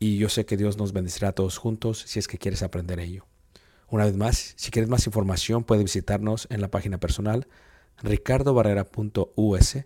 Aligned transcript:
y 0.00 0.16
yo 0.18 0.28
sé 0.28 0.44
que 0.46 0.56
Dios 0.56 0.76
nos 0.78 0.92
bendecirá 0.92 1.28
a 1.28 1.32
todos 1.32 1.58
juntos 1.58 2.02
si 2.06 2.18
es 2.18 2.26
que 2.26 2.38
quieres 2.38 2.62
aprender 2.64 2.98
ello. 2.98 3.26
Una 3.88 4.04
vez 4.06 4.16
más, 4.16 4.54
si 4.56 4.70
quieres 4.70 4.88
más 4.88 5.06
información, 5.06 5.62
puedes 5.62 5.84
visitarnos 5.84 6.46
en 6.50 6.60
la 6.60 6.68
página 6.68 6.98
personal 6.98 7.46
ricardobarrera.us 8.02 9.76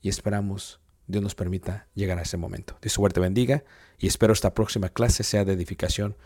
y 0.00 0.08
esperamos 0.08 0.80
Dios 1.06 1.22
nos 1.22 1.34
permita 1.34 1.86
llegar 1.94 2.18
a 2.18 2.22
ese 2.22 2.36
momento. 2.36 2.76
Dios 2.80 2.92
suerte 2.92 3.20
bendiga 3.20 3.64
y 3.98 4.06
espero 4.06 4.32
esta 4.32 4.54
próxima 4.54 4.88
clase 4.88 5.22
sea 5.22 5.44
de 5.44 5.52
edificación 5.52 6.16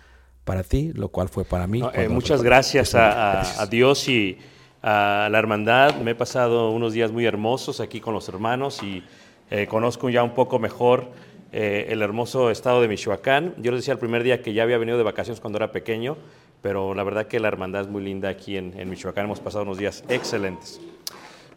para 0.45 0.63
ti, 0.63 0.93
lo 0.95 1.09
cual 1.09 1.29
fue 1.29 1.45
para 1.45 1.67
mí. 1.67 1.81
No, 1.81 1.93
eh, 1.93 2.09
muchas 2.09 2.41
a- 2.41 2.45
gracias. 2.45 2.95
a 2.95 3.67
Dios 3.69 4.09
y 4.09 4.39
a 4.83 5.29
la 5.31 5.39
hermandad. 5.39 5.97
Me 6.01 6.13
he 6.13 6.15
pasado 6.15 6.71
unos 6.71 6.93
días 6.93 7.11
muy 7.11 7.25
hermosos 7.27 7.81
aquí 7.81 8.01
con 8.01 8.15
los 8.15 8.29
hermanos 8.29 8.83
y 8.83 9.03
eh, 9.51 9.67
conozco 9.67 10.09
ya 10.11 10.23
un 10.23 10.35
poco 10.35 10.59
mejor 10.59 11.11
eh, 11.53 11.87
el 11.91 12.03
hermoso 12.03 12.51
estado 12.51 12.81
de 12.81 12.89
Michoacán. 12.89 13.55
Yo 13.59 13.71
les 13.71 13.81
decía 13.81 13.93
el 13.93 13.99
primer 13.99 14.23
día 14.23 14.43
que 14.43 14.53
ya 14.53 14.63
había 14.63 14.79
venido 14.79 14.99
de 14.99 15.05
vacaciones 15.05 15.41
cuando 15.41 15.59
era 15.59 15.73
pequeño, 15.73 16.17
pero 16.63 16.95
la 16.95 17.05
verdad 17.05 17.27
que 17.27 17.41
la 17.41 17.49
hermandad 17.49 17.83
es 17.83 17.89
muy 17.89 18.03
linda 18.03 18.29
aquí 18.29 18.57
en, 18.57 18.89
Michoacán. 18.89 19.27
Hemos 19.27 19.41
pasado 19.41 19.65
unos 19.65 19.79
días 19.79 20.05
excelentes. 20.09 20.81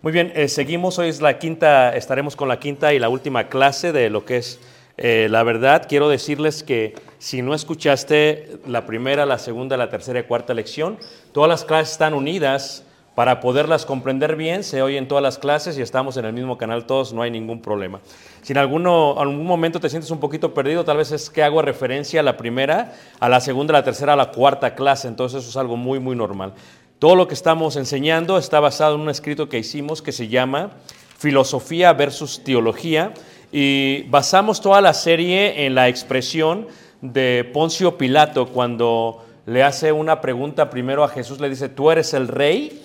Muy 0.02 0.13
bien, 0.13 0.31
eh, 0.36 0.48
seguimos. 0.48 0.98
Hoy 1.00 1.10
es 1.10 1.22
la 1.22 1.40
quinta, 1.40 1.96
estaremos 1.96 2.36
con 2.36 2.48
la 2.48 2.60
quinta 2.60 2.94
y 2.94 3.00
la 3.00 3.10
última 3.10 3.50
clase 3.50 3.92
de 3.92 4.10
lo 4.10 4.25
que 4.25 4.38
es 4.38 4.60
eh, 4.98 5.28
la 5.30 5.44
verdad. 5.44 5.86
Quiero 5.88 6.10
decirles 6.10 6.62
que 6.62 6.94
si 7.19 7.42
no 7.42 7.54
escuchaste 7.54 8.60
la 8.68 8.86
primera, 8.86 9.25
la 9.25 9.38
segunda, 9.38 9.78
la 9.78 9.90
tercera 9.90 10.19
y 10.19 10.24
cuarta 10.24 10.54
lección, 10.54 10.98
todas 11.31 11.50
las 11.50 11.63
clases 11.63 11.94
están 11.94 12.13
unidas 12.13 12.84
para 13.19 13.42
poderlas 13.42 13.86
comprender 13.86 14.38
bien. 14.38 14.63
Se 14.63 14.81
oyen 14.81 15.10
todas 15.10 15.21
las 15.21 15.38
clases 15.38 15.77
y 15.77 15.81
estamos 15.81 16.16
en 16.16 16.24
el 16.24 16.31
mismo 16.31 16.57
canal 16.57 16.86
todos, 16.86 17.12
no 17.12 17.21
hay 17.21 17.30
ningún 17.30 17.62
problema. 17.62 18.00
Si 18.42 18.54
en 18.54 18.60
alguno, 18.60 19.19
algún 19.19 19.45
momento 19.45 19.81
te 19.81 19.89
sientes 19.89 20.10
un 20.10 20.21
poquito 20.21 20.54
perdido, 20.54 20.86
tal 20.86 20.95
vez 20.95 21.12
es 21.12 21.30
que 21.30 21.44
hago 21.44 21.62
referencia 21.62 22.21
a 22.21 22.24
la 22.24 22.38
primera, 22.38 22.94
a 23.19 23.27
la 23.27 23.42
segunda, 23.42 23.74
a 23.74 23.80
la 23.80 23.83
tercera, 23.83 24.13
a 24.13 24.16
la 24.16 24.31
cuarta 24.31 24.74
clase. 24.74 25.10
Entonces 25.10 25.42
eso 25.42 25.50
es 25.50 25.57
algo 25.57 25.75
muy, 25.75 26.00
muy 26.00 26.16
normal. 26.16 26.54
Todo 26.98 27.18
lo 27.18 27.27
que 27.27 27.33
estamos 27.33 27.75
enseñando 27.75 28.38
está 28.38 28.62
basado 28.62 28.95
en 28.95 29.01
un 29.01 29.10
escrito 29.10 29.50
que 29.50 29.60
hicimos 29.60 30.01
que 30.01 30.13
se 30.13 30.30
llama 30.30 30.72
Filosofía 31.18 31.92
versus 31.92 32.42
Teología 32.45 33.13
y 33.51 34.04
basamos 34.04 34.62
toda 34.62 34.80
la 34.80 34.94
serie 34.94 35.65
en 35.65 35.75
la 35.75 35.89
expresión 35.89 36.69
de 37.01 37.44
Poncio 37.51 37.98
Pilato 37.98 38.48
cuando 38.48 39.25
le 39.45 39.62
hace 39.62 39.92
una 39.92 40.22
pregunta 40.22 40.69
primero 40.69 41.04
a 41.04 41.10
Jesús, 41.10 41.42
le 41.42 41.50
dice, 41.50 41.68
¿tú 41.68 41.92
eres 41.92 42.13
el 42.13 42.30
rey? 42.30 42.81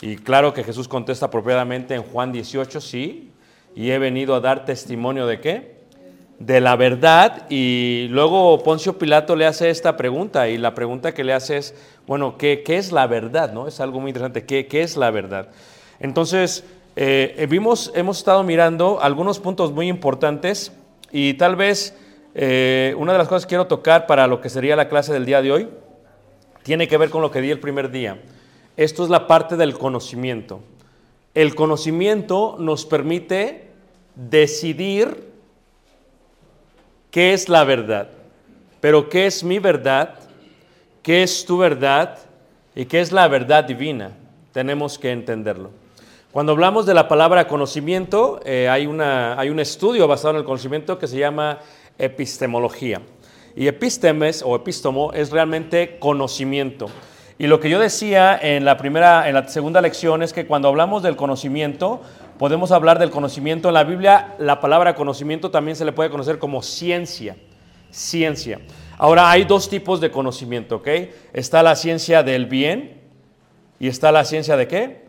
Y 0.00 0.16
claro 0.16 0.52
que 0.52 0.64
Jesús 0.64 0.88
contesta 0.88 1.26
apropiadamente 1.26 1.94
en 1.94 2.02
Juan 2.02 2.32
18, 2.32 2.80
sí, 2.80 3.32
y 3.74 3.90
he 3.90 3.98
venido 3.98 4.34
a 4.34 4.40
dar 4.40 4.64
testimonio 4.64 5.26
de 5.26 5.40
qué? 5.40 5.76
de 6.38 6.60
la 6.60 6.76
verdad 6.76 7.46
y 7.48 8.08
luego 8.10 8.62
Poncio 8.62 8.98
Pilato 8.98 9.36
le 9.36 9.46
hace 9.46 9.70
esta 9.70 9.96
pregunta 9.96 10.48
y 10.48 10.58
la 10.58 10.74
pregunta 10.74 11.14
que 11.14 11.24
le 11.24 11.32
hace 11.32 11.56
es, 11.56 11.74
bueno, 12.06 12.36
¿qué, 12.36 12.62
qué 12.62 12.76
es 12.76 12.92
la 12.92 13.06
verdad? 13.06 13.52
¿no? 13.52 13.66
Es 13.66 13.80
algo 13.80 14.00
muy 14.00 14.10
interesante, 14.10 14.44
¿qué, 14.44 14.66
qué 14.66 14.82
es 14.82 14.96
la 14.96 15.10
verdad? 15.10 15.48
Entonces, 15.98 16.64
eh, 16.94 17.46
vimos, 17.48 17.90
hemos 17.94 18.18
estado 18.18 18.42
mirando 18.42 19.00
algunos 19.00 19.38
puntos 19.38 19.72
muy 19.72 19.88
importantes 19.88 20.72
y 21.10 21.34
tal 21.34 21.56
vez 21.56 21.96
eh, 22.34 22.94
una 22.98 23.12
de 23.12 23.18
las 23.18 23.28
cosas 23.28 23.46
que 23.46 23.50
quiero 23.50 23.66
tocar 23.66 24.06
para 24.06 24.26
lo 24.26 24.40
que 24.40 24.50
sería 24.50 24.76
la 24.76 24.88
clase 24.88 25.12
del 25.12 25.24
día 25.24 25.40
de 25.40 25.52
hoy 25.52 25.68
tiene 26.62 26.86
que 26.86 26.98
ver 26.98 27.08
con 27.08 27.22
lo 27.22 27.30
que 27.30 27.40
di 27.40 27.50
el 27.50 27.60
primer 27.60 27.90
día. 27.90 28.20
Esto 28.76 29.04
es 29.04 29.10
la 29.10 29.26
parte 29.26 29.56
del 29.56 29.78
conocimiento. 29.78 30.60
El 31.34 31.54
conocimiento 31.54 32.56
nos 32.58 32.84
permite 32.84 33.70
decidir 34.14 35.32
qué 37.10 37.32
es 37.32 37.48
la 37.48 37.64
verdad, 37.64 38.10
pero 38.80 39.08
qué 39.08 39.26
es 39.26 39.42
mi 39.42 39.58
verdad, 39.58 40.18
qué 41.02 41.22
es 41.22 41.46
tu 41.46 41.58
verdad 41.58 42.18
y 42.74 42.84
qué 42.84 43.00
es 43.00 43.12
la 43.12 43.28
verdad 43.28 43.64
divina. 43.64 44.12
Tenemos 44.52 44.98
que 44.98 45.10
entenderlo. 45.10 45.70
Cuando 46.32 46.52
hablamos 46.52 46.84
de 46.84 46.92
la 46.92 47.08
palabra 47.08 47.48
conocimiento, 47.48 48.40
eh, 48.44 48.68
hay, 48.68 48.86
una, 48.86 49.40
hay 49.40 49.48
un 49.48 49.58
estudio 49.58 50.06
basado 50.06 50.32
en 50.32 50.36
el 50.36 50.44
conocimiento 50.44 50.98
que 50.98 51.06
se 51.06 51.18
llama 51.18 51.60
epistemología. 51.96 53.00
Y 53.54 53.68
epistemes 53.68 54.42
o 54.42 54.54
epístomo 54.54 55.14
es 55.14 55.30
realmente 55.30 55.98
conocimiento. 55.98 56.88
Y 57.38 57.48
lo 57.48 57.60
que 57.60 57.68
yo 57.68 57.78
decía 57.78 58.38
en 58.40 58.64
la 58.64 58.78
primera, 58.78 59.28
en 59.28 59.34
la 59.34 59.46
segunda 59.46 59.82
lección 59.82 60.22
es 60.22 60.32
que 60.32 60.46
cuando 60.46 60.68
hablamos 60.68 61.02
del 61.02 61.16
conocimiento, 61.16 62.00
podemos 62.38 62.72
hablar 62.72 62.98
del 62.98 63.10
conocimiento. 63.10 63.68
En 63.68 63.74
la 63.74 63.84
Biblia, 63.84 64.34
la 64.38 64.58
palabra 64.58 64.94
conocimiento 64.94 65.50
también 65.50 65.76
se 65.76 65.84
le 65.84 65.92
puede 65.92 66.08
conocer 66.08 66.38
como 66.38 66.62
ciencia. 66.62 67.36
Ciencia. 67.90 68.60
Ahora, 68.96 69.30
hay 69.30 69.44
dos 69.44 69.68
tipos 69.68 70.00
de 70.00 70.10
conocimiento, 70.10 70.76
¿ok? 70.76 70.88
Está 71.34 71.62
la 71.62 71.76
ciencia 71.76 72.22
del 72.22 72.46
bien 72.46 73.02
y 73.78 73.88
está 73.88 74.12
la 74.12 74.24
ciencia 74.24 74.56
de 74.56 74.66
qué? 74.66 75.04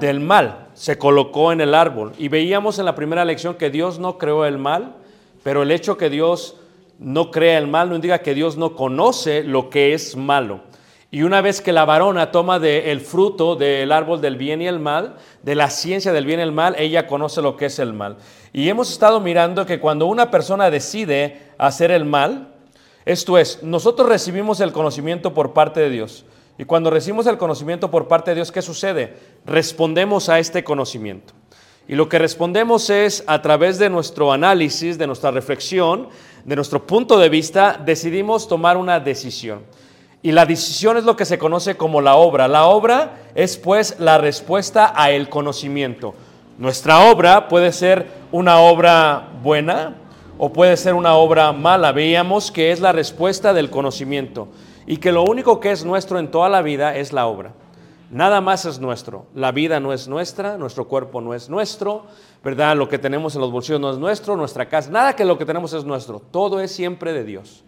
Del 0.00 0.18
mal. 0.18 0.66
Se 0.74 0.98
colocó 0.98 1.52
en 1.52 1.60
el 1.60 1.76
árbol. 1.76 2.12
Y 2.18 2.26
veíamos 2.26 2.80
en 2.80 2.86
la 2.86 2.96
primera 2.96 3.24
lección 3.24 3.54
que 3.54 3.70
Dios 3.70 4.00
no 4.00 4.18
creó 4.18 4.46
el 4.46 4.58
mal, 4.58 4.96
pero 5.44 5.62
el 5.62 5.70
hecho 5.70 5.96
que 5.96 6.10
Dios 6.10 6.56
no 6.98 7.30
crea 7.30 7.58
el 7.58 7.68
mal 7.68 7.88
no 7.88 7.94
indica 7.94 8.18
que 8.18 8.34
Dios 8.34 8.56
no 8.56 8.74
conoce 8.74 9.44
lo 9.44 9.70
que 9.70 9.94
es 9.94 10.16
malo. 10.16 10.71
Y 11.14 11.24
una 11.24 11.42
vez 11.42 11.60
que 11.60 11.74
la 11.74 11.84
varona 11.84 12.32
toma 12.32 12.58
del 12.58 13.02
fruto 13.02 13.54
del 13.54 13.92
árbol 13.92 14.22
del 14.22 14.36
bien 14.36 14.62
y 14.62 14.66
el 14.66 14.78
mal, 14.78 15.16
de 15.42 15.54
la 15.54 15.68
ciencia 15.68 16.10
del 16.10 16.24
bien 16.24 16.40
y 16.40 16.42
el 16.42 16.52
mal, 16.52 16.74
ella 16.78 17.06
conoce 17.06 17.42
lo 17.42 17.54
que 17.54 17.66
es 17.66 17.78
el 17.78 17.92
mal. 17.92 18.16
Y 18.54 18.70
hemos 18.70 18.90
estado 18.90 19.20
mirando 19.20 19.66
que 19.66 19.78
cuando 19.78 20.06
una 20.06 20.30
persona 20.30 20.70
decide 20.70 21.50
hacer 21.58 21.90
el 21.90 22.06
mal, 22.06 22.54
esto 23.04 23.36
es, 23.36 23.62
nosotros 23.62 24.08
recibimos 24.08 24.60
el 24.60 24.72
conocimiento 24.72 25.34
por 25.34 25.52
parte 25.52 25.80
de 25.80 25.90
Dios. 25.90 26.24
Y 26.56 26.64
cuando 26.64 26.88
recibimos 26.88 27.26
el 27.26 27.36
conocimiento 27.36 27.90
por 27.90 28.08
parte 28.08 28.30
de 28.30 28.36
Dios, 28.36 28.50
¿qué 28.50 28.62
sucede? 28.62 29.14
Respondemos 29.44 30.30
a 30.30 30.38
este 30.38 30.64
conocimiento. 30.64 31.34
Y 31.88 31.94
lo 31.94 32.08
que 32.08 32.18
respondemos 32.18 32.88
es 32.88 33.22
a 33.26 33.42
través 33.42 33.78
de 33.78 33.90
nuestro 33.90 34.32
análisis, 34.32 34.96
de 34.96 35.06
nuestra 35.06 35.30
reflexión, 35.30 36.08
de 36.46 36.56
nuestro 36.56 36.86
punto 36.86 37.18
de 37.18 37.28
vista, 37.28 37.78
decidimos 37.84 38.48
tomar 38.48 38.78
una 38.78 38.98
decisión. 38.98 39.60
Y 40.22 40.30
la 40.30 40.46
decisión 40.46 40.96
es 40.96 41.04
lo 41.04 41.16
que 41.16 41.24
se 41.24 41.38
conoce 41.38 41.76
como 41.76 42.00
la 42.00 42.14
obra. 42.14 42.46
La 42.46 42.66
obra 42.66 43.16
es 43.34 43.56
pues 43.56 43.96
la 43.98 44.18
respuesta 44.18 44.92
a 44.94 45.10
el 45.10 45.28
conocimiento. 45.28 46.14
Nuestra 46.58 47.10
obra 47.10 47.48
puede 47.48 47.72
ser 47.72 48.06
una 48.30 48.60
obra 48.60 49.30
buena 49.42 49.96
o 50.38 50.52
puede 50.52 50.76
ser 50.76 50.94
una 50.94 51.14
obra 51.16 51.52
mala. 51.52 51.90
Veíamos 51.90 52.52
que 52.52 52.70
es 52.70 52.80
la 52.80 52.92
respuesta 52.92 53.52
del 53.52 53.68
conocimiento 53.68 54.46
y 54.86 54.98
que 54.98 55.10
lo 55.10 55.24
único 55.24 55.58
que 55.58 55.72
es 55.72 55.84
nuestro 55.84 56.20
en 56.20 56.30
toda 56.30 56.48
la 56.48 56.62
vida 56.62 56.96
es 56.96 57.12
la 57.12 57.26
obra. 57.26 57.52
Nada 58.12 58.40
más 58.40 58.64
es 58.64 58.78
nuestro. 58.78 59.26
La 59.34 59.50
vida 59.50 59.80
no 59.80 59.92
es 59.92 60.06
nuestra, 60.06 60.56
nuestro 60.56 60.86
cuerpo 60.86 61.20
no 61.20 61.34
es 61.34 61.48
nuestro, 61.48 62.04
¿verdad? 62.44 62.76
Lo 62.76 62.88
que 62.88 62.98
tenemos 62.98 63.34
en 63.34 63.40
los 63.40 63.50
bolsillos 63.50 63.80
no 63.80 63.90
es 63.90 63.98
nuestro, 63.98 64.36
nuestra 64.36 64.68
casa, 64.68 64.90
nada 64.90 65.16
que 65.16 65.24
lo 65.24 65.36
que 65.36 65.46
tenemos 65.46 65.72
es 65.72 65.84
nuestro. 65.84 66.20
Todo 66.20 66.60
es 66.60 66.70
siempre 66.70 67.12
de 67.12 67.24
Dios. 67.24 67.64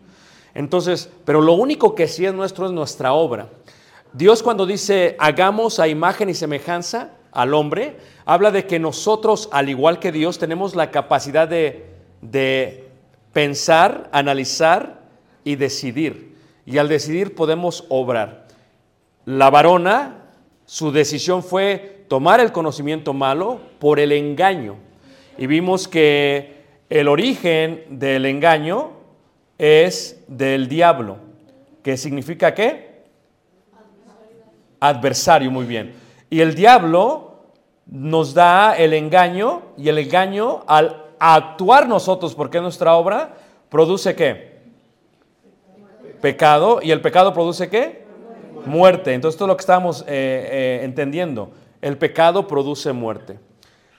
Entonces, 0.54 1.10
pero 1.24 1.40
lo 1.40 1.54
único 1.54 1.94
que 1.94 2.06
sí 2.06 2.24
es 2.24 2.32
nuestro 2.32 2.66
es 2.66 2.72
nuestra 2.72 3.12
obra. 3.12 3.48
Dios 4.12 4.42
cuando 4.42 4.66
dice 4.66 5.16
hagamos 5.18 5.80
a 5.80 5.88
imagen 5.88 6.28
y 6.28 6.34
semejanza 6.34 7.10
al 7.32 7.52
hombre, 7.52 7.96
habla 8.24 8.52
de 8.52 8.64
que 8.66 8.78
nosotros, 8.78 9.48
al 9.50 9.68
igual 9.68 9.98
que 9.98 10.12
Dios, 10.12 10.38
tenemos 10.38 10.76
la 10.76 10.92
capacidad 10.92 11.48
de, 11.48 11.86
de 12.22 12.88
pensar, 13.32 14.08
analizar 14.12 15.00
y 15.42 15.56
decidir. 15.56 16.36
Y 16.64 16.78
al 16.78 16.88
decidir 16.88 17.34
podemos 17.34 17.84
obrar. 17.88 18.46
La 19.24 19.50
varona, 19.50 20.28
su 20.64 20.92
decisión 20.92 21.42
fue 21.42 22.04
tomar 22.08 22.38
el 22.38 22.52
conocimiento 22.52 23.12
malo 23.12 23.60
por 23.80 23.98
el 23.98 24.12
engaño. 24.12 24.76
Y 25.36 25.48
vimos 25.48 25.88
que 25.88 26.62
el 26.88 27.08
origen 27.08 27.84
del 27.90 28.26
engaño 28.26 28.92
es 29.58 30.22
del 30.26 30.68
diablo, 30.68 31.18
que 31.82 31.96
significa 31.96 32.54
qué? 32.54 33.04
Adversario, 34.80 35.50
muy 35.50 35.64
bien. 35.64 35.94
Y 36.30 36.40
el 36.40 36.54
diablo 36.54 37.34
nos 37.86 38.34
da 38.34 38.76
el 38.76 38.92
engaño 38.92 39.62
y 39.76 39.88
el 39.88 39.98
engaño 39.98 40.64
al 40.66 41.04
actuar 41.18 41.88
nosotros, 41.88 42.34
porque 42.34 42.60
nuestra 42.60 42.94
obra, 42.94 43.34
produce 43.68 44.14
qué? 44.14 44.54
Pecado. 46.20 46.80
¿Y 46.82 46.90
el 46.90 47.00
pecado 47.00 47.32
produce 47.32 47.68
qué? 47.68 48.04
Muerte. 48.66 49.12
Entonces 49.14 49.34
esto 49.34 49.44
es 49.44 49.48
lo 49.48 49.56
que 49.56 49.62
estamos 49.62 50.02
eh, 50.02 50.04
eh, 50.08 50.80
entendiendo. 50.82 51.50
El 51.80 51.98
pecado 51.98 52.46
produce 52.46 52.92
muerte. 52.92 53.38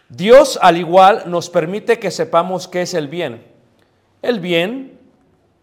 Dios 0.10 0.60
al 0.62 0.78
igual 0.78 1.24
nos 1.28 1.50
permite 1.50 2.00
que 2.00 2.12
sepamos 2.12 2.68
qué 2.68 2.84
es 2.84 2.94
el 2.94 3.08
bien. 3.08 3.44
El 4.22 4.40
bien 4.40 4.95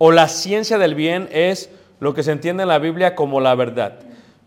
o 0.05 0.11
la 0.11 0.27
ciencia 0.27 0.79
del 0.79 0.97
bien 0.97 1.29
es 1.31 1.71
lo 2.01 2.13
que 2.13 2.25
se 2.25 2.33
entiende 2.33 2.65
en 2.65 2.71
la 2.71 2.81
Biblia 2.81 3.15
como 3.15 3.41
la 3.41 3.55
verdad. 3.55 4.01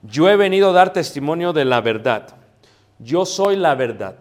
Yo 0.03 0.29
he 0.29 0.35
venido 0.35 0.71
a 0.71 0.73
dar 0.73 0.91
testimonio 0.91 1.53
de 1.53 1.63
la 1.63 1.79
verdad. 1.79 2.27
Yo 2.99 3.25
soy 3.25 3.55
la 3.55 3.73
verdad. 3.73 4.17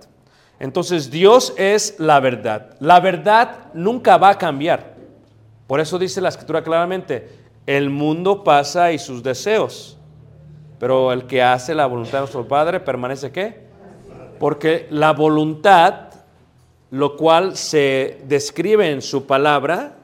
Entonces 0.60 1.10
Dios 1.10 1.52
es 1.56 1.96
la 1.98 2.20
verdad. 2.20 2.76
La 2.78 3.00
verdad 3.00 3.72
nunca 3.74 4.16
va 4.16 4.28
a 4.28 4.38
cambiar. 4.38 4.94
Por 5.66 5.80
eso 5.80 5.98
dice 5.98 6.20
la 6.20 6.28
escritura 6.28 6.62
claramente, 6.62 7.28
el 7.66 7.90
mundo 7.90 8.44
pasa 8.44 8.92
y 8.92 8.98
sus 9.00 9.20
deseos, 9.20 9.98
pero 10.78 11.12
el 11.12 11.26
que 11.26 11.42
hace 11.42 11.74
la 11.74 11.86
voluntad 11.86 12.12
de 12.12 12.20
nuestro 12.20 12.46
Padre 12.46 12.78
permanece 12.78 13.32
qué? 13.32 13.58
Porque 14.38 14.86
la 14.88 15.12
voluntad, 15.12 16.12
lo 16.92 17.16
cual 17.16 17.56
se 17.56 18.20
describe 18.28 18.92
en 18.92 19.02
su 19.02 19.26
palabra, 19.26 19.96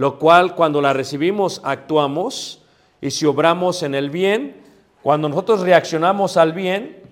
lo 0.00 0.18
cual 0.18 0.54
cuando 0.54 0.80
la 0.80 0.94
recibimos 0.94 1.60
actuamos 1.62 2.62
y 3.02 3.10
si 3.10 3.26
obramos 3.26 3.82
en 3.82 3.94
el 3.94 4.08
bien, 4.08 4.56
cuando 5.02 5.28
nosotros 5.28 5.60
reaccionamos 5.60 6.38
al 6.38 6.54
bien, 6.54 7.02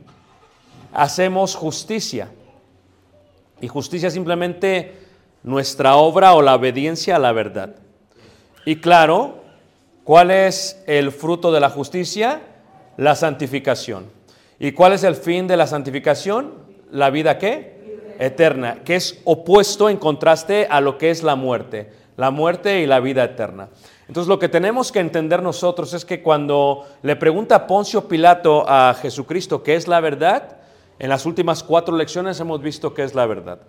hacemos 0.95 1.55
justicia. 1.55 2.31
Y 3.61 3.69
justicia 3.69 4.09
es 4.09 4.15
simplemente 4.15 5.01
nuestra 5.43 5.97
obra 5.97 6.33
o 6.33 6.41
la 6.41 6.55
obediencia 6.55 7.17
a 7.17 7.19
la 7.19 7.33
verdad. 7.33 7.77
Y 8.65 8.77
claro, 8.77 9.43
¿cuál 10.03 10.31
es 10.31 10.83
el 10.87 11.13
fruto 11.13 11.53
de 11.53 11.61
la 11.61 11.69
justicia? 11.69 12.41
La 12.97 13.15
santificación. 13.15 14.07
¿Y 14.59 14.73
cuál 14.73 14.95
es 14.95 15.05
el 15.05 15.15
fin 15.15 15.47
de 15.47 15.59
la 15.59 15.67
santificación? 15.67 16.55
La 16.91 17.11
vida 17.11 17.37
qué? 17.37 18.17
Eterna, 18.19 18.79
que 18.83 18.97
es 18.97 19.21
opuesto 19.25 19.91
en 19.91 19.99
contraste 19.99 20.67
a 20.71 20.81
lo 20.81 20.97
que 20.97 21.11
es 21.11 21.23
la 21.23 21.37
muerte 21.37 21.98
la 22.19 22.33
muerte 22.33 22.81
y 22.83 22.87
la 22.87 22.99
vida 22.99 23.23
eterna. 23.23 23.69
Entonces 24.09 24.29
lo 24.29 24.41
que 24.41 24.49
tenemos 24.49 24.91
que 24.91 24.99
entender 24.99 25.41
nosotros 25.41 25.95
es 25.95 26.05
que 26.05 26.21
cuando 26.21 26.85
le 27.03 27.15
pregunta 27.15 27.69
Poncio 27.69 28.09
Pilato 28.09 28.65
a 28.69 28.93
Jesucristo 29.01 29.63
qué 29.63 29.77
es 29.77 29.87
la 29.87 30.01
verdad, 30.01 30.57
en 30.99 31.11
las 31.11 31.27
últimas 31.27 31.63
cuatro 31.63 31.97
lecciones 31.97 32.41
hemos 32.41 32.61
visto 32.61 32.93
qué 32.93 33.05
es 33.05 33.15
la 33.15 33.25
verdad. 33.25 33.61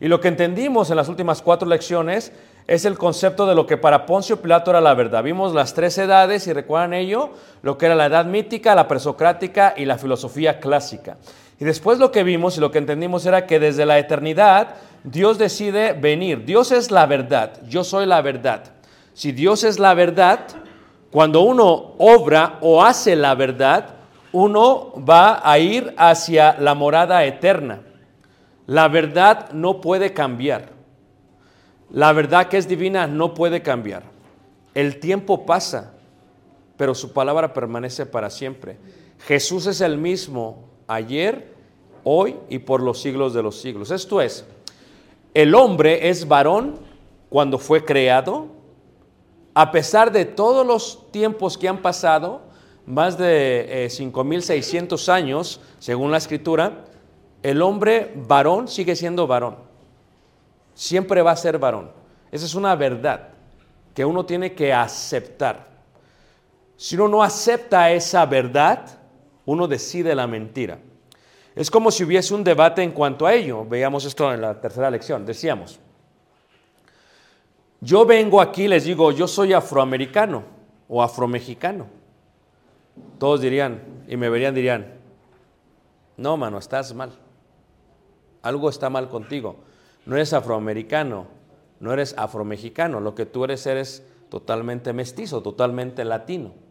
Y 0.00 0.08
lo 0.08 0.22
que 0.22 0.28
entendimos 0.28 0.88
en 0.88 0.96
las 0.96 1.10
últimas 1.10 1.42
cuatro 1.42 1.68
lecciones 1.68 2.32
es 2.66 2.86
el 2.86 2.96
concepto 2.96 3.46
de 3.46 3.54
lo 3.54 3.66
que 3.66 3.76
para 3.76 4.06
Poncio 4.06 4.40
Pilato 4.40 4.70
era 4.70 4.80
la 4.80 4.94
verdad. 4.94 5.22
Vimos 5.22 5.52
las 5.52 5.74
tres 5.74 5.98
edades 5.98 6.46
y 6.46 6.54
recuerdan 6.54 6.94
ello, 6.94 7.30
lo 7.60 7.76
que 7.76 7.86
era 7.86 7.94
la 7.94 8.06
edad 8.06 8.24
mítica, 8.24 8.74
la 8.74 8.88
presocrática 8.88 9.74
y 9.76 9.84
la 9.84 9.98
filosofía 9.98 10.60
clásica. 10.60 11.18
Y 11.60 11.64
después 11.64 11.98
lo 11.98 12.12
que 12.12 12.22
vimos 12.22 12.56
y 12.56 12.60
lo 12.60 12.70
que 12.70 12.78
entendimos 12.78 13.26
era 13.26 13.46
que 13.46 13.58
desde 13.58 13.84
la 13.84 13.98
eternidad 13.98 14.76
Dios 15.02 15.38
decide 15.38 15.92
venir. 15.92 16.44
Dios 16.44 16.70
es 16.70 16.90
la 16.90 17.06
verdad, 17.06 17.60
yo 17.66 17.84
soy 17.84 18.06
la 18.06 18.22
verdad. 18.22 18.72
Si 19.12 19.32
Dios 19.32 19.64
es 19.64 19.78
la 19.78 19.94
verdad, 19.94 20.40
cuando 21.10 21.40
uno 21.40 21.94
obra 21.98 22.58
o 22.60 22.84
hace 22.84 23.16
la 23.16 23.34
verdad, 23.34 23.94
uno 24.32 24.92
va 24.96 25.40
a 25.42 25.58
ir 25.58 25.94
hacia 25.96 26.56
la 26.60 26.74
morada 26.74 27.24
eterna. 27.24 27.80
La 28.66 28.86
verdad 28.88 29.50
no 29.52 29.80
puede 29.80 30.12
cambiar. 30.12 30.70
La 31.90 32.12
verdad 32.12 32.48
que 32.48 32.58
es 32.58 32.68
divina 32.68 33.06
no 33.06 33.34
puede 33.34 33.62
cambiar. 33.62 34.02
El 34.74 35.00
tiempo 35.00 35.46
pasa, 35.46 35.94
pero 36.76 36.94
su 36.94 37.12
palabra 37.12 37.54
permanece 37.54 38.04
para 38.04 38.28
siempre. 38.30 38.76
Jesús 39.26 39.66
es 39.66 39.80
el 39.80 39.96
mismo 39.96 40.67
ayer, 40.88 41.54
hoy 42.02 42.36
y 42.48 42.58
por 42.58 42.82
los 42.82 43.00
siglos 43.00 43.34
de 43.34 43.42
los 43.42 43.60
siglos. 43.60 43.90
Esto 43.90 44.20
es, 44.20 44.44
el 45.34 45.54
hombre 45.54 46.08
es 46.08 46.26
varón 46.26 46.76
cuando 47.28 47.58
fue 47.58 47.84
creado, 47.84 48.46
a 49.54 49.70
pesar 49.70 50.10
de 50.10 50.24
todos 50.24 50.66
los 50.66 51.10
tiempos 51.12 51.56
que 51.58 51.68
han 51.68 51.82
pasado, 51.82 52.42
más 52.86 53.18
de 53.18 53.84
eh, 53.84 53.88
5.600 53.88 55.08
años, 55.10 55.60
según 55.78 56.10
la 56.10 56.16
escritura, 56.16 56.84
el 57.42 57.60
hombre 57.62 58.12
varón 58.16 58.66
sigue 58.66 58.96
siendo 58.96 59.26
varón. 59.26 59.56
Siempre 60.74 61.22
va 61.22 61.32
a 61.32 61.36
ser 61.36 61.58
varón. 61.58 61.90
Esa 62.32 62.46
es 62.46 62.54
una 62.54 62.74
verdad 62.74 63.28
que 63.94 64.04
uno 64.04 64.24
tiene 64.24 64.54
que 64.54 64.72
aceptar. 64.72 65.66
Si 66.76 66.94
uno 66.94 67.08
no 67.08 67.22
acepta 67.22 67.90
esa 67.90 68.24
verdad, 68.24 68.97
uno 69.48 69.66
decide 69.66 70.14
la 70.14 70.26
mentira. 70.26 70.78
Es 71.56 71.70
como 71.70 71.90
si 71.90 72.04
hubiese 72.04 72.34
un 72.34 72.44
debate 72.44 72.82
en 72.82 72.92
cuanto 72.92 73.26
a 73.26 73.32
ello. 73.32 73.64
Veamos 73.64 74.04
esto 74.04 74.30
en 74.30 74.42
la 74.42 74.60
tercera 74.60 74.90
lección. 74.90 75.24
Decíamos, 75.24 75.80
yo 77.80 78.04
vengo 78.04 78.42
aquí 78.42 78.68
les 78.68 78.84
digo, 78.84 79.10
yo 79.10 79.26
soy 79.26 79.54
afroamericano 79.54 80.42
o 80.86 81.02
afromexicano. 81.02 81.86
Todos 83.18 83.40
dirían, 83.40 84.04
y 84.06 84.18
me 84.18 84.28
verían, 84.28 84.54
dirían, 84.54 84.98
no, 86.18 86.36
mano, 86.36 86.58
estás 86.58 86.92
mal. 86.92 87.12
Algo 88.42 88.68
está 88.68 88.90
mal 88.90 89.08
contigo. 89.08 89.56
No 90.04 90.16
eres 90.16 90.34
afroamericano, 90.34 91.26
no 91.80 91.94
eres 91.94 92.14
afromexicano. 92.18 93.00
Lo 93.00 93.14
que 93.14 93.24
tú 93.24 93.44
eres, 93.44 93.66
eres 93.66 94.06
totalmente 94.28 94.92
mestizo, 94.92 95.40
totalmente 95.40 96.04
latino. 96.04 96.67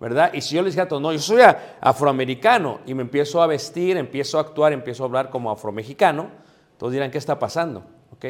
¿Verdad? 0.00 0.32
Y 0.32 0.40
si 0.40 0.56
yo 0.56 0.62
les 0.62 0.74
dijera, 0.74 0.98
no, 0.98 1.12
yo 1.12 1.18
soy 1.18 1.42
afroamericano 1.80 2.80
y 2.86 2.94
me 2.94 3.02
empiezo 3.02 3.42
a 3.42 3.46
vestir, 3.46 3.98
empiezo 3.98 4.38
a 4.38 4.40
actuar, 4.40 4.72
empiezo 4.72 5.02
a 5.02 5.06
hablar 5.06 5.28
como 5.28 5.50
afromexicano, 5.50 6.30
todos 6.78 6.94
dirán, 6.94 7.10
¿qué 7.10 7.18
está 7.18 7.38
pasando? 7.38 7.84
¿Ok? 8.10 8.24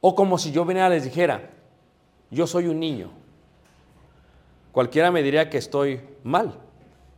O 0.00 0.14
como 0.14 0.38
si 0.38 0.52
yo 0.52 0.64
viniera 0.64 0.86
y 0.86 0.92
les 0.92 1.04
dijera, 1.04 1.50
yo 2.30 2.46
soy 2.46 2.68
un 2.68 2.78
niño. 2.78 3.10
Cualquiera 4.70 5.10
me 5.10 5.24
diría 5.24 5.50
que 5.50 5.58
estoy 5.58 6.00
mal, 6.22 6.54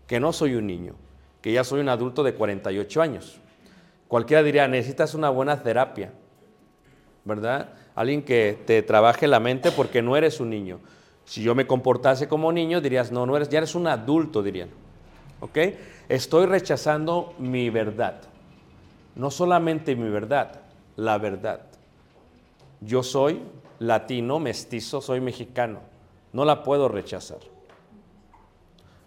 que 0.07 0.19
no 0.19 0.33
soy 0.33 0.55
un 0.55 0.67
niño, 0.67 0.95
que 1.43 1.53
ya 1.53 1.63
soy 1.63 1.81
un 1.81 1.91
adulto 1.91 2.23
de 2.23 2.33
48 2.33 3.03
años. 3.03 3.39
Cualquiera 4.09 4.43
diría, 4.43 4.67
necesitas 4.67 5.15
una 5.15 5.29
buena 5.29 5.63
terapia, 5.63 6.13
¿verdad? 7.25 7.75
Alguien 7.95 8.23
que 8.23 8.59
te 8.65 8.81
trabaje 8.83 9.27
la 9.27 9.41
mente 9.41 9.71
porque 9.73 10.01
no 10.01 10.17
eres 10.17 10.41
un 10.41 10.49
niño. 10.49 10.81
Si 11.29 11.43
yo 11.43 11.55
me 11.55 11.67
comportase 11.67 12.27
como 12.27 12.51
niño, 12.51 12.81
dirías, 12.81 13.13
no, 13.13 13.27
no 13.27 13.37
eres, 13.37 13.51
ya 13.51 13.59
eres 13.59 13.75
un 13.75 13.87
adulto, 13.87 14.43
dirían. 14.43 14.71
¿Ok? 15.41 15.59
Estoy 16.09 16.47
rechazando 16.47 17.35
mi 17.39 17.69
verdad. 17.69 18.23
No 19.15 19.31
solamente 19.31 19.95
mi 19.95 20.09
verdad, 20.09 20.63
la 20.97 21.19
verdad. 21.19 21.61
Yo 22.81 23.03
soy 23.03 23.43
latino, 23.79 24.41
mestizo, 24.41 25.03
soy 25.03 25.21
mexicano. 25.21 25.81
No 26.33 26.47
la 26.47 26.63
puedo 26.63 26.89
rechazar. 26.89 27.41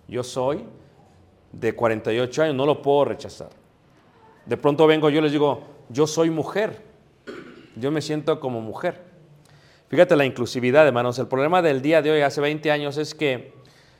Yo 0.07 0.23
soy 0.23 0.63
de 1.51 1.73
48 1.73 2.43
años, 2.43 2.55
no 2.55 2.67
lo 2.67 2.83
puedo 2.83 3.05
rechazar. 3.05 3.49
De 4.45 4.57
pronto 4.57 4.85
vengo 4.85 5.09
yo 5.09 5.21
les 5.21 5.31
digo, 5.31 5.63
yo 5.89 6.05
soy 6.05 6.29
mujer. 6.29 6.83
Yo 7.75 7.89
me 7.89 8.03
siento 8.03 8.39
como 8.39 8.61
mujer. 8.61 9.10
Fíjate 9.91 10.15
la 10.15 10.23
inclusividad, 10.23 10.87
hermanos. 10.87 11.19
El 11.19 11.27
problema 11.27 11.61
del 11.61 11.81
día 11.81 12.01
de 12.01 12.11
hoy, 12.11 12.21
hace 12.21 12.39
20 12.39 12.71
años, 12.71 12.95
es 12.95 13.13
que 13.13 13.51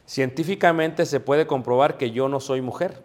científicamente 0.05 1.05
se 1.05 1.19
puede 1.19 1.45
comprobar 1.45 1.97
que 1.97 2.11
yo 2.11 2.29
no 2.29 2.39
soy 2.39 2.61
mujer. 2.61 3.03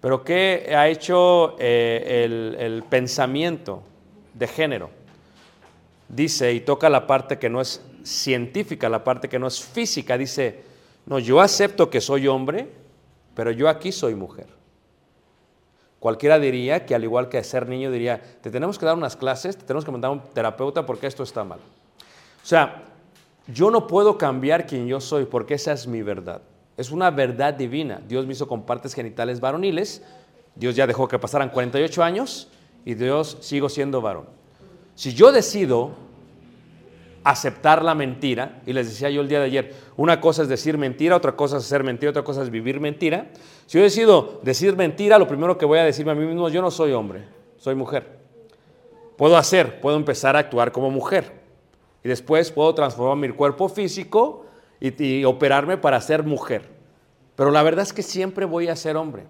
Pero 0.00 0.22
¿qué 0.22 0.72
ha 0.76 0.86
hecho 0.86 1.56
eh, 1.58 2.22
el, 2.24 2.56
el 2.60 2.84
pensamiento 2.84 3.82
de 4.32 4.46
género? 4.46 4.90
Dice, 6.08 6.52
y 6.52 6.60
toca 6.60 6.88
la 6.88 7.08
parte 7.08 7.40
que 7.40 7.50
no 7.50 7.60
es 7.60 7.84
científica, 8.04 8.88
la 8.88 9.02
parte 9.02 9.28
que 9.28 9.40
no 9.40 9.48
es 9.48 9.60
física, 9.60 10.16
dice, 10.16 10.62
no, 11.04 11.18
yo 11.18 11.40
acepto 11.40 11.90
que 11.90 12.00
soy 12.00 12.28
hombre, 12.28 12.68
pero 13.34 13.50
yo 13.50 13.68
aquí 13.68 13.90
soy 13.90 14.14
mujer. 14.14 14.46
Cualquiera 16.04 16.38
diría 16.38 16.84
que 16.84 16.94
al 16.94 17.02
igual 17.02 17.30
que 17.30 17.42
ser 17.42 17.66
niño 17.66 17.90
diría, 17.90 18.20
te 18.42 18.50
tenemos 18.50 18.78
que 18.78 18.84
dar 18.84 18.94
unas 18.94 19.16
clases, 19.16 19.56
te 19.56 19.64
tenemos 19.64 19.86
que 19.86 19.90
mandar 19.90 20.10
a 20.10 20.12
un 20.12 20.20
terapeuta 20.20 20.84
porque 20.84 21.06
esto 21.06 21.22
está 21.22 21.44
mal. 21.44 21.60
O 21.60 22.46
sea, 22.46 22.82
yo 23.46 23.70
no 23.70 23.86
puedo 23.86 24.18
cambiar 24.18 24.66
quien 24.66 24.86
yo 24.86 25.00
soy 25.00 25.24
porque 25.24 25.54
esa 25.54 25.72
es 25.72 25.86
mi 25.86 26.02
verdad. 26.02 26.42
Es 26.76 26.90
una 26.90 27.10
verdad 27.10 27.54
divina. 27.54 28.02
Dios 28.06 28.26
me 28.26 28.34
hizo 28.34 28.46
con 28.46 28.64
partes 28.64 28.92
genitales 28.92 29.40
varoniles, 29.40 30.02
Dios 30.54 30.76
ya 30.76 30.86
dejó 30.86 31.08
que 31.08 31.18
pasaran 31.18 31.48
48 31.48 32.04
años 32.04 32.48
y 32.84 32.92
Dios 32.92 33.38
sigo 33.40 33.70
siendo 33.70 34.02
varón. 34.02 34.26
Si 34.96 35.14
yo 35.14 35.32
decido 35.32 35.92
aceptar 37.24 37.82
la 37.82 37.94
mentira, 37.94 38.60
y 38.66 38.74
les 38.74 38.88
decía 38.88 39.08
yo 39.08 39.22
el 39.22 39.28
día 39.28 39.40
de 39.40 39.46
ayer, 39.46 39.74
una 39.96 40.20
cosa 40.20 40.42
es 40.42 40.48
decir 40.48 40.76
mentira, 40.76 41.16
otra 41.16 41.32
cosa 41.32 41.56
es 41.56 41.64
hacer 41.64 41.82
mentira, 41.82 42.10
otra 42.10 42.22
cosa 42.22 42.42
es 42.42 42.50
vivir 42.50 42.80
mentira. 42.80 43.30
Si 43.66 43.78
yo 43.78 43.82
decido 43.82 44.40
decir 44.42 44.76
mentira, 44.76 45.18
lo 45.18 45.26
primero 45.26 45.56
que 45.56 45.64
voy 45.64 45.78
a 45.78 45.84
decirme 45.84 46.12
a 46.12 46.14
mí 46.14 46.26
mismo, 46.26 46.50
yo 46.50 46.60
no 46.60 46.70
soy 46.70 46.92
hombre, 46.92 47.24
soy 47.56 47.74
mujer. 47.74 48.18
Puedo 49.16 49.38
hacer, 49.38 49.80
puedo 49.80 49.96
empezar 49.96 50.36
a 50.36 50.40
actuar 50.40 50.70
como 50.70 50.90
mujer. 50.90 51.32
Y 52.04 52.08
después 52.08 52.52
puedo 52.52 52.74
transformar 52.74 53.16
mi 53.16 53.34
cuerpo 53.34 53.70
físico 53.70 54.44
y, 54.78 55.02
y 55.02 55.24
operarme 55.24 55.78
para 55.78 55.98
ser 56.02 56.24
mujer. 56.24 56.68
Pero 57.36 57.50
la 57.50 57.62
verdad 57.62 57.84
es 57.84 57.94
que 57.94 58.02
siempre 58.02 58.44
voy 58.44 58.68
a 58.68 58.76
ser 58.76 58.96
hombre. 58.96 59.24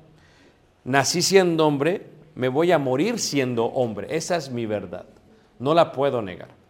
Nací 0.83 1.23
siendo 1.23 1.65
hombre, 1.65 2.09
me 2.35 2.49
voy 2.49 2.73
a 2.73 2.79
morir 2.79 3.21
siendo 3.21 3.67
hombre. 3.67 4.09
Esa 4.11 4.37
es 4.37 4.51
mi 4.51 4.67
verdad. 4.67 5.07
No 5.61 5.75
la 5.75 5.93
puedo 5.93 6.21
negar. 6.21 6.64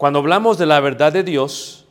Cuando 0.00 0.20
hablamos 0.20 0.56
de 0.56 0.64
la 0.64 0.80
verdad 0.80 1.12
de 1.12 1.22
Dios, 1.22 1.84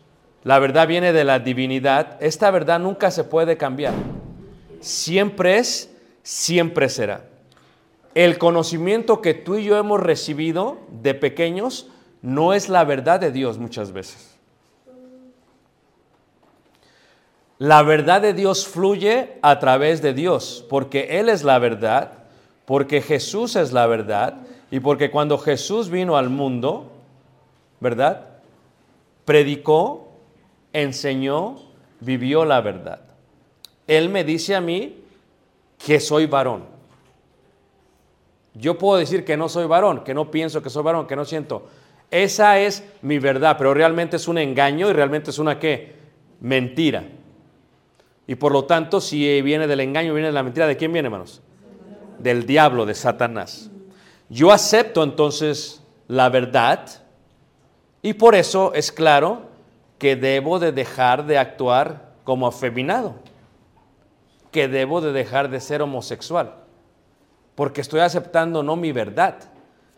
la 0.44 0.58
verdad 0.58 0.88
viene 0.88 1.14
de 1.14 1.24
la 1.24 1.38
divinidad. 1.38 2.18
Esta 2.24 2.50
verdad 2.50 2.80
nunca 2.80 3.12
se 3.12 3.24
puede 3.24 3.56
cambiar. 3.56 3.94
Siempre 4.80 5.60
es, 5.60 5.96
siempre 6.24 6.90
será. 6.90 7.26
El 8.16 8.40
conocimiento 8.40 9.22
que 9.22 9.36
tú 9.36 9.58
y 9.58 9.66
yo 9.66 9.78
hemos 9.78 10.00
recibido 10.00 10.80
de 10.90 11.14
pequeños 11.14 11.86
no 12.24 12.54
es 12.56 12.68
la 12.68 12.84
verdad 12.84 13.20
de 13.20 13.32
Dios 13.32 13.60
muchas 13.60 13.92
veces. 13.92 14.36
La 17.60 17.84
verdad 17.84 18.24
de 18.24 18.34
Dios 18.34 18.68
fluye 18.68 19.38
a 19.44 19.60
través 19.60 20.02
de 20.02 20.16
Dios, 20.16 20.66
porque 20.68 21.20
Él 21.20 21.30
es 21.30 21.44
la 21.44 21.60
verdad, 21.60 22.14
porque 22.66 23.04
Jesús 23.04 23.56
es 23.56 23.72
la 23.72 23.86
verdad, 23.86 24.38
y 24.72 24.80
porque 24.80 25.12
cuando 25.12 25.38
Jesús 25.38 25.92
vino 25.92 26.18
al 26.18 26.32
mundo, 26.32 26.96
¿verdad? 27.80 28.28
Predicó, 29.26 30.10
enseñó, 30.74 31.58
vivió 32.00 32.46
la 32.46 32.62
verdad. 32.62 33.02
Él 33.88 34.10
me 34.10 34.24
dice 34.24 34.56
a 34.56 34.62
mí 34.62 35.04
que 35.78 36.00
soy 36.00 36.26
varón. 36.26 36.64
Yo 38.54 38.78
puedo 38.78 39.00
decir 39.00 39.24
que 39.24 39.38
no 39.38 39.50
soy 39.50 39.66
varón, 39.66 40.04
que 40.04 40.14
no 40.14 40.32
pienso 40.32 40.62
que 40.62 40.70
soy 40.70 40.84
varón, 40.84 41.08
que 41.08 41.16
no 41.16 41.26
siento. 41.26 41.68
Esa 42.12 42.60
es 42.60 42.84
mi 43.02 43.20
verdad, 43.20 43.56
pero 43.58 43.74
realmente 43.74 44.18
es 44.18 44.28
un 44.28 44.38
engaño 44.38 44.90
y 44.90 44.94
realmente 44.94 45.30
es 45.30 45.40
una 45.40 45.60
qué? 45.60 45.96
Mentira. 46.42 47.04
Y 48.28 48.36
por 48.36 48.52
lo 48.52 48.66
tanto, 48.66 49.02
si 49.02 49.42
viene 49.42 49.68
del 49.68 49.80
engaño, 49.80 50.14
viene 50.14 50.28
de 50.28 50.34
la 50.34 50.44
mentira, 50.44 50.68
¿de 50.68 50.78
quién 50.78 50.92
viene, 50.92 51.08
hermanos? 51.08 51.42
Del 52.18 52.46
diablo, 52.46 52.86
de 52.86 52.94
Satanás. 52.94 53.72
Yo 54.30 54.52
acepto 54.52 55.04
entonces 55.04 55.82
la 56.08 56.30
verdad 56.30 56.88
y 58.02 58.14
por 58.14 58.36
eso 58.36 58.74
es 58.74 58.92
claro 58.92 59.44
que 59.98 60.16
debo 60.16 60.60
de 60.60 60.72
dejar 60.72 61.26
de 61.26 61.38
actuar 61.38 62.14
como 62.24 62.48
afeminado, 62.48 63.16
que 64.52 64.68
debo 64.68 65.02
de 65.02 65.12
dejar 65.12 65.50
de 65.50 65.60
ser 65.60 65.82
homosexual, 65.82 66.56
porque 67.56 67.82
estoy 67.82 68.00
aceptando 68.00 68.64
no 68.64 68.76
mi 68.76 68.92
verdad, 68.92 69.36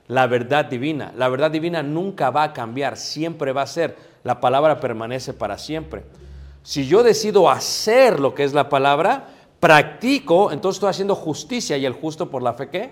la 0.08 0.28
verdad 0.28 0.66
divina. 0.66 1.14
La 1.16 1.30
verdad 1.30 1.52
divina 1.52 1.84
nunca 1.84 2.32
va 2.32 2.44
a 2.44 2.54
cambiar, 2.54 2.98
siempre 2.98 3.54
va 3.54 3.62
a 3.62 3.68
ser, 3.68 3.96
la 4.24 4.42
palabra 4.42 4.80
permanece 4.80 5.34
para 5.34 5.58
siempre. 5.58 6.04
Si 6.64 6.88
yo 6.88 7.04
decido 7.04 7.50
hacer 7.50 8.20
lo 8.20 8.34
que 8.36 8.44
es 8.44 8.54
la 8.54 8.68
palabra, 8.68 9.28
practico, 9.60 10.52
entonces 10.52 10.78
estoy 10.78 10.90
haciendo 10.90 11.16
justicia 11.16 11.78
y 11.78 11.86
el 11.86 11.94
justo 11.94 12.30
por 12.30 12.42
la 12.42 12.54
fe 12.54 12.70
¿qué? 12.70 12.90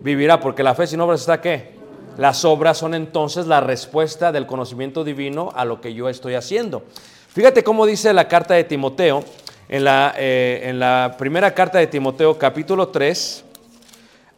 vivirá, 0.00 0.40
porque 0.40 0.62
la 0.62 0.74
fe 0.74 0.86
sin 0.86 1.00
obras 1.00 1.20
está 1.20 1.40
qué? 1.40 1.75
Las 2.16 2.44
obras 2.46 2.78
son 2.78 2.94
entonces 2.94 3.46
la 3.46 3.60
respuesta 3.60 4.32
del 4.32 4.46
conocimiento 4.46 5.04
divino 5.04 5.52
a 5.54 5.64
lo 5.64 5.80
que 5.80 5.92
yo 5.92 6.08
estoy 6.08 6.34
haciendo. 6.34 6.84
Fíjate 7.28 7.62
cómo 7.62 7.84
dice 7.84 8.12
la 8.14 8.26
carta 8.26 8.54
de 8.54 8.64
Timoteo, 8.64 9.22
en 9.68 9.84
la, 9.84 10.14
eh, 10.16 10.62
en 10.64 10.78
la 10.78 11.16
primera 11.18 11.52
carta 11.52 11.78
de 11.78 11.86
Timoteo 11.86 12.38
capítulo 12.38 12.88
3, 12.88 13.44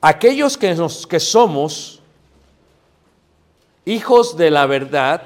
aquellos 0.00 0.56
que, 0.56 0.74
nos, 0.74 1.06
que 1.06 1.20
somos 1.20 2.00
hijos 3.84 4.36
de 4.36 4.50
la 4.50 4.66
verdad, 4.66 5.22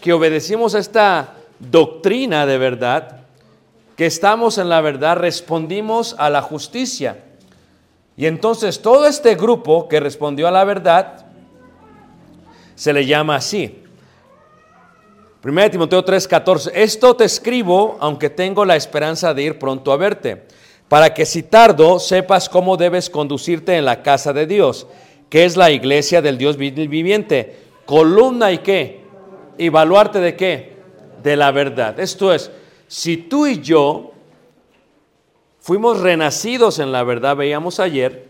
que 0.00 0.12
obedecimos 0.12 0.74
esta 0.74 1.34
doctrina 1.58 2.46
de 2.46 2.58
verdad, 2.58 3.22
que 3.96 4.06
estamos 4.06 4.58
en 4.58 4.68
la 4.68 4.80
verdad, 4.80 5.16
respondimos 5.16 6.14
a 6.18 6.30
la 6.30 6.42
justicia. 6.42 7.24
Y 8.16 8.26
entonces 8.26 8.80
todo 8.80 9.06
este 9.06 9.34
grupo 9.34 9.88
que 9.88 9.98
respondió 9.98 10.46
a 10.46 10.52
la 10.52 10.62
verdad 10.62 11.27
se 12.78 12.92
le 12.92 13.04
llama 13.04 13.34
así. 13.34 13.82
1 15.42 15.70
Timoteo 15.70 16.04
3:14, 16.04 16.70
esto 16.74 17.16
te 17.16 17.24
escribo 17.24 17.96
aunque 17.98 18.30
tengo 18.30 18.64
la 18.64 18.76
esperanza 18.76 19.34
de 19.34 19.42
ir 19.42 19.58
pronto 19.58 19.92
a 19.92 19.96
verte, 19.96 20.44
para 20.88 21.12
que 21.12 21.26
si 21.26 21.42
tardo 21.42 21.98
sepas 21.98 22.48
cómo 22.48 22.76
debes 22.76 23.10
conducirte 23.10 23.76
en 23.76 23.84
la 23.84 24.02
casa 24.02 24.32
de 24.32 24.46
Dios, 24.46 24.86
que 25.28 25.44
es 25.44 25.56
la 25.56 25.72
iglesia 25.72 26.22
del 26.22 26.38
Dios 26.38 26.56
viviente, 26.56 27.56
columna 27.84 28.52
y 28.52 28.58
qué, 28.58 29.00
y 29.58 29.70
baluarte 29.70 30.20
de 30.20 30.36
qué, 30.36 30.76
de 31.20 31.36
la 31.36 31.50
verdad. 31.50 31.98
Esto 31.98 32.32
es, 32.32 32.48
si 32.86 33.16
tú 33.16 33.48
y 33.48 33.60
yo 33.60 34.12
fuimos 35.58 36.00
renacidos 36.00 36.78
en 36.78 36.92
la 36.92 37.02
verdad, 37.02 37.34
veíamos 37.34 37.80
ayer, 37.80 38.28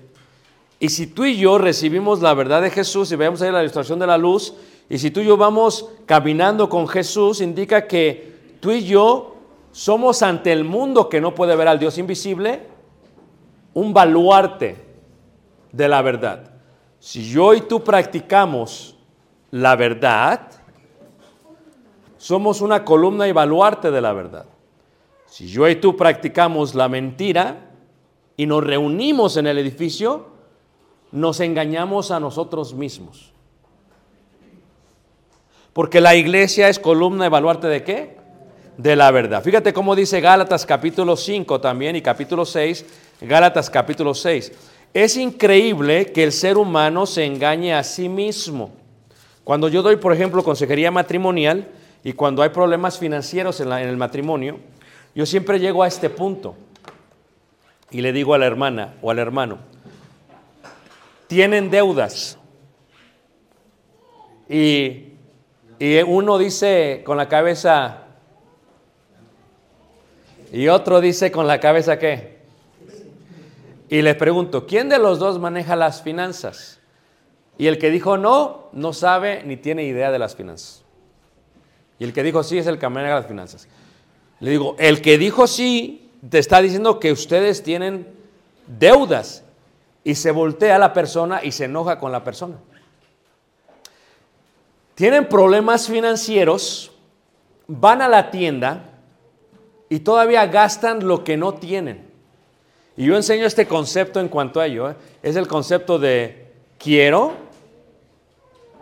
y 0.80 0.88
si 0.90 1.08
tú 1.08 1.25
y 1.25 1.37
yo 1.37 1.58
recibimos 1.58 2.20
la 2.20 2.35
verdad 2.35 2.62
de 2.62 2.70
Jesús 2.70 3.11
y 3.11 3.16
veamos 3.16 3.42
ahí 3.42 3.50
la 3.50 3.61
ilustración 3.61 3.99
de 3.99 4.06
la 4.06 4.16
luz, 4.16 4.54
y 4.88 4.99
si 4.99 5.11
tú 5.11 5.20
y 5.20 5.26
yo 5.26 5.37
vamos 5.37 5.88
caminando 6.06 6.68
con 6.68 6.87
Jesús, 6.87 7.40
indica 7.40 7.87
que 7.87 8.56
tú 8.61 8.70
y 8.70 8.85
yo 8.85 9.37
somos 9.73 10.23
ante 10.23 10.52
el 10.52 10.64
mundo 10.64 11.08
que 11.08 11.20
no 11.20 11.35
puede 11.35 11.56
ver 11.56 11.68
al 11.68 11.78
Dios 11.78 11.99
invisible, 11.99 12.62
un 13.75 13.92
baluarte 13.92 14.76
de 15.73 15.88
la 15.88 16.00
verdad. 16.00 16.50
Si 17.00 17.28
yo 17.28 17.54
y 17.54 17.62
tú 17.62 17.82
practicamos 17.82 18.97
la 19.50 19.76
verdad, 19.76 20.40
somos 22.16 22.61
una 22.61 22.85
columna 22.85 23.28
y 23.28 23.32
baluarte 23.32 23.90
de 23.90 24.00
la 24.00 24.12
verdad. 24.12 24.47
Si 25.26 25.49
yo 25.49 25.68
y 25.68 25.76
tú 25.76 25.97
practicamos 25.97 26.75
la 26.75 26.88
mentira 26.88 27.70
y 28.37 28.47
nos 28.47 28.64
reunimos 28.64 29.37
en 29.37 29.47
el 29.47 29.58
edificio, 29.58 30.38
nos 31.12 31.40
engañamos 31.40 32.10
a 32.10 32.20
nosotros 32.20 32.74
mismos. 32.74 33.32
Porque 35.72 36.00
la 36.00 36.16
iglesia 36.16 36.68
es 36.68 36.78
columna 36.78 37.26
y 37.26 37.28
baluarte 37.28 37.68
de 37.68 37.84
qué? 37.84 38.16
De 38.76 38.96
la 38.96 39.10
verdad. 39.10 39.42
Fíjate 39.42 39.72
cómo 39.72 39.94
dice 39.94 40.20
Gálatas 40.20 40.66
capítulo 40.66 41.16
5 41.16 41.60
también 41.60 41.96
y 41.96 42.02
capítulo 42.02 42.44
6, 42.44 42.84
Gálatas 43.20 43.70
capítulo 43.70 44.14
6. 44.14 44.52
Es 44.94 45.16
increíble 45.16 46.12
que 46.12 46.24
el 46.24 46.32
ser 46.32 46.56
humano 46.56 47.06
se 47.06 47.24
engañe 47.24 47.74
a 47.74 47.82
sí 47.84 48.08
mismo. 48.08 48.70
Cuando 49.44 49.68
yo 49.68 49.82
doy, 49.82 49.96
por 49.96 50.12
ejemplo, 50.12 50.42
consejería 50.42 50.90
matrimonial 50.90 51.68
y 52.04 52.12
cuando 52.12 52.42
hay 52.42 52.50
problemas 52.50 52.98
financieros 52.98 53.60
en 53.60 53.72
el 53.72 53.96
matrimonio, 53.96 54.58
yo 55.14 55.26
siempre 55.26 55.58
llego 55.58 55.82
a 55.82 55.88
este 55.88 56.10
punto 56.10 56.54
y 57.90 58.00
le 58.00 58.12
digo 58.12 58.34
a 58.34 58.38
la 58.38 58.46
hermana 58.46 58.94
o 59.00 59.10
al 59.10 59.18
hermano, 59.18 59.58
tienen 61.28 61.70
deudas. 61.70 62.38
Y, 64.49 65.12
y 65.78 66.02
uno 66.02 66.38
dice 66.38 67.02
con 67.04 67.16
la 67.16 67.28
cabeza, 67.28 68.04
y 70.52 70.68
otro 70.68 71.00
dice 71.00 71.30
con 71.30 71.47
la 71.47 71.61
cabeza 71.61 71.99
qué. 71.99 72.38
Y 73.91 74.02
les 74.02 74.17
pregunto, 74.17 74.67
¿quién 74.67 74.88
de 74.88 74.99
los 74.99 75.19
dos 75.19 75.38
maneja 75.38 75.76
las 75.76 76.02
finanzas? 76.02 76.80
Y 77.56 77.67
el 77.67 77.78
que 77.78 77.91
dijo 77.91 78.17
no, 78.17 78.69
no 78.73 78.93
sabe 78.93 79.43
ni 79.45 79.56
tiene 79.56 79.84
idea 79.84 80.10
de 80.10 80.19
las 80.19 80.36
finanzas. 80.36 80.84
Y 81.99 82.04
el 82.04 82.12
que 82.12 82.23
dijo 82.23 82.43
sí 82.43 82.58
es 82.58 82.67
el 82.67 82.78
que 82.78 82.88
maneja 82.88 83.17
las 83.17 83.26
finanzas. 83.26 83.69
Le 84.41 84.50
digo, 84.50 84.76
el 84.78 85.02
que 85.02 85.19
dijo 85.19 85.47
sí 85.47 86.10
te 86.28 86.38
está 86.38 86.60
diciendo 86.62 87.00
que 87.00 87.12
ustedes 87.12 87.62
tienen 87.62 88.06
deudas. 88.67 89.45
Y 90.04 90.15
se 90.15 90.30
voltea 90.30 90.78
la 90.78 90.93
persona 90.93 91.43
y 91.43 91.52
se 91.52 91.65
enoja 91.65 91.99
con 91.99 92.13
la 92.13 92.25
persona. 92.25 92.56
Tienen 94.95 95.28
problemas 95.28 95.87
financieros, 95.87 96.91
van 97.67 98.02
a 98.02 98.08
la 98.08 98.30
tienda 98.30 98.84
y 99.89 100.00
todavía 100.00 100.47
gastan 100.47 101.06
lo 101.06 101.23
que 101.25 101.37
no 101.37 101.54
tienen. 101.54 102.08
Y 102.97 103.06
yo 103.06 103.15
enseño 103.15 103.47
este 103.47 103.69
concepto 103.69 104.19
en 104.19 104.28
cuanto 104.28 104.58
a 104.58 104.67
ello. 104.67 104.91
¿eh? 104.91 104.97
Es 105.23 105.37
el 105.37 105.47
concepto 105.47 106.00
de 106.00 106.50
quiero, 106.78 107.32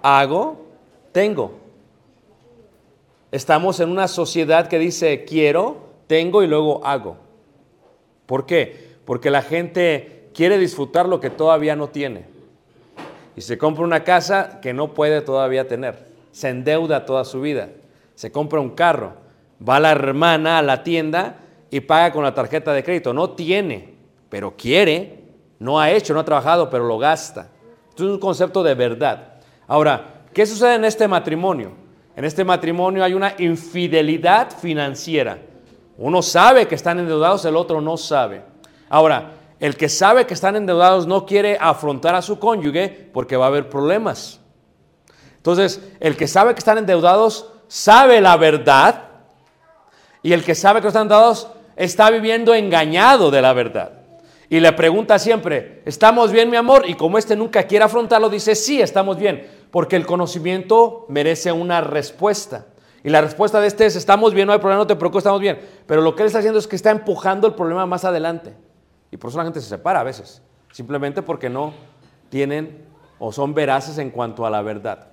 hago, 0.01 0.65
tengo. 1.13 1.59
Estamos 3.31 3.81
en 3.81 3.91
una 3.91 4.09
sociedad 4.09 4.69
que 4.69 4.79
dice 4.79 5.27
quiero, 5.27 5.77
tengo 6.07 6.43
y 6.43 6.47
luego 6.47 6.81
hago. 6.87 7.19
¿Por 8.25 8.47
qué? 8.47 8.97
Porque 9.05 9.31
la 9.31 9.43
gente 9.43 10.16
quiere 10.37 10.59
disfrutar 10.59 11.09
lo 11.09 11.19
que 11.19 11.31
todavía 11.31 11.75
no 11.75 11.89
tiene. 11.89 12.27
Y 13.37 13.41
se 13.41 13.57
compra 13.57 13.85
una 13.85 14.05
casa 14.05 14.61
que 14.61 14.75
no 14.75 14.93
puede 14.93 15.23
todavía 15.23 15.67
tener. 15.67 16.07
Se 16.31 16.51
endeuda 16.51 17.07
toda 17.07 17.25
su 17.25 17.41
vida. 17.41 17.71
Se 18.15 18.31
compra 18.31 18.61
un 18.61 18.71
carro. 18.71 19.15
Va 19.67 19.81
la 19.81 19.93
hermana 19.93 20.59
a 20.59 20.63
la 20.63 20.83
tienda 20.83 21.37
y 21.71 21.81
paga 21.81 22.13
con 22.13 22.23
la 22.23 22.35
tarjeta 22.35 22.75
de 22.75 22.85
crédito. 22.85 23.15
No 23.15 23.31
tiene, 23.31 23.95
pero 24.29 24.55
quiere. 24.57 25.25
No 25.59 25.81
ha 25.81 25.91
hecho, 25.91 26.13
no 26.13 26.21
ha 26.21 26.25
trabajado, 26.25 26.69
pero 26.69 26.87
lo 26.87 26.99
gasta. 26.99 27.49
Esto 27.89 28.05
es 28.05 28.11
un 28.11 28.21
concepto 28.21 28.63
de 28.63 28.75
verdad. 28.75 29.41
Ahora, 29.67 30.25
¿qué 30.35 30.45
sucede 30.45 30.75
en 30.75 30.85
este 30.85 31.09
matrimonio? 31.09 31.73
En 32.15 32.27
este 32.27 32.45
matrimonio 32.45 33.03
hay 33.03 33.15
una 33.15 33.35
infidelidad 33.39 34.51
financiera. 34.51 35.39
Uno 35.97 36.21
sabe 36.21 36.69
que 36.69 36.75
están 36.75 36.99
endeudados, 36.99 37.45
el 37.47 37.57
otro 37.57 37.81
no 37.81 37.97
sabe. 37.97 38.43
Ahora, 38.91 39.33
el 39.61 39.77
que 39.77 39.89
sabe 39.89 40.27
que 40.27 40.35
están 40.35 40.57
endeudados 40.57 41.07
no 41.07 41.27
quiere 41.27 41.57
afrontar 41.61 42.15
a 42.15 42.23
su 42.23 42.39
cónyuge 42.39 43.11
porque 43.13 43.37
va 43.37 43.47
a 43.47 43.49
haber 43.49 43.69
problemas. 43.69 44.41
Entonces, 45.37 45.81
el 46.01 46.17
que 46.17 46.29
sabe 46.29 46.55
que 46.55 46.59
están 46.59 46.79
endeudados 46.79 47.53
sabe 47.69 48.21
la 48.21 48.37
verdad 48.37 49.05
y 50.23 50.33
el 50.33 50.45
que 50.45 50.55
sabe 50.55 50.81
que 50.81 50.89
están 50.89 51.03
endeudados 51.03 51.49
está 51.77 52.11
viviendo 52.11 52.55
engañado 52.55 53.31
de 53.31 53.43
la 53.43 53.53
verdad. 53.53 53.93
Y 54.49 54.61
le 54.61 54.73
pregunta 54.73 55.19
siempre, 55.19 55.83
¿estamos 55.85 56.31
bien, 56.31 56.51
mi 56.51 56.57
amor? 56.57 56.85
Y 56.89 56.95
como 56.95 57.19
este 57.19 57.35
nunca 57.35 57.65
quiere 57.65 57.85
afrontarlo, 57.85 58.29
dice, 58.29 58.55
sí, 58.55 58.81
estamos 58.81 59.17
bien, 59.17 59.49
porque 59.71 59.97
el 59.97 60.07
conocimiento 60.07 61.07
merece 61.09 61.51
una 61.51 61.81
respuesta. 61.81 62.67
Y 63.03 63.11
la 63.11 63.21
respuesta 63.21 63.61
de 63.61 63.69
este 63.69 63.87
es, 63.87 63.97
estamos 63.97 64.35
bien, 64.35 64.47
no 64.47 64.53
hay 64.53 64.59
problema, 64.59 64.83
no 64.83 64.87
te 64.87 64.97
preocupes, 64.97 65.23
estamos 65.23 65.41
bien. 65.41 65.61
Pero 65.87 66.01
lo 66.01 66.15
que 66.15 66.23
él 66.23 66.27
está 66.27 66.41
haciendo 66.41 66.59
es 66.59 66.67
que 66.67 66.77
está 66.77 66.91
empujando 66.91 67.47
el 67.47 67.55
problema 67.55 67.87
más 67.87 68.05
adelante. 68.05 68.55
Y 69.11 69.17
por 69.17 69.31
eso 69.31 69.39
la 69.39 69.45
gente 69.45 69.61
se 69.61 69.69
separa 69.69 70.01
a 70.01 70.05
veces, 70.05 70.43
simplemente 70.73 71.23
porque 71.23 71.49
no 71.49 71.73
tienen 72.29 72.85
o 73.19 73.33
son 73.33 73.55
veraces 73.55 73.99
en 73.99 74.11
cuanto 74.11 74.45
a 74.47 74.51
la 74.51 74.63
verdad. 74.63 75.09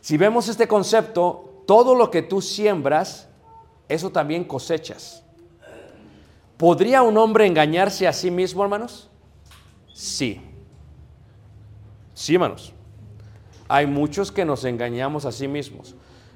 Si 0.00 0.16
vemos 0.16 0.48
este 0.48 0.68
concepto, 0.68 1.62
todo 1.66 1.94
lo 1.94 2.10
que 2.10 2.22
tú 2.22 2.40
siembras, 2.40 3.28
eso 3.88 4.10
también 4.10 4.44
cosechas. 4.44 5.22
¿Podría 6.56 7.02
un 7.02 7.16
hombre 7.16 7.46
engañarse 7.46 8.06
a 8.06 8.12
sí 8.12 8.30
mismo, 8.30 8.62
hermanos? 8.62 9.08
Sí. 9.94 10.40
Sí, 12.14 12.34
hermanos. 12.34 12.72
Hay 13.68 13.86
muchos 13.86 14.32
que 14.32 14.44
nos 14.44 14.64
engañamos 14.64 15.24
a 15.24 15.32
sí 15.32 15.46
mismos. 15.46 15.94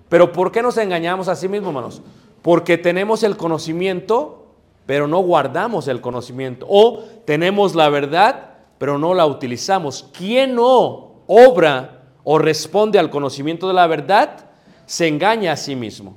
Pero 0.09 0.31
¿por 0.33 0.53
qué 0.53 0.62
nos 0.62 0.77
engañamos 0.77 1.29
a 1.29 1.35
sí 1.35 1.48
mismos, 1.48 1.68
hermanos? 1.68 2.03
Porque 2.42 2.79
tenemos 2.79 3.22
el 3.22 3.37
conocimiento, 3.37 4.42
pero 4.87 5.07
no 5.07 5.21
guardamos 5.21 5.88
el 5.88 6.01
conocimiento. 6.01 6.66
O 6.68 7.05
tenemos 7.25 7.75
la 7.75 7.88
verdad, 7.88 8.51
pero 8.79 8.99
no 8.99 9.14
la 9.14 9.27
utilizamos. 9.27 10.09
¿Quién 10.16 10.55
no 10.55 11.23
obra 11.27 12.03
o 12.25 12.38
responde 12.38 12.99
al 12.99 13.11
conocimiento 13.11 13.68
de 13.68 13.75
la 13.75 13.87
verdad, 13.87 14.51
se 14.87 15.09
engaña 15.09 15.53
a 15.53 15.57
sí 15.57 15.77
mismo? 15.77 16.16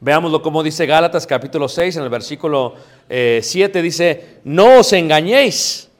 Veámoslo 0.00 0.42
como 0.42 0.62
dice 0.62 0.86
Gálatas 0.86 1.26
capítulo 1.26 1.68
6 1.68 1.96
en 1.96 2.02
el 2.02 2.10
versículo 2.10 2.74
7 3.08 3.82
dice, 3.82 4.40
no 4.44 4.80
os 4.80 4.92
engañéis, 4.92 5.90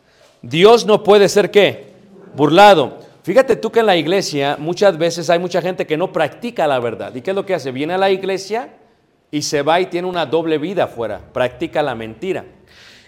Dios 0.43 0.87
no 0.87 1.03
puede 1.03 1.29
ser 1.29 1.51
qué? 1.51 1.95
Burlado. 2.35 2.99
Fíjate 3.23 3.57
tú 3.57 3.73
que 3.73 3.81
en 3.81 3.87
la 3.87 3.97
iglesia 3.97 4.57
muchas 4.61 4.97
veces 4.99 5.31
hay 5.31 5.39
mucha 5.39 5.61
gente 5.61 5.87
que 5.87 5.97
no 5.97 6.13
practica 6.13 6.67
la 6.67 6.79
verdad. 6.79 7.15
¿Y 7.15 7.23
qué 7.23 7.31
es 7.31 7.35
lo 7.35 7.47
que 7.47 7.55
hace? 7.55 7.73
Viene 7.73 7.95
a 7.95 7.99
la 7.99 8.11
iglesia 8.11 8.69
y 9.37 9.43
se 9.43 9.61
va 9.61 9.79
y 9.79 9.87
tiene 9.87 10.09
una 10.09 10.25
doble 10.25 10.57
vida 10.57 10.85
afuera, 10.85 11.21
practica 11.31 11.83
la 11.83 11.95
mentira. 11.95 12.47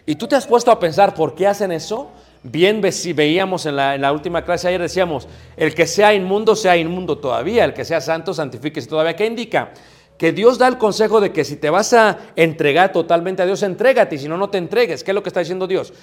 Y 0.05 0.17
tú 0.17 0.27
te 0.27 0.37
has 0.37 0.47
puesto 0.47 0.71
a 0.71 0.79
pensar 0.79 1.14
por 1.14 1.35
qué 1.35 1.47
hacen 1.47 1.73
eso. 1.73 2.11
Bien 2.43 2.83
si 2.93 3.14
veíamos 3.14 3.64
en 3.64 3.77
la, 3.77 3.95
en 3.95 4.03
la 4.03 4.12
última 4.12 4.45
clase 4.45 4.69
ayer, 4.69 4.83
decíamos, 4.83 5.27
el 5.57 5.75
que 5.75 5.87
sea 5.87 6.12
inmundo, 6.12 6.55
sea 6.55 6.77
inmundo 6.77 7.17
todavía, 7.17 7.64
el 7.64 7.73
que 7.73 7.83
sea 7.83 8.03
santo, 8.03 8.35
santifíquese 8.35 8.87
todavía. 8.87 9.17
¿Qué 9.17 9.25
indica? 9.25 9.71
Que 10.19 10.33
Dios 10.33 10.59
da 10.59 10.69
el 10.69 10.77
consejo 10.77 11.19
de 11.19 11.33
que 11.33 11.47
si 11.47 11.57
te 11.57 11.71
vas 11.71 11.95
a 11.95 12.19
entregar 12.37 12.93
totalmente 12.93 13.41
a 13.41 13.47
Dios, 13.47 13.62
entrégate, 13.62 14.17
y 14.17 14.19
si 14.19 14.29
no, 14.29 14.37
no 14.37 14.51
te 14.51 14.59
entregues. 14.59 15.03
¿Qué 15.03 15.12
es 15.12 15.14
lo 15.14 15.23
que 15.23 15.31
está 15.31 15.41
diciendo 15.41 15.67
Dios? 15.67 15.95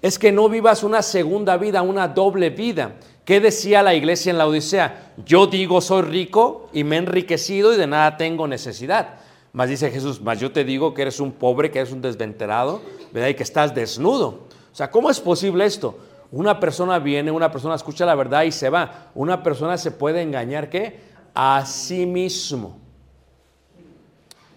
Es 0.00 0.18
que 0.18 0.32
no 0.32 0.48
vivas 0.48 0.82
una 0.82 1.02
segunda 1.02 1.58
vida, 1.58 1.82
una 1.82 2.08
doble 2.08 2.48
vida. 2.48 2.92
¿Qué 3.26 3.38
decía 3.38 3.82
la 3.82 3.94
iglesia 3.94 4.30
en 4.30 4.38
la 4.38 4.46
Odisea? 4.46 5.12
Yo 5.26 5.46
digo 5.46 5.82
soy 5.82 6.02
rico 6.02 6.70
y 6.72 6.84
me 6.84 6.96
he 6.96 7.00
enriquecido 7.00 7.74
y 7.74 7.76
de 7.76 7.86
nada 7.86 8.16
tengo 8.16 8.48
necesidad. 8.48 9.23
Mas 9.54 9.68
dice 9.70 9.90
Jesús, 9.90 10.20
mas 10.20 10.40
yo 10.40 10.50
te 10.52 10.64
digo 10.64 10.92
que 10.92 11.02
eres 11.02 11.20
un 11.20 11.30
pobre, 11.30 11.70
que 11.70 11.78
eres 11.78 11.92
un 11.92 12.02
desventerado, 12.02 12.82
¿verdad? 13.12 13.28
Y 13.28 13.34
que 13.34 13.44
estás 13.44 13.72
desnudo. 13.72 14.40
O 14.70 14.74
sea, 14.74 14.90
¿cómo 14.90 15.08
es 15.08 15.20
posible 15.20 15.64
esto? 15.64 15.96
Una 16.32 16.58
persona 16.58 16.98
viene, 16.98 17.30
una 17.30 17.52
persona 17.52 17.76
escucha 17.76 18.04
la 18.04 18.16
verdad 18.16 18.42
y 18.42 18.50
se 18.50 18.68
va. 18.68 19.12
Una 19.14 19.44
persona 19.44 19.78
se 19.78 19.92
puede 19.92 20.20
engañar, 20.20 20.68
¿qué? 20.68 20.98
A 21.32 21.64
sí 21.64 22.04
mismo. 22.04 22.78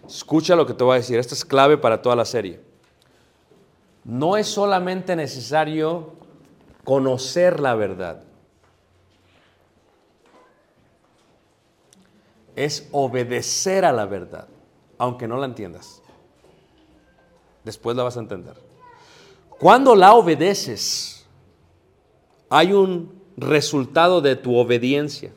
Escucha 0.08 0.56
lo 0.56 0.66
que 0.66 0.74
te 0.74 0.84
voy 0.84 0.96
a 0.96 0.98
decir, 0.98 1.20
esto 1.20 1.36
es 1.36 1.46
clave 1.46 1.78
para 1.78 2.02
toda 2.02 2.16
la 2.16 2.26
serie. 2.26 2.60
No 4.04 4.36
es 4.36 4.48
solamente 4.48 5.16
necesario 5.16 6.14
conocer 6.84 7.60
la 7.60 7.76
verdad, 7.76 8.24
es 12.56 12.88
obedecer 12.92 13.86
a 13.86 13.92
la 13.92 14.06
verdad, 14.06 14.48
aunque 14.98 15.28
no 15.28 15.38
la 15.38 15.46
entiendas. 15.46 16.02
Después 17.64 17.96
la 17.98 18.04
vas 18.04 18.18
a 18.18 18.22
entender. 18.22 18.56
Cuando 19.60 19.96
la 19.96 20.14
obedeces, 20.14 21.26
hay 22.50 22.74
un 22.74 23.12
resultado 23.36 24.22
de 24.22 24.36
tu 24.36 24.56
obediencia. 24.56 25.32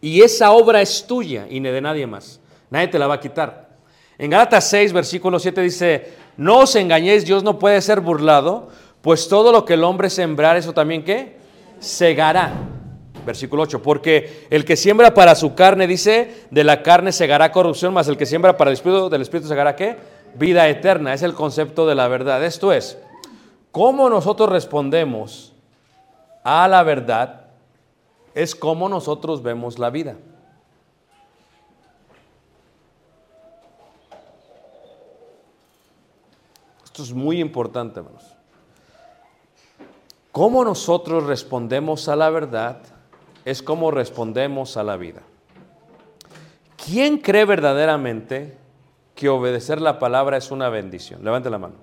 Y 0.00 0.22
esa 0.22 0.52
obra 0.52 0.80
es 0.80 1.06
tuya 1.06 1.46
y 1.48 1.60
de 1.60 1.80
nadie 1.80 2.06
más. 2.06 2.40
Nadie 2.70 2.88
te 2.88 2.98
la 2.98 3.06
va 3.06 3.14
a 3.14 3.20
quitar. 3.20 3.76
En 4.18 4.30
Gálatas 4.30 4.68
6, 4.70 4.92
versículo 4.92 5.38
7 5.38 5.60
dice, 5.60 6.14
no 6.36 6.60
os 6.60 6.76
engañéis, 6.76 7.24
Dios 7.24 7.42
no 7.42 7.58
puede 7.58 7.80
ser 7.82 8.00
burlado, 8.00 8.68
pues 9.02 9.28
todo 9.28 9.52
lo 9.52 9.64
que 9.64 9.74
el 9.74 9.84
hombre 9.84 10.08
sembrar, 10.10 10.56
eso 10.56 10.72
también 10.72 11.04
qué? 11.04 11.36
Segará. 11.80 12.75
Versículo 13.26 13.64
8, 13.64 13.82
porque 13.82 14.46
el 14.50 14.64
que 14.64 14.76
siembra 14.76 15.12
para 15.12 15.34
su 15.34 15.54
carne, 15.56 15.86
dice, 15.88 16.46
de 16.50 16.64
la 16.64 16.82
carne 16.82 17.10
segará 17.10 17.50
corrupción, 17.50 17.92
más 17.92 18.06
el 18.06 18.16
que 18.16 18.24
siembra 18.24 18.56
para 18.56 18.70
el 18.70 18.74
espíritu, 18.74 19.10
del 19.10 19.22
espíritu 19.22 19.48
segará 19.48 19.74
qué? 19.74 19.96
Vida 20.36 20.68
eterna. 20.68 21.12
Es 21.12 21.22
el 21.22 21.34
concepto 21.34 21.86
de 21.86 21.96
la 21.96 22.06
verdad. 22.06 22.44
Esto 22.44 22.72
es, 22.72 22.96
cómo 23.72 24.08
nosotros 24.08 24.48
respondemos 24.48 25.52
a 26.44 26.68
la 26.68 26.84
verdad 26.84 27.46
es 28.36 28.54
cómo 28.54 28.88
nosotros 28.88 29.42
vemos 29.42 29.78
la 29.78 29.90
vida. 29.90 30.14
Esto 36.84 37.02
es 37.02 37.12
muy 37.12 37.40
importante, 37.40 37.98
hermanos. 37.98 38.24
Cómo 40.32 40.62
nosotros 40.64 41.24
respondemos 41.24 42.08
a 42.08 42.16
la 42.16 42.28
verdad 42.28 42.78
es 43.46 43.62
cómo 43.62 43.92
respondemos 43.92 44.76
a 44.76 44.82
la 44.82 44.96
vida. 44.96 45.22
¿Quién 46.84 47.18
cree 47.18 47.44
verdaderamente 47.44 48.58
que 49.14 49.28
obedecer 49.28 49.80
la 49.80 50.00
palabra 50.00 50.36
es 50.36 50.50
una 50.50 50.68
bendición? 50.68 51.24
Levante 51.24 51.48
la 51.48 51.58
mano. 51.58 51.76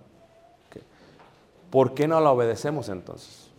¿Por 1.71 1.93
qué 1.93 2.05
no 2.05 2.19
la 2.19 2.31
obedecemos 2.31 2.89
entonces? 2.89 3.49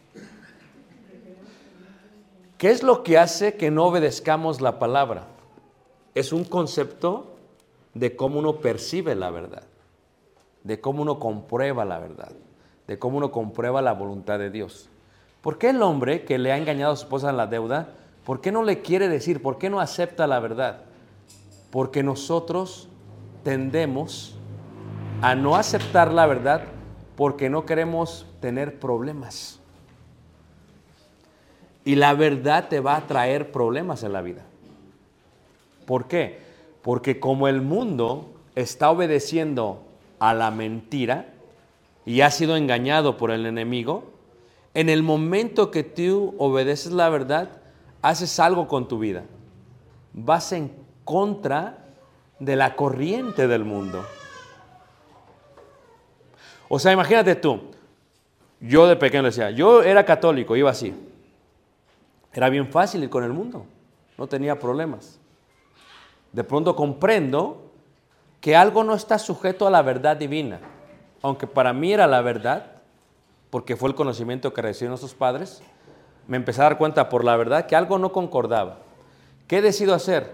¿Qué 2.59 2.71
es 2.71 2.83
lo 2.83 3.03
que 3.03 3.17
hace 3.17 3.55
que 3.55 3.71
no 3.71 3.87
obedezcamos 3.87 4.61
la 4.61 4.79
palabra? 4.79 5.25
Es 6.15 6.33
un 6.33 6.45
concepto 6.45 7.35
de 7.95 8.17
cómo 8.17 8.39
uno 8.39 8.57
percibe 8.57 9.15
la 9.15 9.31
verdad, 9.31 9.65
de 10.63 10.79
cómo 10.79 11.01
uno 11.01 11.19
comprueba 11.19 11.87
la 11.87 11.99
verdad, 11.99 12.33
de 12.87 12.99
cómo 12.99 13.17
uno 13.17 13.33
comprueba 13.33 13.81
la 13.81 13.95
voluntad 13.95 14.39
de 14.39 14.51
Dios. 14.51 14.91
¿Por 15.45 15.59
qué 15.59 15.69
el 15.69 15.83
hombre 15.83 16.25
que 16.25 16.39
le 16.39 16.53
ha 16.53 16.57
engañado 16.57 16.95
a 16.95 16.97
su 16.97 17.03
esposa 17.03 17.29
en 17.29 17.37
la 17.37 17.47
deuda, 17.47 17.89
por 18.25 18.41
qué 18.41 18.51
no 18.51 18.63
le 18.63 18.81
quiere 18.81 19.11
decir, 19.11 19.43
por 19.43 19.59
qué 19.59 19.69
no 19.69 19.79
acepta 19.79 20.27
la 20.27 20.41
verdad? 20.41 20.85
Porque 21.71 22.03
nosotros 22.03 22.89
tendemos 23.43 24.39
a 25.21 25.35
no 25.35 25.55
aceptar 25.57 26.11
la 26.15 26.25
verdad 26.25 26.63
porque 27.15 27.51
no 27.51 27.67
queremos 27.67 28.27
tener 28.41 28.81
problemas. 28.81 29.61
Y 31.85 31.97
la 31.97 32.15
verdad 32.15 32.69
te 32.71 32.81
va 32.81 32.97
a 32.97 33.07
traer 33.07 33.53
problemas 33.53 34.03
en 34.03 34.15
la 34.15 34.23
vida. 34.23 34.47
¿Por 35.85 36.09
qué? 36.09 36.41
Porque 36.81 37.21
como 37.21 37.49
el 37.49 37.61
mundo 37.61 38.33
está 38.55 38.91
obedeciendo 38.91 39.83
a 40.21 40.33
la 40.33 40.51
mentira 40.51 41.35
y 42.07 42.23
ha 42.23 42.31
sido 42.31 42.57
engañado 42.57 43.19
por 43.19 43.31
el 43.31 43.45
enemigo, 43.45 44.14
en 44.75 44.89
el 44.89 45.05
momento 45.05 45.71
que 45.71 45.85
tú 45.85 46.35
obedeces 46.37 46.93
la 46.93 47.09
verdad, 47.09 47.49
haces 48.03 48.39
algo 48.41 48.67
con 48.67 48.89
tu 48.89 48.99
vida. 48.99 49.23
Vas 50.13 50.53
en 50.53 50.73
contra 51.05 51.79
de 52.41 52.57
la 52.57 52.75
corriente 52.75 53.47
del 53.47 53.65
mundo. 53.65 54.05
O 56.69 56.79
sea, 56.79 56.93
imagínate 56.93 57.37
tú, 57.37 57.61
yo 58.61 58.87
de 58.89 58.97
pequeño 58.97 59.25
decía, 59.25 59.51
yo 59.51 59.83
era 59.83 60.05
católico, 60.05 60.57
iba 60.57 60.71
así. 60.71 60.95
Era 62.33 62.49
bien 62.49 62.67
fácil 62.67 63.05
ir 63.05 63.11
con 63.11 63.23
el 63.23 63.33
mundo, 63.33 63.65
no 64.19 64.27
tenía 64.27 64.59
problemas. 64.59 65.21
De 66.33 66.43
pronto 66.43 66.75
comprendo 66.75 67.71
que 68.41 68.57
algo 68.57 68.83
no 68.83 68.95
está 68.95 69.21
sujeto 69.21 69.69
a 69.69 69.71
la 69.71 69.83
verdad 69.83 70.17
divina, 70.17 70.59
aunque 71.23 71.47
para 71.47 71.73
mí 71.73 71.93
era 71.93 72.09
la 72.09 72.23
verdad, 72.23 72.74
porque 73.55 73.77
fue 73.77 73.89
el 73.89 73.95
conocimiento 73.95 74.53
que 74.53 74.63
recibieron 74.63 74.91
nuestros 74.91 75.15
padres, 75.15 75.63
me 76.27 76.37
empecé 76.37 76.61
a 76.61 76.65
dar 76.65 76.77
cuenta 76.77 77.09
por 77.09 77.23
la 77.23 77.37
verdad 77.37 77.67
que 77.67 77.77
algo 77.77 78.01
no 78.01 78.11
concordaba. 78.11 78.81
¿Qué 79.47 79.63
decido 79.63 79.95
hacer? 79.95 80.33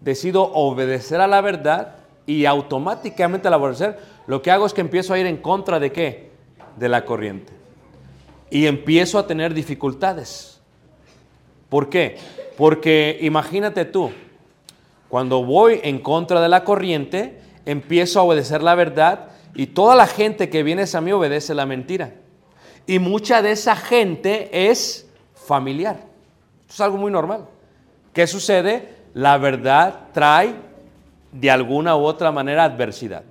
Decido 0.00 0.44
obedecer 0.52 1.20
a 1.20 1.26
la 1.26 1.40
verdad 1.40 1.96
y 2.26 2.44
automáticamente 2.44 3.48
al 3.48 3.54
obedecer, 3.54 3.98
lo 4.28 4.40
que 4.40 4.52
hago 4.52 4.66
es 4.66 4.72
que 4.72 4.82
empiezo 4.82 5.12
a 5.12 5.18
ir 5.18 5.26
en 5.26 5.38
contra 5.38 5.80
de 5.80 5.90
qué? 5.90 6.30
De 6.76 6.88
la 6.88 7.04
corriente. 7.04 7.52
Y 8.50 8.66
empiezo 8.66 9.18
a 9.18 9.26
tener 9.26 9.52
dificultades. 9.52 10.60
¿Por 11.68 11.88
qué? 11.88 12.18
Porque 12.56 13.18
imagínate 13.20 13.84
tú, 13.84 14.12
cuando 15.08 15.44
voy 15.44 15.80
en 15.82 15.98
contra 15.98 16.40
de 16.40 16.48
la 16.48 16.62
corriente, 16.62 17.40
empiezo 17.66 18.20
a 18.20 18.22
obedecer 18.22 18.62
la 18.62 18.76
verdad 18.76 19.30
y 19.56 19.66
toda 19.66 19.96
la 19.96 20.06
gente 20.06 20.50
que 20.50 20.62
viene 20.62 20.84
a 20.94 21.00
mí 21.00 21.10
obedece 21.10 21.52
la 21.52 21.66
mentira. 21.66 22.19
Y 22.86 22.98
mucha 22.98 23.42
de 23.42 23.52
esa 23.52 23.76
gente 23.76 24.70
es 24.70 25.06
familiar. 25.34 25.96
Esto 26.62 26.74
es 26.74 26.80
algo 26.80 26.98
muy 26.98 27.10
normal. 27.10 27.46
¿Qué 28.12 28.26
sucede? 28.26 28.96
La 29.14 29.38
verdad 29.38 30.08
trae 30.12 30.54
de 31.32 31.50
alguna 31.50 31.96
u 31.96 32.04
otra 32.04 32.32
manera 32.32 32.64
adversidad. 32.64 33.22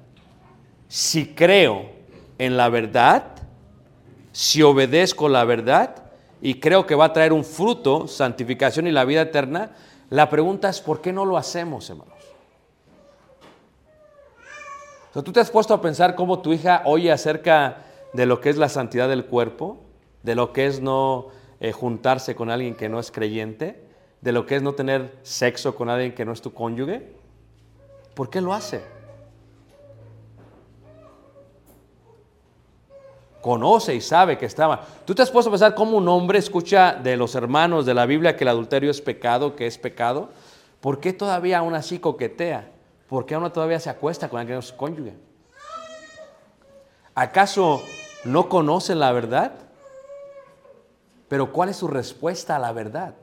Si 0.88 1.34
creo 1.34 1.90
en 2.38 2.58
la 2.58 2.70
verdad, 2.70 3.24
si 4.32 4.62
obedezco 4.62 5.30
la 5.30 5.44
verdad 5.44 5.96
y 6.42 6.60
creo 6.60 6.86
que 6.86 6.96
va 6.96 7.06
a 7.06 7.14
traer 7.14 7.34
un 7.34 7.44
fruto, 7.44 8.08
santificación 8.08 8.88
y 8.88 8.92
la 8.92 9.06
vida 9.06 9.22
eterna, 9.22 9.72
la 10.10 10.30
pregunta 10.30 10.70
es 10.70 10.80
¿por 10.82 11.02
qué 11.02 11.12
no 11.12 11.26
lo 11.26 11.38
hacemos, 11.38 11.90
hermanos? 11.90 12.14
O 15.10 15.14
sea, 15.14 15.22
¿Tú 15.22 15.32
te 15.32 15.40
has 15.40 15.52
puesto 15.52 15.74
a 15.74 15.82
pensar 15.82 16.16
cómo 16.16 16.40
tu 16.40 16.54
hija 16.54 16.84
oye 16.86 17.12
acerca 17.12 17.78
de 18.14 18.26
lo 18.26 18.42
que 18.42 18.50
es 18.50 18.58
la 18.58 18.70
santidad 18.70 19.10
del 19.10 19.26
cuerpo, 19.26 19.78
de 20.24 20.36
lo 20.36 20.54
que 20.54 20.66
es 20.66 20.82
no 20.82 21.28
eh, 21.60 21.72
juntarse 21.72 22.36
con 22.36 22.50
alguien 22.50 22.76
que 22.76 22.90
no 22.90 23.00
es 23.00 23.12
creyente, 23.12 23.84
de 24.22 24.32
lo 24.32 24.46
que 24.46 24.56
es 24.56 24.62
no 24.62 24.74
tener 24.74 25.18
sexo 25.24 25.76
con 25.76 25.90
alguien 25.90 26.14
que 26.14 26.26
no 26.26 26.34
es 26.34 26.42
tu 26.42 26.54
cónyuge? 26.54 27.08
¿Por 28.14 28.30
qué 28.30 28.42
lo 28.42 28.54
hace? 28.54 28.82
Conoce 33.42 33.96
y 33.96 34.02
sabe 34.02 34.38
que 34.38 34.46
estaba. 34.46 34.86
¿Tú 35.06 35.16
te 35.16 35.22
has 35.22 35.32
puesto 35.32 35.50
a 35.50 35.54
pensar 35.54 35.74
cómo 35.74 35.98
un 35.98 36.08
hombre 36.10 36.40
escucha 36.40 36.94
de 36.94 37.16
los 37.16 37.36
hermanos 37.36 37.86
de 37.86 37.94
la 37.94 38.06
Biblia 38.06 38.36
que 38.36 38.44
el 38.44 38.50
adulterio 38.50 38.92
es 38.92 39.00
pecado, 39.00 39.56
que 39.56 39.66
es 39.66 39.78
pecado? 39.78 40.30
¿Por 40.82 41.00
qué 41.00 41.14
todavía 41.14 41.60
aún 41.60 41.74
así 41.74 42.00
coquetea? 42.00 42.70
¿Por 43.08 43.26
qué 43.26 43.36
aún 43.36 43.50
todavía 43.52 43.80
se 43.80 43.90
acuesta 43.90 44.28
con 44.28 44.40
alguien 44.40 44.54
que 44.54 44.56
no 44.56 44.60
es 44.60 44.68
su 44.68 44.76
cónyuge? 44.76 45.14
¿Acaso 47.16 47.82
no 48.24 48.50
conocen 48.50 49.00
la 49.00 49.12
verdad? 49.12 49.54
Pero 51.28 51.52
¿cuál 51.52 51.70
es 51.70 51.78
su 51.78 51.88
respuesta 51.88 52.56
a 52.56 52.60
la 52.60 52.72
verdad? 52.72 53.14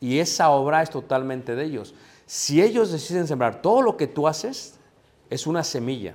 Y 0.00 0.20
esa 0.20 0.50
obra 0.50 0.82
es 0.82 0.90
totalmente 0.90 1.54
de 1.54 1.64
ellos. 1.64 1.94
Si 2.26 2.62
ellos 2.62 2.92
deciden 2.92 3.26
sembrar 3.26 3.60
todo 3.60 3.82
lo 3.82 3.96
que 3.96 4.06
tú 4.06 4.28
haces, 4.28 4.78
es 5.28 5.46
una 5.46 5.64
semilla. 5.64 6.14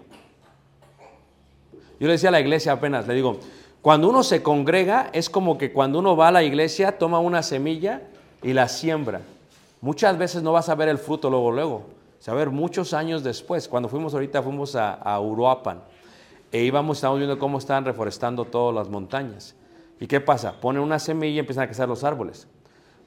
Yo 2.00 2.08
le 2.08 2.14
decía 2.14 2.30
a 2.30 2.32
la 2.32 2.40
iglesia 2.40 2.72
apenas, 2.72 3.08
le 3.08 3.14
digo, 3.14 3.40
cuando 3.82 4.10
uno 4.10 4.24
se 4.24 4.42
congrega 4.42 5.10
es 5.14 5.30
como 5.30 5.58
que 5.58 5.74
cuando 5.74 6.00
uno 6.00 6.16
va 6.16 6.30
a 6.30 6.32
la 6.32 6.44
iglesia, 6.44 6.98
toma 6.98 7.20
una 7.20 7.44
semilla 7.44 8.02
y 8.42 8.54
la 8.54 8.70
siembra. 8.70 9.22
Muchas 9.82 10.18
veces 10.18 10.42
no 10.42 10.54
vas 10.54 10.70
a 10.70 10.76
ver 10.76 10.88
el 10.88 10.98
fruto 10.98 11.30
luego, 11.30 11.52
luego. 11.52 11.84
Va 12.28 12.32
a 12.32 12.36
ver 12.36 12.50
muchos 12.50 12.94
años 12.94 13.22
después. 13.24 13.68
Cuando 13.68 13.90
fuimos 13.90 14.14
ahorita, 14.14 14.42
fuimos 14.42 14.78
a 14.78 15.20
Uruapan 15.20 15.82
e 16.54 16.64
íbamos, 16.64 17.00
estábamos 17.00 17.20
viendo 17.20 17.40
cómo 17.40 17.58
estaban 17.58 17.84
reforestando 17.84 18.46
todas 18.46 18.76
las 18.76 18.88
montañas. 18.88 19.56
¿Y 20.00 20.06
qué 20.06 20.22
pasa? 20.22 20.62
Ponen 20.62 20.84
una 20.84 21.00
semilla 21.00 21.38
y 21.38 21.40
empiezan 21.40 21.64
a 21.64 21.68
crecer 21.68 21.90
los 21.90 22.04
árboles. 22.04 22.48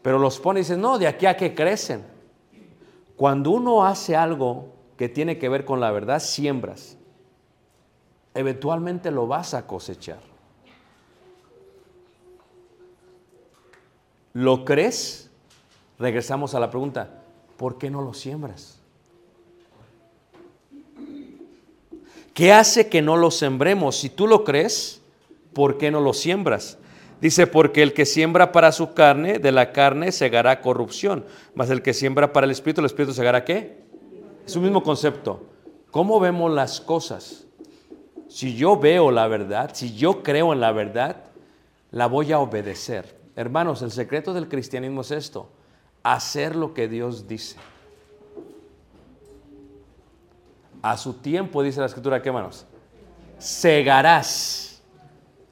Pero 0.03 0.19
los 0.19 0.41
pone 0.41 0.59
y 0.59 0.63
dice, 0.63 0.77
no, 0.77 0.99
de 0.99 1.07
aquí 1.07 1.27
a 1.27 1.37
que 1.37 1.55
crecen. 1.55 2.05
Cuando 3.15 3.53
uno 3.53 3.87
hace 3.87 4.17
algo 4.17 4.75
que 4.97 5.09
tiene 5.09 5.39
que 5.39 5.49
ver 5.49 5.65
con 5.65 5.79
la 5.79 5.93
verdad, 5.93 6.19
siembras. 6.19 6.99
Eventualmente 8.35 9.13
lo 9.13 9.29
vas 9.29 9.55
a 9.55 9.65
cosechar. 9.65 10.19
¿Lo 14.33 14.65
crees? 14.65 15.31
Regresamos 16.01 16.57
a 16.57 16.61
la 16.61 16.69
pregunta, 16.69 17.23
¿por 17.57 17.79
qué 17.79 17.91
no 17.91 18.03
lo 18.03 18.13
siembras? 18.13 18.76
¿Qué 22.37 22.53
hace 22.53 22.91
que 22.91 23.01
no 23.01 23.17
lo 23.17 23.31
sembremos? 23.31 23.97
Si 23.97 24.11
tú 24.11 24.27
lo 24.27 24.45
crees, 24.45 25.01
¿por 25.55 25.79
qué 25.79 25.91
no 25.91 26.03
lo 26.03 26.13
siembras? 26.13 26.77
Dice, 27.19 27.47
porque 27.47 27.83
el 27.83 27.95
que 27.95 28.05
siembra 28.05 28.53
para 28.53 28.73
su 28.73 28.93
carne, 28.93 29.39
de 29.39 29.53
la 29.53 29.73
carne 29.73 30.13
segará 30.13 30.61
corrupción, 30.61 31.25
mas 31.55 31.71
el 31.71 31.81
que 31.81 31.95
siembra 31.95 32.35
para 32.35 32.45
el 32.45 32.51
espíritu, 32.51 32.83
el 32.83 32.89
espíritu 32.89 33.15
segará 33.15 33.43
qué? 33.43 33.79
Es 34.47 34.55
un 34.55 34.65
mismo 34.65 34.83
concepto. 34.83 35.47
¿Cómo 35.91 36.21
vemos 36.21 36.53
las 36.53 36.79
cosas? 36.83 37.47
Si 38.29 38.55
yo 38.55 38.79
veo 38.79 39.11
la 39.11 39.29
verdad, 39.29 39.71
si 39.73 39.97
yo 39.97 40.23
creo 40.23 40.53
en 40.53 40.61
la 40.61 40.73
verdad, 40.73 41.25
la 41.91 42.05
voy 42.07 42.33
a 42.33 42.39
obedecer. 42.39 43.17
Hermanos, 43.35 43.81
el 43.81 43.93
secreto 43.93 44.35
del 44.35 44.51
cristianismo 44.51 45.01
es 45.01 45.11
esto, 45.11 45.49
hacer 46.03 46.55
lo 46.55 46.75
que 46.75 46.87
Dios 46.87 47.27
dice. 47.27 47.57
A 50.87 50.97
su 50.97 51.15
tiempo, 51.15 51.65
dice 51.65 51.81
la 51.81 51.87
escritura, 51.87 52.23
¿qué 52.23 52.29
hermanos? 52.29 52.65
Segarás. 53.39 54.81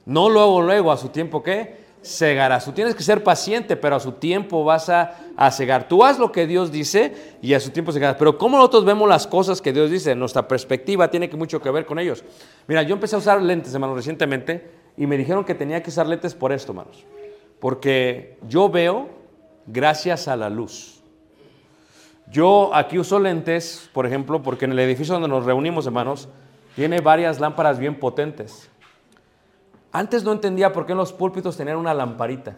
No 0.05 0.29
luego, 0.29 0.61
luego, 0.61 0.93
a 0.93 0.97
su 0.97 1.09
tiempo, 1.09 1.43
¿qué? 1.43 1.83
Segarás. 2.01 2.63
Tú 2.63 2.71
tienes 2.71 2.95
que 2.95 3.03
ser 3.03 3.21
paciente, 3.21 3.75
pero 3.75 3.97
a 3.97 3.99
su 3.99 4.13
tiempo 4.13 4.63
vas 4.63 4.87
a, 4.87 5.17
a 5.35 5.51
cegar. 5.51 5.89
Tú 5.89 6.05
haz 6.05 6.19
lo 6.19 6.31
que 6.31 6.47
Dios 6.47 6.71
dice 6.71 7.35
y 7.41 7.53
a 7.53 7.59
su 7.59 7.71
tiempo 7.71 7.91
segarás. 7.91 8.15
Pero 8.15 8.37
¿cómo 8.37 8.55
nosotros 8.55 8.85
vemos 8.85 9.09
las 9.09 9.27
cosas 9.27 9.61
que 9.61 9.73
Dios 9.73 9.91
dice? 9.91 10.15
Nuestra 10.15 10.47
perspectiva 10.47 11.11
tiene 11.11 11.29
que 11.29 11.35
mucho 11.35 11.61
que 11.61 11.69
ver 11.69 11.85
con 11.85 11.99
ellos. 11.99 12.23
Mira, 12.67 12.83
yo 12.83 12.93
empecé 12.93 13.17
a 13.17 13.19
usar 13.19 13.41
lentes, 13.41 13.73
hermanos, 13.73 13.97
recientemente 13.97 14.71
y 14.95 15.05
me 15.05 15.17
dijeron 15.17 15.43
que 15.43 15.53
tenía 15.53 15.83
que 15.83 15.89
usar 15.89 16.07
lentes 16.07 16.33
por 16.33 16.53
esto, 16.53 16.71
hermanos. 16.71 17.03
Porque 17.59 18.37
yo 18.47 18.69
veo 18.69 19.09
gracias 19.67 20.29
a 20.29 20.37
la 20.37 20.49
luz. 20.49 20.94
Yo 22.31 22.73
aquí 22.73 22.97
uso 22.97 23.19
lentes, 23.19 23.89
por 23.93 24.05
ejemplo, 24.05 24.41
porque 24.41 24.65
en 24.65 24.71
el 24.71 24.79
edificio 24.79 25.13
donde 25.13 25.29
nos 25.29 25.45
reunimos, 25.45 25.85
hermanos, 25.85 26.27
tiene 26.75 26.99
varias 27.01 27.39
lámparas 27.39 27.79
bien 27.79 27.99
potentes. 27.99 28.69
Antes 29.91 30.23
no 30.23 30.33
entendía 30.33 30.73
por 30.73 30.85
qué 30.85 30.91
en 30.91 30.97
los 30.97 31.13
púlpitos 31.13 31.55
tenían 31.55 31.77
una 31.77 31.93
lamparita. 31.93 32.57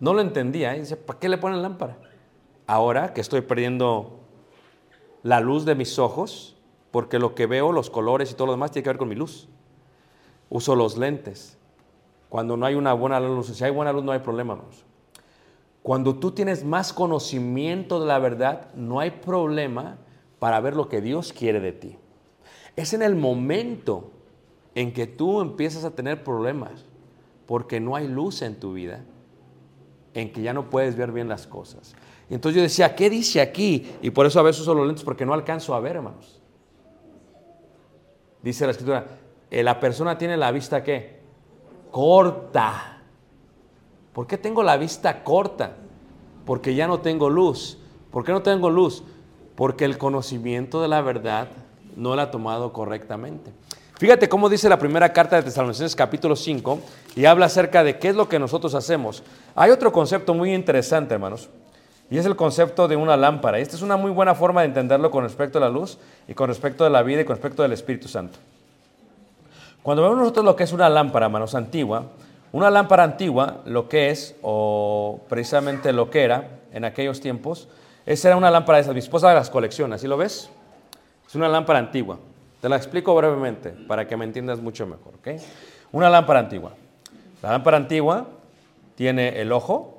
No 0.00 0.14
lo 0.14 0.20
entendía. 0.20 0.74
¿eh? 0.74 0.80
Dice, 0.80 0.96
¿para 0.96 1.18
qué 1.18 1.28
le 1.28 1.36
ponen 1.36 1.60
lámpara? 1.62 1.98
Ahora 2.66 3.12
que 3.12 3.20
estoy 3.20 3.42
perdiendo 3.42 4.20
la 5.22 5.40
luz 5.40 5.64
de 5.64 5.74
mis 5.74 5.98
ojos, 5.98 6.56
porque 6.90 7.18
lo 7.18 7.34
que 7.34 7.46
veo, 7.46 7.72
los 7.72 7.90
colores 7.90 8.30
y 8.30 8.34
todo 8.34 8.46
lo 8.46 8.52
demás 8.52 8.70
tiene 8.70 8.84
que 8.84 8.90
ver 8.90 8.98
con 8.98 9.08
mi 9.08 9.16
luz. 9.16 9.48
Uso 10.48 10.76
los 10.76 10.96
lentes. 10.96 11.58
Cuando 12.28 12.56
no 12.56 12.66
hay 12.66 12.74
una 12.74 12.92
buena 12.94 13.20
luz, 13.20 13.48
si 13.48 13.64
hay 13.64 13.70
buena 13.70 13.92
luz 13.92 14.04
no 14.04 14.12
hay 14.12 14.20
problema. 14.20 14.54
Hermanos. 14.54 14.84
Cuando 15.84 16.14
tú 16.14 16.30
tienes 16.30 16.64
más 16.64 16.94
conocimiento 16.94 18.00
de 18.00 18.06
la 18.06 18.18
verdad, 18.18 18.72
no 18.74 19.00
hay 19.00 19.10
problema 19.10 19.98
para 20.38 20.58
ver 20.58 20.74
lo 20.74 20.88
que 20.88 21.02
Dios 21.02 21.34
quiere 21.34 21.60
de 21.60 21.72
ti. 21.72 21.98
Es 22.74 22.94
en 22.94 23.02
el 23.02 23.16
momento 23.16 24.10
en 24.74 24.94
que 24.94 25.06
tú 25.06 25.42
empiezas 25.42 25.84
a 25.84 25.90
tener 25.90 26.24
problemas 26.24 26.86
porque 27.44 27.80
no 27.80 27.96
hay 27.96 28.08
luz 28.08 28.40
en 28.40 28.58
tu 28.58 28.72
vida, 28.72 29.04
en 30.14 30.32
que 30.32 30.40
ya 30.40 30.54
no 30.54 30.70
puedes 30.70 30.96
ver 30.96 31.12
bien 31.12 31.28
las 31.28 31.46
cosas. 31.46 31.94
Y 32.30 32.34
entonces 32.34 32.56
yo 32.56 32.62
decía, 32.62 32.96
¿qué 32.96 33.10
dice 33.10 33.42
aquí? 33.42 33.94
Y 34.00 34.08
por 34.08 34.24
eso 34.24 34.40
a 34.40 34.42
veces 34.42 34.62
uso 34.62 34.72
los 34.72 34.86
lentes 34.86 35.04
porque 35.04 35.26
no 35.26 35.34
alcanzo 35.34 35.74
a 35.74 35.80
ver, 35.80 35.96
hermanos. 35.96 36.40
Dice 38.42 38.64
la 38.64 38.70
escritura, 38.70 39.04
eh, 39.50 39.62
la 39.62 39.78
persona 39.78 40.16
tiene 40.16 40.38
la 40.38 40.50
vista 40.50 40.82
qué? 40.82 41.20
Corta. 41.90 42.93
¿Por 44.14 44.28
qué 44.28 44.38
tengo 44.38 44.62
la 44.62 44.76
vista 44.76 45.24
corta? 45.24 45.72
Porque 46.46 46.74
ya 46.74 46.86
no 46.86 47.00
tengo 47.00 47.28
luz. 47.28 47.78
¿Por 48.12 48.24
qué 48.24 48.32
no 48.32 48.42
tengo 48.42 48.70
luz? 48.70 49.02
Porque 49.56 49.84
el 49.84 49.98
conocimiento 49.98 50.80
de 50.80 50.88
la 50.88 51.02
verdad 51.02 51.48
no 51.96 52.14
la 52.14 52.22
ha 52.22 52.30
tomado 52.30 52.72
correctamente. 52.72 53.50
Fíjate 53.98 54.28
cómo 54.28 54.48
dice 54.48 54.68
la 54.68 54.78
primera 54.78 55.12
carta 55.12 55.36
de 55.36 55.42
Tesalonicenses 55.42 55.96
capítulo 55.96 56.36
5 56.36 56.78
y 57.16 57.24
habla 57.24 57.46
acerca 57.46 57.82
de 57.82 57.98
qué 57.98 58.08
es 58.08 58.16
lo 58.16 58.28
que 58.28 58.38
nosotros 58.38 58.74
hacemos. 58.74 59.24
Hay 59.56 59.70
otro 59.70 59.92
concepto 59.92 60.32
muy 60.32 60.54
interesante, 60.54 61.14
hermanos, 61.14 61.48
y 62.08 62.18
es 62.18 62.26
el 62.26 62.36
concepto 62.36 62.86
de 62.86 62.96
una 62.96 63.16
lámpara. 63.16 63.58
Esta 63.58 63.74
es 63.74 63.82
una 63.82 63.96
muy 63.96 64.12
buena 64.12 64.34
forma 64.34 64.60
de 64.60 64.68
entenderlo 64.68 65.10
con 65.10 65.24
respecto 65.24 65.58
a 65.58 65.60
la 65.60 65.68
luz 65.68 65.98
y 66.28 66.34
con 66.34 66.48
respecto 66.48 66.84
a 66.84 66.90
la 66.90 67.02
vida 67.02 67.22
y 67.22 67.24
con 67.24 67.34
respecto 67.34 67.64
al 67.64 67.72
Espíritu 67.72 68.06
Santo. 68.06 68.38
Cuando 69.82 70.02
vemos 70.02 70.18
nosotros 70.18 70.44
lo 70.44 70.56
que 70.56 70.64
es 70.64 70.72
una 70.72 70.88
lámpara, 70.88 71.26
hermanos, 71.26 71.54
antigua, 71.54 72.06
una 72.54 72.70
lámpara 72.70 73.02
antigua, 73.02 73.62
lo 73.64 73.88
que 73.88 74.10
es, 74.10 74.36
o 74.40 75.18
precisamente 75.28 75.92
lo 75.92 76.08
que 76.08 76.22
era 76.22 76.60
en 76.72 76.84
aquellos 76.84 77.20
tiempos, 77.20 77.66
esa 78.06 78.28
era 78.28 78.36
una 78.36 78.48
lámpara 78.48 78.76
de 78.76 78.82
esas. 78.82 78.94
Mi 78.94 79.00
esposa 79.00 79.34
las 79.34 79.50
colecciona, 79.50 79.98
¿sí 79.98 80.06
lo 80.06 80.16
ves? 80.16 80.48
Es 81.26 81.34
una 81.34 81.48
lámpara 81.48 81.80
antigua. 81.80 82.16
Te 82.60 82.68
la 82.68 82.76
explico 82.76 83.12
brevemente 83.16 83.70
para 83.70 84.06
que 84.06 84.16
me 84.16 84.24
entiendas 84.24 84.60
mucho 84.60 84.86
mejor. 84.86 85.14
¿ok? 85.14 85.42
Una 85.90 86.08
lámpara 86.08 86.38
antigua. 86.38 86.74
La 87.42 87.50
lámpara 87.50 87.76
antigua 87.76 88.28
tiene 88.94 89.40
el 89.40 89.50
ojo, 89.50 89.98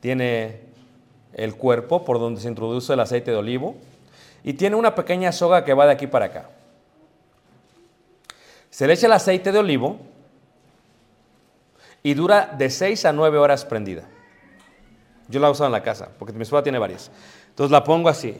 tiene 0.00 0.60
el 1.32 1.56
cuerpo 1.56 2.04
por 2.04 2.18
donde 2.18 2.42
se 2.42 2.48
introduce 2.48 2.92
el 2.92 3.00
aceite 3.00 3.30
de 3.30 3.38
olivo 3.38 3.76
y 4.44 4.52
tiene 4.52 4.76
una 4.76 4.94
pequeña 4.94 5.32
soga 5.32 5.64
que 5.64 5.72
va 5.72 5.86
de 5.86 5.92
aquí 5.92 6.06
para 6.06 6.26
acá. 6.26 6.50
Se 8.68 8.86
le 8.86 8.92
echa 8.92 9.06
el 9.06 9.12
aceite 9.14 9.52
de 9.52 9.58
olivo 9.60 9.96
y 12.02 12.14
dura 12.14 12.54
de 12.58 12.70
6 12.70 13.04
a 13.04 13.12
9 13.12 13.38
horas 13.38 13.64
prendida. 13.64 14.08
Yo 15.28 15.40
la 15.40 15.48
he 15.48 15.50
usado 15.50 15.66
en 15.66 15.72
la 15.72 15.82
casa, 15.82 16.10
porque 16.18 16.32
mi 16.32 16.42
esposa 16.42 16.62
tiene 16.62 16.78
varias. 16.78 17.10
Entonces 17.50 17.70
la 17.70 17.84
pongo 17.84 18.08
así. 18.08 18.36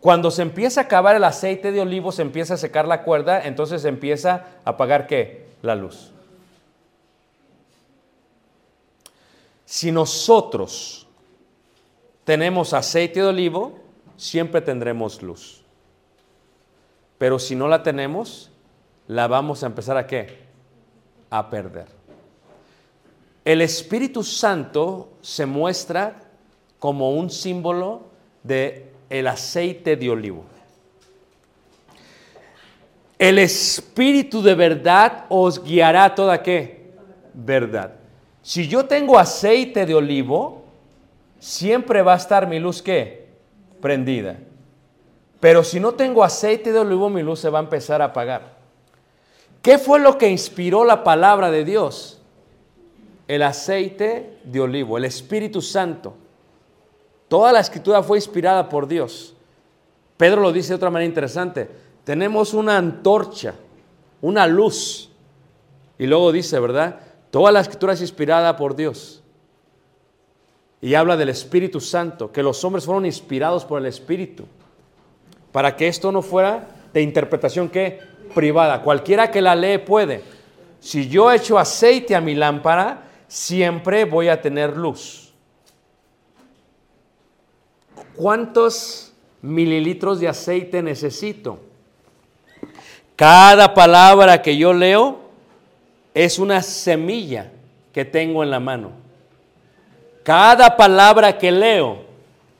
Cuando 0.00 0.30
se 0.30 0.42
empieza 0.42 0.80
a 0.80 0.84
acabar 0.84 1.14
el 1.14 1.24
aceite 1.24 1.70
de 1.70 1.80
olivo, 1.80 2.10
se 2.12 2.22
empieza 2.22 2.54
a 2.54 2.56
secar 2.56 2.88
la 2.88 3.04
cuerda, 3.04 3.42
entonces 3.44 3.82
se 3.82 3.88
empieza 3.88 4.46
a 4.64 4.70
apagar 4.70 5.06
qué? 5.06 5.46
La 5.62 5.76
luz. 5.76 6.12
Si 9.64 9.92
nosotros 9.92 11.06
tenemos 12.24 12.74
aceite 12.74 13.20
de 13.20 13.28
olivo, 13.28 13.78
siempre 14.16 14.60
tendremos 14.60 15.22
luz. 15.22 15.64
Pero 17.16 17.38
si 17.38 17.54
no 17.54 17.68
la 17.68 17.82
tenemos, 17.82 18.50
la 19.06 19.28
vamos 19.28 19.62
a 19.62 19.66
empezar 19.66 19.96
a 19.96 20.06
qué? 20.06 20.40
A 21.30 21.48
perder. 21.48 21.86
El 23.44 23.60
Espíritu 23.60 24.22
Santo 24.22 25.14
se 25.20 25.46
muestra 25.46 26.20
como 26.78 27.12
un 27.12 27.30
símbolo 27.30 28.02
de 28.42 28.92
el 29.10 29.26
aceite 29.26 29.96
de 29.96 30.10
olivo. 30.10 30.44
El 33.18 33.38
Espíritu 33.38 34.42
de 34.42 34.54
verdad 34.54 35.26
os 35.28 35.62
guiará 35.62 36.14
toda 36.14 36.42
qué? 36.42 36.92
Verdad. 37.34 37.94
Si 38.42 38.66
yo 38.66 38.84
tengo 38.86 39.18
aceite 39.18 39.86
de 39.86 39.94
olivo, 39.94 40.64
siempre 41.38 42.02
va 42.02 42.14
a 42.14 42.16
estar 42.16 42.48
mi 42.48 42.58
luz 42.58 42.82
qué? 42.82 43.28
Prendida. 43.80 44.38
Pero 45.40 45.64
si 45.64 45.80
no 45.80 45.94
tengo 45.94 46.22
aceite 46.22 46.72
de 46.72 46.78
olivo, 46.78 47.10
mi 47.10 47.22
luz 47.22 47.40
se 47.40 47.50
va 47.50 47.58
a 47.58 47.62
empezar 47.62 48.00
a 48.02 48.06
apagar. 48.06 48.56
¿Qué 49.60 49.78
fue 49.78 49.98
lo 49.98 50.18
que 50.18 50.28
inspiró 50.28 50.84
la 50.84 51.04
palabra 51.04 51.50
de 51.50 51.64
Dios? 51.64 52.21
El 53.28 53.42
aceite 53.42 54.38
de 54.44 54.60
olivo, 54.60 54.98
el 54.98 55.04
Espíritu 55.04 55.62
Santo. 55.62 56.14
Toda 57.28 57.52
la 57.52 57.60
escritura 57.60 58.02
fue 58.02 58.18
inspirada 58.18 58.68
por 58.68 58.86
Dios. 58.86 59.34
Pedro 60.16 60.40
lo 60.42 60.52
dice 60.52 60.70
de 60.70 60.74
otra 60.76 60.90
manera 60.90 61.08
interesante. 61.08 61.68
Tenemos 62.04 62.52
una 62.52 62.76
antorcha, 62.76 63.54
una 64.20 64.46
luz. 64.46 65.10
Y 65.98 66.06
luego 66.06 66.30
dice, 66.32 66.58
¿verdad? 66.60 67.00
Toda 67.30 67.52
la 67.52 67.60
escritura 67.60 67.94
es 67.94 68.00
inspirada 68.00 68.56
por 68.56 68.76
Dios. 68.76 69.22
Y 70.80 70.94
habla 70.94 71.16
del 71.16 71.28
Espíritu 71.28 71.80
Santo, 71.80 72.32
que 72.32 72.42
los 72.42 72.62
hombres 72.64 72.84
fueron 72.84 73.06
inspirados 73.06 73.64
por 73.64 73.80
el 73.80 73.86
Espíritu. 73.86 74.44
Para 75.52 75.76
que 75.76 75.88
esto 75.88 76.12
no 76.12 76.22
fuera 76.22 76.68
de 76.92 77.02
interpretación 77.02 77.68
que 77.68 78.00
privada. 78.34 78.82
Cualquiera 78.82 79.30
que 79.30 79.40
la 79.40 79.54
lee 79.54 79.78
puede. 79.78 80.22
Si 80.80 81.08
yo 81.08 81.30
echo 81.30 81.58
aceite 81.58 82.16
a 82.16 82.20
mi 82.20 82.34
lámpara, 82.34 83.04
siempre 83.32 84.04
voy 84.04 84.28
a 84.28 84.42
tener 84.42 84.76
luz. 84.76 85.32
¿Cuántos 88.14 89.14
mililitros 89.40 90.20
de 90.20 90.28
aceite 90.28 90.82
necesito? 90.82 91.58
Cada 93.16 93.72
palabra 93.72 94.42
que 94.42 94.58
yo 94.58 94.74
leo 94.74 95.20
es 96.12 96.38
una 96.38 96.60
semilla 96.60 97.50
que 97.94 98.04
tengo 98.04 98.42
en 98.42 98.50
la 98.50 98.60
mano. 98.60 98.90
Cada 100.24 100.76
palabra 100.76 101.38
que 101.38 101.50
leo 101.50 102.04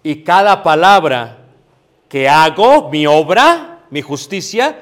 y 0.02 0.22
cada 0.22 0.62
palabra 0.62 1.36
que 2.08 2.30
hago, 2.30 2.88
mi 2.88 3.06
obra, 3.06 3.80
mi 3.90 4.00
justicia, 4.00 4.78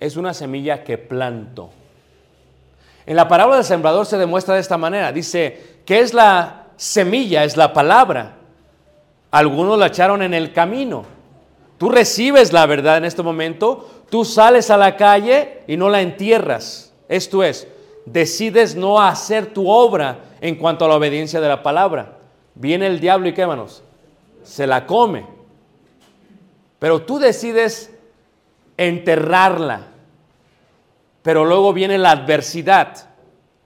es 0.00 0.16
una 0.16 0.32
semilla 0.32 0.82
que 0.84 0.96
planto. 0.96 1.70
En 3.06 3.16
la 3.16 3.28
parábola 3.28 3.56
del 3.56 3.64
sembrador 3.64 4.06
se 4.06 4.18
demuestra 4.18 4.54
de 4.54 4.60
esta 4.60 4.78
manera. 4.78 5.12
Dice, 5.12 5.78
¿qué 5.84 6.00
es 6.00 6.14
la 6.14 6.68
semilla? 6.76 7.44
Es 7.44 7.56
la 7.56 7.72
palabra. 7.72 8.36
Algunos 9.30 9.78
la 9.78 9.86
echaron 9.86 10.22
en 10.22 10.32
el 10.32 10.52
camino. 10.52 11.04
Tú 11.78 11.90
recibes 11.90 12.52
la 12.52 12.66
verdad 12.66 12.98
en 12.98 13.04
este 13.04 13.22
momento, 13.22 13.90
tú 14.08 14.24
sales 14.24 14.70
a 14.70 14.76
la 14.76 14.96
calle 14.96 15.62
y 15.66 15.76
no 15.76 15.90
la 15.90 16.00
entierras. 16.00 16.92
Esto 17.08 17.42
es, 17.42 17.66
decides 18.06 18.74
no 18.76 19.00
hacer 19.00 19.46
tu 19.46 19.68
obra 19.68 20.18
en 20.40 20.54
cuanto 20.54 20.84
a 20.84 20.88
la 20.88 20.96
obediencia 20.96 21.40
de 21.40 21.48
la 21.48 21.62
palabra. 21.62 22.16
Viene 22.54 22.86
el 22.86 23.00
diablo 23.00 23.28
y 23.28 23.34
qué, 23.34 23.46
manos? 23.46 23.82
Se 24.44 24.66
la 24.66 24.86
come. 24.86 25.26
Pero 26.78 27.02
tú 27.02 27.18
decides 27.18 27.92
enterrarla. 28.76 29.88
Pero 31.24 31.46
luego 31.46 31.72
viene 31.72 31.96
la 31.96 32.10
adversidad, 32.10 33.08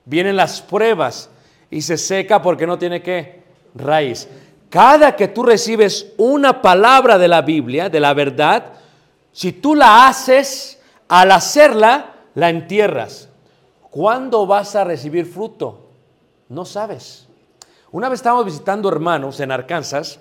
vienen 0.05 0.37
las 0.37 0.62
pruebas 0.62 1.29
y 1.68 1.83
se 1.83 1.99
seca 1.99 2.40
porque 2.40 2.68
no 2.68 2.79
tiene 2.79 3.03
qué 3.03 3.42
raíz. 3.75 4.29
Cada 4.71 5.16
que 5.16 5.27
tú 5.27 5.42
recibes 5.42 6.12
una 6.18 6.62
palabra 6.62 7.18
de 7.18 7.27
la 7.27 7.42
Biblia, 7.42 7.88
de 7.88 7.99
la 7.99 8.14
verdad, 8.14 8.75
si 9.33 9.51
tú 9.51 9.75
la 9.75 10.07
haces, 10.07 10.81
al 11.09 11.33
hacerla, 11.33 12.14
la 12.37 12.49
entierras. 12.49 13.29
¿Cuándo 13.90 14.47
vas 14.47 14.77
a 14.77 14.85
recibir 14.85 15.27
fruto? 15.27 15.88
No 16.49 16.64
sabes. 16.64 17.27
Una 17.90 18.09
vez 18.09 18.21
estábamos 18.21 18.44
visitando 18.44 18.88
hermanos 18.88 19.40
en 19.40 19.51
Arkansas, 19.51 20.21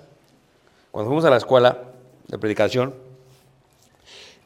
cuando 0.90 1.08
fuimos 1.08 1.24
a 1.24 1.30
la 1.30 1.36
escuela 1.36 1.84
de 2.26 2.36
predicación, 2.36 2.96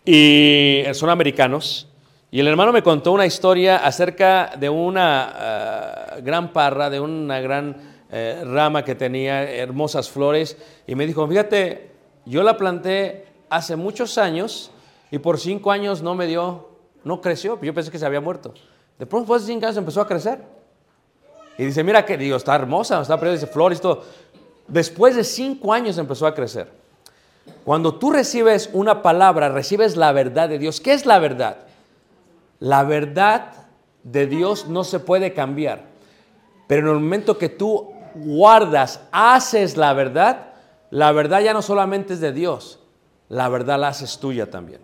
y 0.05 0.83
son 0.92 1.09
americanos, 1.09 1.88
y 2.35 2.40
el 2.40 2.49
hermano 2.49 2.73
me 2.73 2.83
contó 2.83 3.12
una 3.12 3.27
historia 3.27 3.77
acerca 3.77 4.53
de 4.59 4.71
una 4.71 5.29
ah, 5.35 6.16
gran 6.23 6.51
parra, 6.51 6.88
de 6.88 6.99
una 6.99 7.40
gran 7.40 7.77
eh, 8.11 8.42
rama 8.47 8.87
que 8.87 8.95
tenía 8.95 9.42
hermosas 9.42 10.09
flores, 10.09 10.57
y 10.87 10.95
me 10.95 11.07
dijo, 11.07 11.29
fíjate, 11.29 11.90
yo 12.25 12.42
la 12.42 12.57
planté 12.57 13.27
hace 13.51 13.77
muchos 13.77 14.16
años 14.16 14.71
y 15.11 15.18
por 15.18 15.38
cinco 15.38 15.71
años 15.71 16.01
no 16.01 16.14
me 16.14 16.27
dio, 16.27 16.71
no 17.05 17.21
creció, 17.21 17.61
yo 17.61 17.75
pensé 17.75 17.90
que 17.90 17.99
se 17.99 18.07
había 18.07 18.23
muerto. 18.23 18.55
De 18.99 19.05
pronto, 19.05 19.25
después 19.25 19.42
de 19.42 19.53
cinco 19.53 19.66
años 19.66 19.77
empezó 19.77 20.01
a 20.01 20.07
crecer. 20.07 20.42
Y 21.59 21.66
dice, 21.66 21.85
mira 21.85 22.07
que 22.07 22.16
digo, 22.16 22.38
está 22.38 22.55
hermosa, 22.55 23.03
está 23.03 23.21
preciosa, 23.21 23.42
dice 23.42 23.53
flores, 23.53 23.79
todo. 23.79 24.05
Después 24.68 25.16
de 25.16 25.25
cinco 25.25 25.71
años 25.75 25.99
empezó 25.99 26.27
a 26.27 26.35
crecer. 26.35 26.71
Cuando 27.62 27.97
tú 27.97 28.11
recibes 28.11 28.71
una 28.73 29.03
palabra, 29.03 29.51
recibes 29.51 29.99
la 29.99 30.12
verdad 30.12 30.49
de 30.49 30.59
Dios. 30.59 30.81
¿Qué 30.81 30.95
es 30.95 31.05
la 31.05 31.18
verdad? 31.18 31.66
La 32.62 32.85
verdad 32.85 33.55
de 34.05 34.29
Dios 34.29 34.68
no 34.68 34.85
se 34.85 35.01
puede 35.01 35.33
cambiar. 35.33 35.87
Pero 36.68 36.90
en 36.90 36.96
el 36.96 37.03
momento 37.03 37.37
que 37.37 37.48
tú 37.48 37.92
guardas, 38.14 39.01
haces 39.11 39.77
la 39.77 39.92
verdad, 39.94 40.53
la 40.90 41.11
verdad 41.11 41.40
ya 41.40 41.55
no 41.55 41.61
solamente 41.61 42.14
es 42.14 42.20
de 42.20 42.33
Dios, 42.33 42.79
la 43.29 43.48
verdad 43.48 43.81
la 43.81 43.88
haces 43.88 44.16
tuya 44.16 44.48
también. 44.48 44.81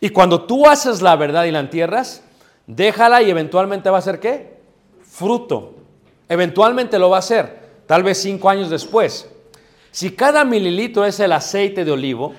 Y 0.00 0.08
cuando 0.08 0.46
tú 0.46 0.66
haces 0.66 1.02
la 1.02 1.14
verdad 1.16 1.44
y 1.44 1.50
la 1.50 1.60
entierras, 1.60 2.22
déjala 2.66 3.20
y 3.20 3.28
eventualmente 3.28 3.90
va 3.90 3.98
a 3.98 4.02
ser 4.02 4.18
qué? 4.18 4.60
Fruto. 5.02 5.74
Eventualmente 6.26 6.98
lo 6.98 7.10
va 7.10 7.16
a 7.16 7.18
hacer, 7.18 7.82
tal 7.84 8.02
vez 8.02 8.16
cinco 8.16 8.48
años 8.48 8.70
después. 8.70 9.28
Si 9.90 10.12
cada 10.16 10.42
mililitro 10.42 11.04
es 11.04 11.20
el 11.20 11.32
aceite 11.32 11.84
de 11.84 11.90
olivo, 11.90 12.32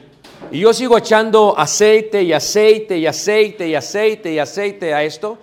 y 0.49 0.59
yo 0.59 0.73
sigo 0.73 0.97
echando 0.97 1.53
aceite 1.57 2.23
y 2.23 2.33
aceite 2.33 2.97
y 2.97 3.05
aceite 3.05 3.67
y 3.67 3.75
aceite 3.75 4.33
y 4.33 4.39
aceite 4.39 4.93
a 4.93 5.03
esto, 5.03 5.37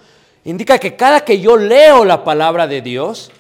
indica 0.45 0.79
que 0.79 0.97
cada 0.97 1.21
que 1.21 1.41
yo 1.41 1.57
leo 1.57 2.05
la 2.05 2.25
palabra 2.25 2.67
de 2.67 2.81
Dios, 2.81 3.31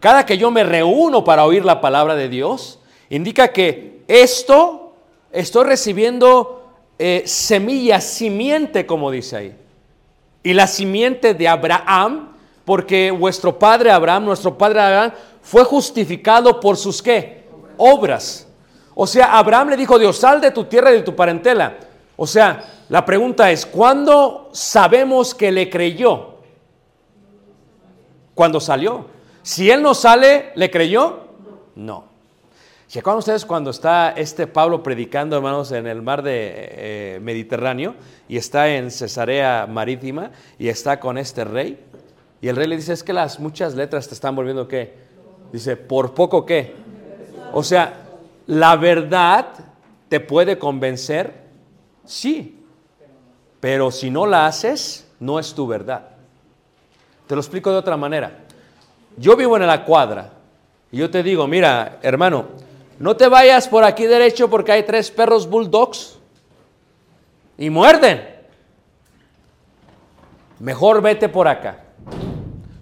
cada 0.00 0.26
que 0.26 0.38
yo 0.38 0.50
me 0.50 0.64
reúno 0.64 1.24
para 1.24 1.44
oír 1.44 1.64
la 1.64 1.80
palabra 1.80 2.14
de 2.14 2.28
Dios, 2.28 2.78
indica 3.10 3.48
que 3.52 4.00
esto 4.08 4.94
estoy 5.30 5.64
recibiendo 5.64 6.64
eh, 6.98 7.22
semilla, 7.26 8.00
simiente, 8.00 8.86
como 8.86 9.10
dice 9.10 9.36
ahí. 9.36 9.56
Y 10.42 10.54
la 10.54 10.66
simiente 10.66 11.34
de 11.34 11.46
Abraham, 11.46 12.32
porque 12.64 13.10
vuestro 13.10 13.58
padre 13.58 13.90
Abraham, 13.90 14.24
nuestro 14.24 14.58
padre 14.58 14.80
Abraham, 14.80 15.12
fue 15.42 15.64
justificado 15.64 16.60
por 16.60 16.76
sus 16.76 17.02
qué? 17.02 17.44
Obras. 17.76 18.47
O 19.00 19.06
sea, 19.06 19.38
Abraham 19.38 19.68
le 19.68 19.76
dijo, 19.76 19.96
Dios, 19.96 20.16
sal 20.16 20.40
de 20.40 20.50
tu 20.50 20.64
tierra 20.64 20.90
y 20.90 20.94
de 20.94 21.02
tu 21.02 21.14
parentela. 21.14 21.76
O 22.16 22.26
sea, 22.26 22.64
la 22.88 23.04
pregunta 23.04 23.48
es, 23.48 23.64
¿cuándo 23.64 24.50
sabemos 24.52 25.36
que 25.36 25.52
le 25.52 25.70
creyó? 25.70 26.30
Cuando 28.34 28.58
salió. 28.58 29.06
Si 29.40 29.70
él 29.70 29.82
no 29.82 29.94
sale, 29.94 30.50
¿le 30.56 30.68
creyó? 30.68 31.28
No. 31.76 32.06
¿Se 32.88 32.98
acuerdan 32.98 33.20
ustedes 33.20 33.44
cuando 33.44 33.70
está 33.70 34.10
este 34.16 34.48
Pablo 34.48 34.82
predicando, 34.82 35.36
hermanos, 35.36 35.70
en 35.70 35.86
el 35.86 36.02
mar 36.02 36.24
de 36.24 36.50
eh, 36.52 37.20
Mediterráneo 37.22 37.94
y 38.28 38.36
está 38.36 38.68
en 38.68 38.90
Cesarea 38.90 39.68
Marítima 39.68 40.32
y 40.58 40.70
está 40.70 40.98
con 40.98 41.18
este 41.18 41.44
rey? 41.44 41.78
Y 42.40 42.48
el 42.48 42.56
rey 42.56 42.66
le 42.66 42.74
dice, 42.74 42.94
es 42.94 43.04
que 43.04 43.12
las 43.12 43.38
muchas 43.38 43.76
letras 43.76 44.08
te 44.08 44.14
están 44.14 44.34
volviendo 44.34 44.66
qué? 44.66 44.92
Dice, 45.52 45.76
por 45.76 46.14
poco 46.14 46.44
qué. 46.44 46.74
O 47.52 47.62
sea, 47.62 48.07
la 48.48 48.76
verdad 48.76 49.46
te 50.08 50.20
puede 50.20 50.58
convencer, 50.58 51.34
sí, 52.04 52.64
pero 53.60 53.90
si 53.90 54.10
no 54.10 54.26
la 54.26 54.46
haces, 54.46 55.06
no 55.20 55.38
es 55.38 55.52
tu 55.54 55.66
verdad. 55.66 56.08
Te 57.26 57.34
lo 57.34 57.42
explico 57.42 57.70
de 57.70 57.76
otra 57.76 57.98
manera. 57.98 58.38
Yo 59.18 59.36
vivo 59.36 59.56
en 59.58 59.66
la 59.66 59.84
cuadra 59.84 60.32
y 60.90 60.96
yo 60.96 61.10
te 61.10 61.22
digo, 61.22 61.46
mira, 61.46 61.98
hermano, 62.00 62.46
no 62.98 63.14
te 63.14 63.28
vayas 63.28 63.68
por 63.68 63.84
aquí 63.84 64.06
derecho 64.06 64.48
porque 64.48 64.72
hay 64.72 64.82
tres 64.82 65.10
perros 65.10 65.46
bulldogs 65.46 66.18
y 67.58 67.68
muerden. 67.68 68.34
Mejor 70.58 71.02
vete 71.02 71.28
por 71.28 71.46
acá. 71.46 71.84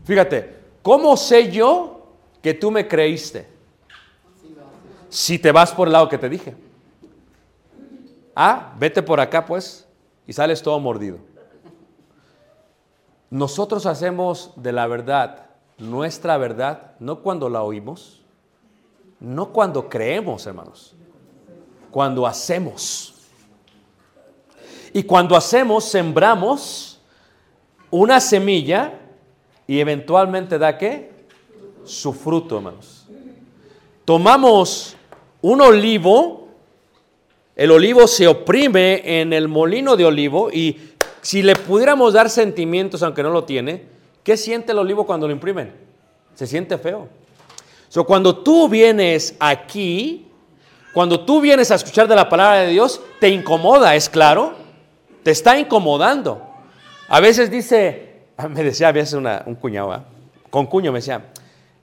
Fíjate, 0.04 0.60
¿cómo 0.80 1.16
sé 1.16 1.50
yo 1.50 2.06
que 2.40 2.54
tú 2.54 2.70
me 2.70 2.86
creíste? 2.86 3.55
Si 5.16 5.38
te 5.38 5.50
vas 5.50 5.72
por 5.72 5.88
el 5.88 5.92
lado 5.94 6.10
que 6.10 6.18
te 6.18 6.28
dije. 6.28 6.54
Ah, 8.34 8.74
vete 8.78 9.02
por 9.02 9.18
acá 9.18 9.46
pues 9.46 9.88
y 10.26 10.34
sales 10.34 10.60
todo 10.60 10.78
mordido. 10.78 11.16
Nosotros 13.30 13.86
hacemos 13.86 14.52
de 14.56 14.72
la 14.72 14.86
verdad 14.86 15.46
nuestra 15.78 16.36
verdad 16.36 16.96
no 16.98 17.20
cuando 17.22 17.48
la 17.48 17.62
oímos, 17.62 18.20
no 19.18 19.54
cuando 19.54 19.88
creemos, 19.88 20.46
hermanos, 20.46 20.94
cuando 21.90 22.26
hacemos. 22.26 23.14
Y 24.92 25.02
cuando 25.02 25.34
hacemos, 25.34 25.84
sembramos 25.84 27.00
una 27.90 28.20
semilla 28.20 29.00
y 29.66 29.80
eventualmente 29.80 30.58
da 30.58 30.76
qué? 30.76 31.26
Su 31.84 32.12
fruto, 32.12 32.58
hermanos. 32.58 33.06
Tomamos 34.04 34.95
un 35.46 35.60
olivo, 35.60 36.48
el 37.54 37.70
olivo 37.70 38.08
se 38.08 38.26
oprime 38.26 39.20
en 39.20 39.32
el 39.32 39.46
molino 39.46 39.96
de 39.96 40.04
olivo 40.04 40.50
y 40.50 40.94
si 41.22 41.40
le 41.40 41.54
pudiéramos 41.54 42.14
dar 42.14 42.28
sentimientos, 42.30 43.00
aunque 43.04 43.22
no 43.22 43.30
lo 43.30 43.44
tiene, 43.44 43.84
¿qué 44.24 44.36
siente 44.36 44.72
el 44.72 44.78
olivo 44.78 45.06
cuando 45.06 45.28
lo 45.28 45.32
imprimen? 45.32 45.72
Se 46.34 46.48
siente 46.48 46.76
feo. 46.78 47.08
So, 47.88 48.04
cuando 48.04 48.38
tú 48.38 48.68
vienes 48.68 49.36
aquí, 49.38 50.26
cuando 50.92 51.20
tú 51.20 51.40
vienes 51.40 51.70
a 51.70 51.76
escuchar 51.76 52.08
de 52.08 52.16
la 52.16 52.28
palabra 52.28 52.62
de 52.62 52.72
Dios, 52.72 53.00
te 53.20 53.28
incomoda, 53.28 53.94
es 53.94 54.08
claro, 54.08 54.54
te 55.22 55.30
está 55.30 55.56
incomodando. 55.60 56.42
A 57.06 57.20
veces 57.20 57.52
dice, 57.52 58.22
me 58.50 58.64
decía 58.64 58.88
a 58.88 58.92
veces 58.92 59.14
una, 59.14 59.44
un 59.46 59.54
cuñado, 59.54 60.04
con 60.50 60.66
cuño 60.66 60.90
me 60.90 60.98
decía, 60.98 61.26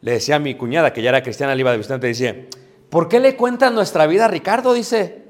le 0.02 0.12
decía 0.12 0.36
a 0.36 0.40
mi 0.40 0.54
cuñada, 0.56 0.92
que 0.92 1.02
ya 1.02 1.12
era 1.12 1.24
cristiana, 1.24 1.56
le 1.56 1.62
iba 1.62 1.72
de 1.72 1.78
visitante, 1.78 2.08
dice, 2.08 2.50
¿por 2.94 3.10
qué 3.10 3.20
le 3.20 3.36
cuentan 3.36 3.74
nuestra 3.74 4.06
vida 4.06 4.26
a 4.26 4.28
Ricardo? 4.28 4.72
Dice, 4.72 5.24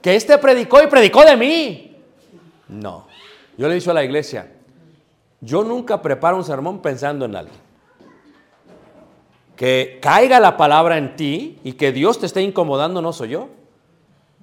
que 0.00 0.14
este 0.14 0.38
predicó 0.38 0.80
y 0.80 0.86
predicó 0.86 1.24
de 1.24 1.36
mí. 1.36 1.96
No, 2.68 3.08
yo 3.56 3.66
le 3.66 3.72
he 3.72 3.78
dicho 3.80 3.90
a 3.90 3.94
la 3.94 4.04
iglesia, 4.04 4.52
yo 5.40 5.64
nunca 5.64 6.00
preparo 6.00 6.36
un 6.36 6.44
sermón 6.44 6.80
pensando 6.80 7.24
en 7.24 7.34
alguien 7.34 7.58
que 9.56 9.98
caiga 10.00 10.38
la 10.38 10.56
palabra 10.56 10.96
en 10.96 11.16
ti 11.16 11.58
y 11.64 11.72
que 11.72 11.90
Dios 11.90 12.20
te 12.20 12.26
esté 12.26 12.40
incomodando 12.42 13.02
no 13.02 13.12
soy 13.12 13.30
yo. 13.30 13.48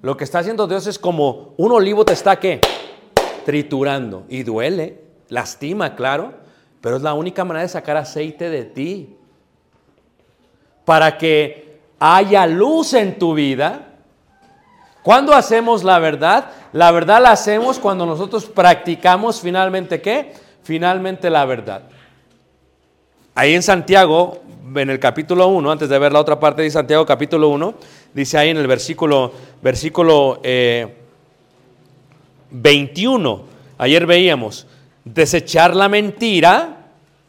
Lo 0.02 0.18
que 0.18 0.24
está 0.24 0.40
haciendo 0.40 0.66
Dios 0.66 0.86
es 0.86 0.98
como 0.98 1.54
un 1.56 1.72
olivo 1.72 2.04
te 2.04 2.12
está 2.12 2.38
¿qué? 2.38 2.60
triturando 3.46 4.26
y 4.28 4.42
duele, 4.42 5.00
lastima, 5.30 5.96
claro, 5.96 6.34
pero 6.82 6.96
es 6.96 7.02
la 7.02 7.14
única 7.14 7.42
manera 7.42 7.62
de 7.62 7.70
sacar 7.70 7.96
aceite 7.96 8.50
de 8.50 8.64
ti. 8.66 9.16
Para 10.84 11.16
que 11.16 11.65
haya 11.98 12.46
luz 12.46 12.94
en 12.94 13.18
tu 13.18 13.34
vida. 13.34 13.88
¿Cuándo 15.02 15.34
hacemos 15.34 15.84
la 15.84 15.98
verdad? 15.98 16.50
La 16.72 16.90
verdad 16.90 17.22
la 17.22 17.30
hacemos 17.30 17.78
cuando 17.78 18.06
nosotros 18.06 18.46
practicamos 18.46 19.40
finalmente 19.40 20.00
qué? 20.00 20.34
Finalmente 20.62 21.30
la 21.30 21.44
verdad. 21.44 21.82
Ahí 23.34 23.54
en 23.54 23.62
Santiago, 23.62 24.42
en 24.74 24.90
el 24.90 24.98
capítulo 24.98 25.46
1, 25.48 25.70
antes 25.70 25.88
de 25.88 25.98
ver 25.98 26.12
la 26.12 26.20
otra 26.20 26.40
parte 26.40 26.62
de 26.62 26.70
Santiago 26.70 27.06
capítulo 27.06 27.48
1, 27.50 27.74
dice 28.14 28.38
ahí 28.38 28.48
en 28.50 28.56
el 28.56 28.66
versículo, 28.66 29.32
versículo 29.62 30.40
eh, 30.42 30.96
21, 32.50 33.44
ayer 33.78 34.06
veíamos, 34.06 34.66
desechar 35.04 35.76
la 35.76 35.88
mentira, 35.88 36.88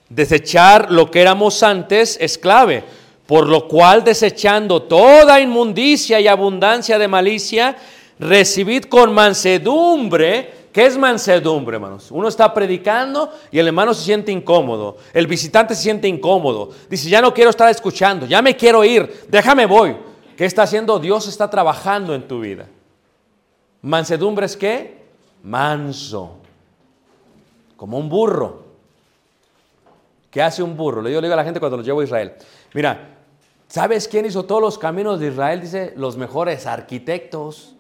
desechar 0.10 0.92
lo 0.92 1.12
que 1.12 1.22
éramos 1.22 1.62
antes 1.62 2.18
es 2.20 2.38
clave, 2.38 2.84
por 3.28 3.48
lo 3.48 3.68
cual 3.68 4.04
desechando 4.04 4.84
toda 4.84 5.40
inmundicia 5.40 6.20
y 6.20 6.28
abundancia 6.28 6.98
de 6.98 7.10
malicia, 7.10 7.76
recibid 8.18 8.86
con 8.86 9.14
mansedumbre. 9.14 10.56
¿Qué 10.72 10.86
es 10.86 10.98
mansedumbre, 10.98 11.76
hermanos? 11.76 12.10
Uno 12.10 12.30
está 12.30 12.54
predicando 12.54 13.32
y 13.52 13.60
el 13.60 13.68
hermano 13.68 13.94
se 13.94 14.04
siente 14.04 14.32
incómodo. 14.32 14.98
El 15.14 15.28
visitante 15.28 15.76
se 15.76 15.82
siente 15.82 16.08
incómodo. 16.08 16.70
Dice, 16.90 17.10
ya 17.10 17.22
no 17.22 17.34
quiero 17.34 17.50
estar 17.50 17.70
escuchando, 17.70 18.26
ya 18.26 18.42
me 18.42 18.56
quiero 18.56 18.84
ir, 18.84 19.26
déjame 19.28 19.66
voy. 19.66 19.98
¿Qué 20.38 20.46
está 20.46 20.64
haciendo? 20.64 21.00
Dios 21.00 21.28
está 21.28 21.50
trabajando 21.50 22.16
en 22.16 22.28
tu 22.28 22.40
vida. 22.40 22.68
Mansedumbre 23.82 24.46
es 24.46 24.56
qué? 24.56 25.04
Manso. 25.44 26.38
Como 27.76 27.98
un 27.98 28.08
burro. 28.08 28.64
¿Qué 30.30 30.42
hace 30.42 30.62
un 30.62 30.78
burro? 30.78 31.02
Digo, 31.04 31.20
le 31.20 31.28
digo 31.28 31.34
a 31.34 31.38
la 31.38 31.44
gente 31.44 31.60
cuando 31.60 31.78
los 31.78 31.86
llevo 31.86 32.02
a 32.02 32.04
Israel. 32.04 32.34
Mira, 32.74 33.17
¿sabes 33.68 34.08
quién 34.08 34.26
hizo 34.26 34.46
todos 34.46 34.62
los 34.62 34.78
caminos 34.78 35.20
de 35.20 35.28
Israel? 35.28 35.62
Dice, 35.62 35.94
los 35.96 36.18
mejores 36.18 36.66
arquitectos. 36.66 37.76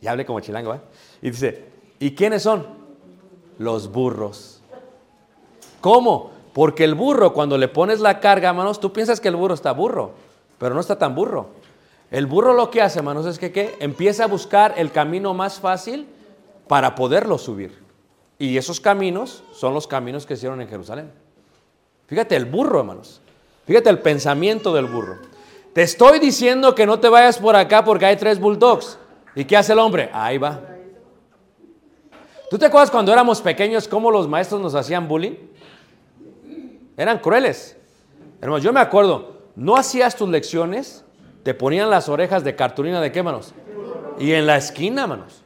Y 0.00 0.06
hable 0.06 0.26
como 0.26 0.40
chilango, 0.40 0.74
¿eh? 0.74 0.80
Y 1.22 1.30
dice, 1.30 1.64
¿y 1.98 2.14
quiénes 2.14 2.42
son? 2.42 2.66
Los 3.58 3.90
burros. 3.90 4.60
¿Cómo? 5.80 6.30
Porque 6.52 6.84
el 6.84 6.94
burro, 6.94 7.32
cuando 7.32 7.56
le 7.56 7.68
pones 7.68 8.00
la 8.00 8.20
carga, 8.20 8.50
hermanos, 8.50 8.80
tú 8.80 8.92
piensas 8.92 9.20
que 9.20 9.28
el 9.28 9.36
burro 9.36 9.54
está 9.54 9.72
burro, 9.72 10.12
pero 10.58 10.74
no 10.74 10.80
está 10.80 10.98
tan 10.98 11.14
burro. 11.14 11.50
El 12.10 12.26
burro 12.26 12.52
lo 12.52 12.70
que 12.70 12.82
hace, 12.82 12.98
hermanos, 12.98 13.24
es 13.26 13.38
que 13.38 13.52
¿qué? 13.52 13.76
empieza 13.80 14.24
a 14.24 14.26
buscar 14.26 14.74
el 14.76 14.92
camino 14.92 15.32
más 15.32 15.60
fácil 15.60 16.06
para 16.68 16.94
poderlo 16.94 17.38
subir. 17.38 17.82
Y 18.38 18.56
esos 18.58 18.80
caminos 18.80 19.44
son 19.52 19.72
los 19.72 19.86
caminos 19.86 20.26
que 20.26 20.34
hicieron 20.34 20.60
en 20.60 20.68
Jerusalén. 20.68 21.10
Fíjate 22.06 22.36
el 22.36 22.44
burro, 22.44 22.80
hermanos. 22.80 23.22
Fíjate 23.64 23.90
el 23.90 24.00
pensamiento 24.00 24.74
del 24.74 24.86
burro. 24.86 25.18
Te 25.72 25.82
estoy 25.82 26.18
diciendo 26.18 26.74
que 26.74 26.86
no 26.86 27.00
te 27.00 27.08
vayas 27.08 27.38
por 27.38 27.56
acá 27.56 27.84
porque 27.84 28.06
hay 28.06 28.16
tres 28.16 28.38
bulldogs. 28.38 28.98
¿Y 29.34 29.44
qué 29.44 29.56
hace 29.56 29.72
el 29.72 29.78
hombre? 29.78 30.10
Ahí 30.12 30.38
va. 30.38 30.60
¿Tú 32.50 32.58
te 32.58 32.66
acuerdas 32.66 32.90
cuando 32.90 33.12
éramos 33.12 33.40
pequeños 33.40 33.88
cómo 33.88 34.10
los 34.10 34.28
maestros 34.28 34.60
nos 34.60 34.74
hacían 34.74 35.08
bullying? 35.08 35.36
Eran 36.96 37.18
crueles. 37.18 37.78
Hermanos, 38.42 38.62
yo 38.62 38.72
me 38.72 38.80
acuerdo, 38.80 39.38
no 39.56 39.76
hacías 39.76 40.16
tus 40.16 40.28
lecciones, 40.28 41.04
te 41.42 41.54
ponían 41.54 41.88
las 41.88 42.08
orejas 42.10 42.44
de 42.44 42.54
cartulina 42.54 43.00
de 43.00 43.10
qué, 43.10 43.22
manos? 43.22 43.54
Y 44.18 44.32
en 44.32 44.46
la 44.46 44.56
esquina, 44.56 45.06
manos. 45.06 45.42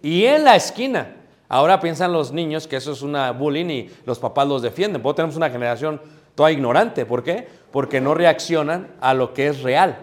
Y 0.00 0.24
en 0.24 0.44
la 0.44 0.56
esquina. 0.56 1.16
Ahora 1.48 1.80
piensan 1.80 2.12
los 2.12 2.32
niños 2.32 2.66
que 2.66 2.76
eso 2.76 2.92
es 2.92 3.02
una 3.02 3.32
bullying 3.32 3.66
y 3.66 3.90
los 4.06 4.18
papás 4.18 4.48
los 4.48 4.62
defienden. 4.62 5.02
Pues 5.02 5.16
tenemos 5.16 5.36
una 5.36 5.50
generación 5.50 6.00
toda 6.38 6.52
ignorante. 6.52 7.04
¿Por 7.04 7.24
qué? 7.24 7.48
Porque 7.72 8.00
no 8.00 8.14
reaccionan 8.14 8.92
a 9.00 9.12
lo 9.12 9.34
que 9.34 9.48
es 9.48 9.60
real. 9.60 9.98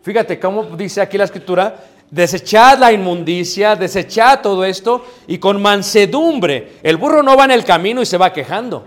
Fíjate 0.00 0.38
cómo 0.38 0.62
dice 0.62 1.00
aquí 1.00 1.18
la 1.18 1.24
escritura, 1.24 1.74
desechad 2.08 2.78
la 2.78 2.92
inmundicia, 2.92 3.74
desechad 3.74 4.42
todo 4.42 4.64
esto 4.64 5.04
y 5.26 5.38
con 5.38 5.60
mansedumbre. 5.60 6.74
El 6.84 6.98
burro 6.98 7.24
no 7.24 7.36
va 7.36 7.46
en 7.46 7.50
el 7.50 7.64
camino 7.64 8.00
y 8.00 8.06
se 8.06 8.16
va 8.16 8.32
quejando. 8.32 8.86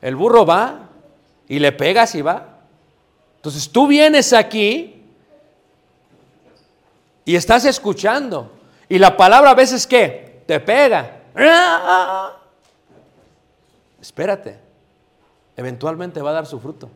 El 0.00 0.14
burro 0.14 0.46
va 0.46 0.88
y 1.48 1.58
le 1.58 1.72
pegas 1.72 2.14
y 2.14 2.22
va. 2.22 2.60
Entonces 3.34 3.68
tú 3.68 3.88
vienes 3.88 4.32
aquí 4.32 5.02
y 7.24 7.34
estás 7.34 7.64
escuchando. 7.64 8.52
Y 8.88 9.00
la 9.00 9.16
palabra 9.16 9.50
a 9.50 9.54
veces 9.54 9.84
¿qué? 9.84 10.44
Te 10.46 10.60
pega. 10.60 11.22
Espérate. 14.00 14.63
Eventualmente 15.56 16.20
va 16.20 16.30
a 16.30 16.34
dar 16.34 16.46
su 16.46 16.58
fruto. 16.58 16.88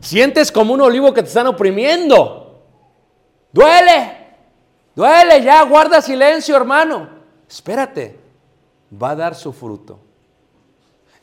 Sientes 0.00 0.50
como 0.50 0.74
un 0.74 0.80
olivo 0.80 1.12
que 1.12 1.22
te 1.22 1.28
están 1.28 1.46
oprimiendo. 1.46 2.62
Duele. 3.52 4.16
Duele. 4.94 5.42
Ya 5.42 5.62
guarda 5.64 6.00
silencio, 6.00 6.56
hermano. 6.56 7.08
Espérate. 7.48 8.18
Va 9.00 9.10
a 9.10 9.16
dar 9.16 9.34
su 9.34 9.52
fruto. 9.52 9.98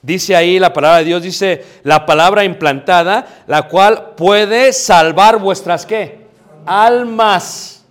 Dice 0.01 0.35
ahí 0.35 0.59
la 0.59 0.71
palabra 0.71 0.99
de 0.99 1.05
Dios, 1.05 1.21
dice 1.21 1.65
la 1.83 2.05
palabra 2.05 2.45
implantada, 2.45 3.43
la 3.47 3.67
cual 3.67 4.13
puede 4.15 4.71
salvar 4.71 5.39
vuestras 5.39 5.85
qué? 5.85 6.25
Almas. 6.65 7.83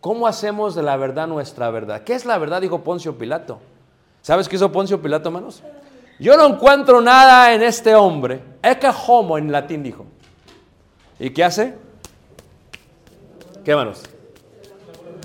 ¿Cómo 0.00 0.26
hacemos 0.26 0.74
de 0.74 0.82
la 0.82 0.96
verdad 0.96 1.26
nuestra 1.26 1.70
verdad? 1.70 2.02
¿Qué 2.02 2.14
es 2.14 2.26
la 2.26 2.36
verdad? 2.36 2.60
Dijo 2.60 2.82
Poncio 2.82 3.16
Pilato. 3.16 3.60
¿Sabes 4.20 4.48
qué 4.48 4.56
hizo 4.56 4.70
Poncio 4.70 5.00
Pilato, 5.00 5.28
hermanos? 5.28 5.62
Yo 6.18 6.36
no 6.36 6.46
encuentro 6.46 7.00
nada 7.00 7.54
en 7.54 7.62
este 7.62 7.94
hombre. 7.94 8.42
que 8.62 8.90
homo 9.06 9.38
en 9.38 9.50
latín 9.50 9.82
dijo. 9.82 10.06
¿Y 11.18 11.30
qué 11.30 11.44
hace? 11.44 11.74
¿Qué 13.64 13.74
manos? 13.74 14.02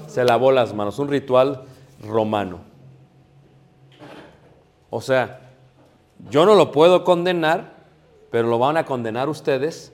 Se 0.08 0.24
lavó 0.24 0.52
las 0.52 0.74
manos. 0.74 1.00
Un 1.00 1.10
ritual 1.10 1.64
romano. 2.02 2.62
O 4.90 5.02
sea, 5.02 5.42
yo 6.30 6.46
no 6.46 6.56
lo 6.56 6.72
puedo 6.72 7.04
condenar, 7.04 7.74
pero 8.32 8.48
lo 8.48 8.58
van 8.58 8.78
a 8.78 8.86
condenar 8.86 9.30
ustedes, 9.30 9.92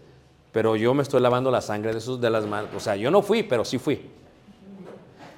pero 0.52 0.76
yo 0.76 0.94
me 0.94 1.04
estoy 1.04 1.22
lavando 1.22 1.52
la 1.52 1.62
sangre 1.62 1.94
de 1.94 2.02
sus 2.02 2.22
de 2.22 2.30
las 2.30 2.46
manos. 2.46 2.70
O 2.76 2.80
sea, 2.80 2.96
yo 2.96 3.10
no 3.12 3.22
fui, 3.22 3.44
pero 3.44 3.66
sí 3.66 3.78
fui. 3.78 4.10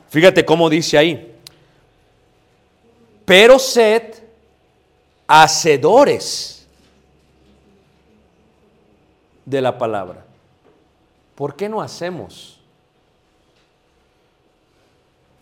Fíjate 0.10 0.46
cómo 0.46 0.70
dice 0.70 0.98
ahí. 0.98 1.36
Pero 3.26 3.58
sed 3.58 4.25
hacedores 5.28 6.68
de 9.46 9.62
la 9.62 9.78
palabra. 9.78 10.26
¿Por 11.36 11.56
qué 11.56 11.70
no 11.70 11.82
hacemos? 11.82 12.60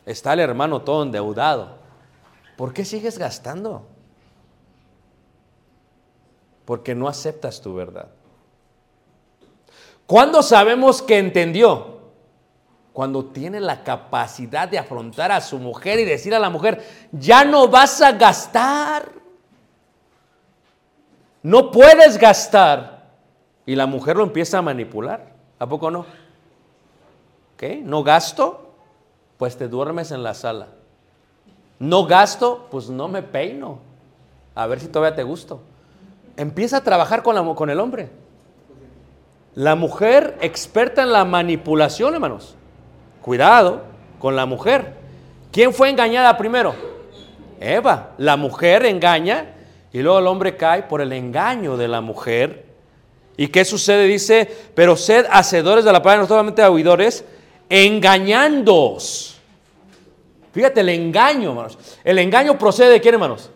Está 0.06 0.34
el 0.34 0.40
hermano 0.40 0.82
todo 0.82 1.04
endeudado. 1.04 1.78
¿Por 2.58 2.74
qué 2.74 2.84
sigues 2.84 3.18
gastando? 3.18 3.86
Porque 6.66 6.96
no 6.96 7.08
aceptas 7.08 7.62
tu 7.62 7.74
verdad. 7.74 8.08
¿Cuándo 10.06 10.44
sabemos 10.44 11.02
que 11.02 11.18
entendió? 11.18 12.02
Cuando 12.92 13.26
tiene 13.26 13.60
la 13.60 13.84
capacidad 13.84 14.68
de 14.68 14.78
afrontar 14.78 15.32
a 15.32 15.42
su 15.42 15.58
mujer 15.58 16.00
y 16.00 16.06
decir 16.06 16.36
a 16.36 16.40
la 16.40 16.50
mujer, 16.50 16.86
ya 17.12 17.44
no 17.44 17.68
vas 17.68 18.02
a 18.02 18.12
gastar. 18.12 19.23
No 21.44 21.72
puedes 21.72 22.18
gastar. 22.18 23.04
Y 23.66 23.76
la 23.76 23.86
mujer 23.86 24.16
lo 24.16 24.24
empieza 24.24 24.58
a 24.58 24.62
manipular. 24.62 25.34
¿A 25.60 25.68
poco 25.68 25.92
no? 25.92 26.06
¿Qué? 27.58 27.82
¿No 27.84 28.04
gasto? 28.04 28.74
Pues 29.38 29.58
te 29.58 29.68
duermes 29.68 30.12
en 30.12 30.24
la 30.24 30.34
sala. 30.34 30.68
¿No 31.80 32.06
gasto? 32.06 32.68
Pues 32.72 32.90
no 32.90 33.08
me 33.08 33.22
peino. 33.22 33.80
A 34.56 34.68
ver 34.68 34.80
si 34.80 34.88
todavía 34.88 35.16
te 35.16 35.24
gusto. 35.24 35.62
Empieza 36.38 36.78
a 36.78 36.84
trabajar 36.84 37.24
con, 37.24 37.56
con 37.56 37.70
el 37.70 37.80
hombre. 37.80 38.10
La 39.56 39.76
mujer 39.76 40.38
experta 40.42 41.04
en 41.04 41.12
la 41.12 41.26
manipulación, 41.26 42.14
hermanos. 42.14 42.56
Cuidado 43.22 43.82
con 44.20 44.36
la 44.36 44.46
mujer. 44.46 44.96
¿Quién 45.52 45.74
fue 45.74 45.90
engañada 45.90 46.38
primero? 46.38 46.74
Eva. 47.60 48.12
La 48.18 48.36
mujer 48.36 48.86
engaña 48.86 49.54
y 49.94 50.02
luego 50.02 50.18
el 50.18 50.28
hombre 50.28 50.58
cae 50.58 50.84
por 50.84 51.02
el 51.02 51.14
engaño 51.14 51.78
de 51.78 51.88
la 51.88 52.02
mujer. 52.02 52.66
¿Y 53.38 53.48
qué 53.48 53.64
sucede? 53.64 54.08
Dice, 54.08 54.50
pero 54.74 54.98
sed 54.98 55.28
hacedores 55.30 55.86
de 55.86 55.92
la 55.92 56.02
palabra, 56.02 56.24
no 56.24 56.28
solamente 56.28 56.64
oidores, 56.64 57.24
engañándoos. 57.70 59.38
Fíjate 60.52 60.82
el 60.82 60.90
engaño, 60.90 61.50
hermanos. 61.52 61.78
El 62.04 62.20
engaño 62.20 62.58
procede 62.58 62.90
de 62.92 63.02
quién, 63.02 63.14
hermanos? 63.14 63.52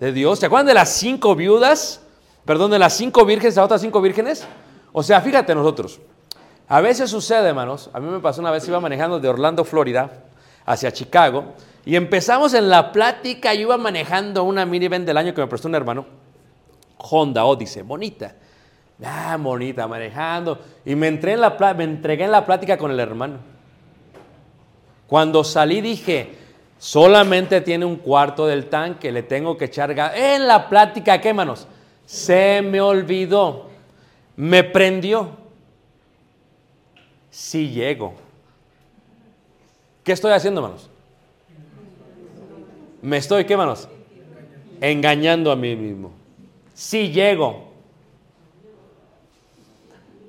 De 0.00 0.12
Dios. 0.12 0.40
¿Se 0.40 0.46
acuerdan 0.46 0.66
de 0.66 0.74
las 0.74 0.90
cinco 0.90 1.36
viudas? 1.36 2.00
Perdón, 2.44 2.72
de 2.72 2.78
las 2.78 2.96
cinco 2.96 3.24
vírgenes, 3.24 3.56
las 3.56 3.64
otras 3.64 3.80
cinco 3.80 4.00
vírgenes. 4.00 4.46
O 4.92 5.02
sea, 5.02 5.20
fíjate 5.20 5.54
nosotros. 5.54 6.00
A 6.68 6.80
veces 6.80 7.10
sucede, 7.10 7.48
hermanos. 7.48 7.90
A 7.92 8.00
mí 8.00 8.08
me 8.08 8.20
pasó 8.20 8.40
una 8.40 8.50
vez, 8.50 8.66
iba 8.66 8.80
manejando 8.80 9.20
de 9.20 9.28
Orlando, 9.28 9.64
Florida, 9.64 10.24
hacia 10.64 10.92
Chicago. 10.92 11.54
Y 11.84 11.96
empezamos 11.96 12.54
en 12.54 12.68
la 12.70 12.92
plática, 12.92 13.52
yo 13.54 13.62
iba 13.62 13.76
manejando 13.76 14.44
una 14.44 14.64
minivan 14.64 15.04
del 15.04 15.16
año 15.16 15.34
que 15.34 15.40
me 15.40 15.46
prestó 15.46 15.68
un 15.68 15.74
hermano, 15.74 16.06
Honda 16.96 17.44
Odyssey, 17.44 17.82
bonita. 17.82 18.34
Ah, 19.04 19.36
bonita, 19.38 19.86
manejando. 19.86 20.58
Y 20.84 20.94
me, 20.94 21.08
entré 21.08 21.32
en 21.32 21.40
la, 21.40 21.74
me 21.76 21.84
entregué 21.84 22.24
en 22.24 22.30
la 22.30 22.46
plática 22.46 22.78
con 22.78 22.90
el 22.90 23.00
hermano. 23.00 23.38
Cuando 25.06 25.44
salí 25.44 25.80
dije, 25.80 26.34
solamente 26.78 27.60
tiene 27.60 27.84
un 27.84 27.96
cuarto 27.96 28.46
del 28.46 28.66
tanque, 28.66 29.12
le 29.12 29.22
tengo 29.22 29.58
que 29.58 29.66
echar. 29.66 29.90
En 30.16 30.46
la 30.46 30.68
plática, 30.68 31.20
¿qué 31.20 31.34
manos? 31.34 31.66
Se 32.06 32.62
me 32.62 32.80
olvidó, 32.80 33.68
me 34.36 34.64
prendió. 34.64 35.30
Sí 37.30 37.70
llego. 37.70 38.23
¿Qué 40.04 40.12
estoy 40.12 40.32
haciendo, 40.32 40.60
manos? 40.60 40.90
Me 43.00 43.16
estoy, 43.16 43.46
¿qué 43.46 43.56
manos? 43.56 43.88
Engañando 44.80 45.50
a 45.50 45.56
mí 45.56 45.74
mismo. 45.74 46.12
Sí 46.74 47.10
llego. 47.10 47.72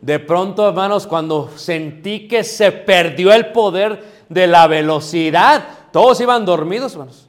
De 0.01 0.19
pronto, 0.19 0.67
hermanos, 0.67 1.05
cuando 1.07 1.49
sentí 1.57 2.28
que 2.28 2.43
se 2.43 2.71
perdió 2.71 3.34
el 3.34 3.51
poder 3.51 4.03
de 4.30 4.47
la 4.47 4.67
velocidad, 4.67 5.67
todos 5.91 6.21
iban 6.21 6.45
dormidos, 6.45 6.93
hermanos. 6.93 7.28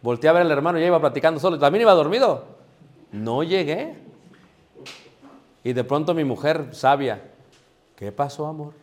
Volteé 0.00 0.28
a 0.28 0.32
ver 0.32 0.42
al 0.42 0.50
hermano, 0.50 0.78
ya 0.78 0.86
iba 0.86 1.00
platicando 1.00 1.38
solo, 1.38 1.58
también 1.58 1.82
iba 1.82 1.92
dormido. 1.92 2.44
No 3.12 3.44
llegué. 3.44 3.94
Y 5.62 5.72
de 5.72 5.84
pronto 5.84 6.14
mi 6.14 6.24
mujer 6.24 6.68
sabia, 6.72 7.22
¿qué 7.94 8.10
pasó, 8.10 8.46
amor? 8.46 8.81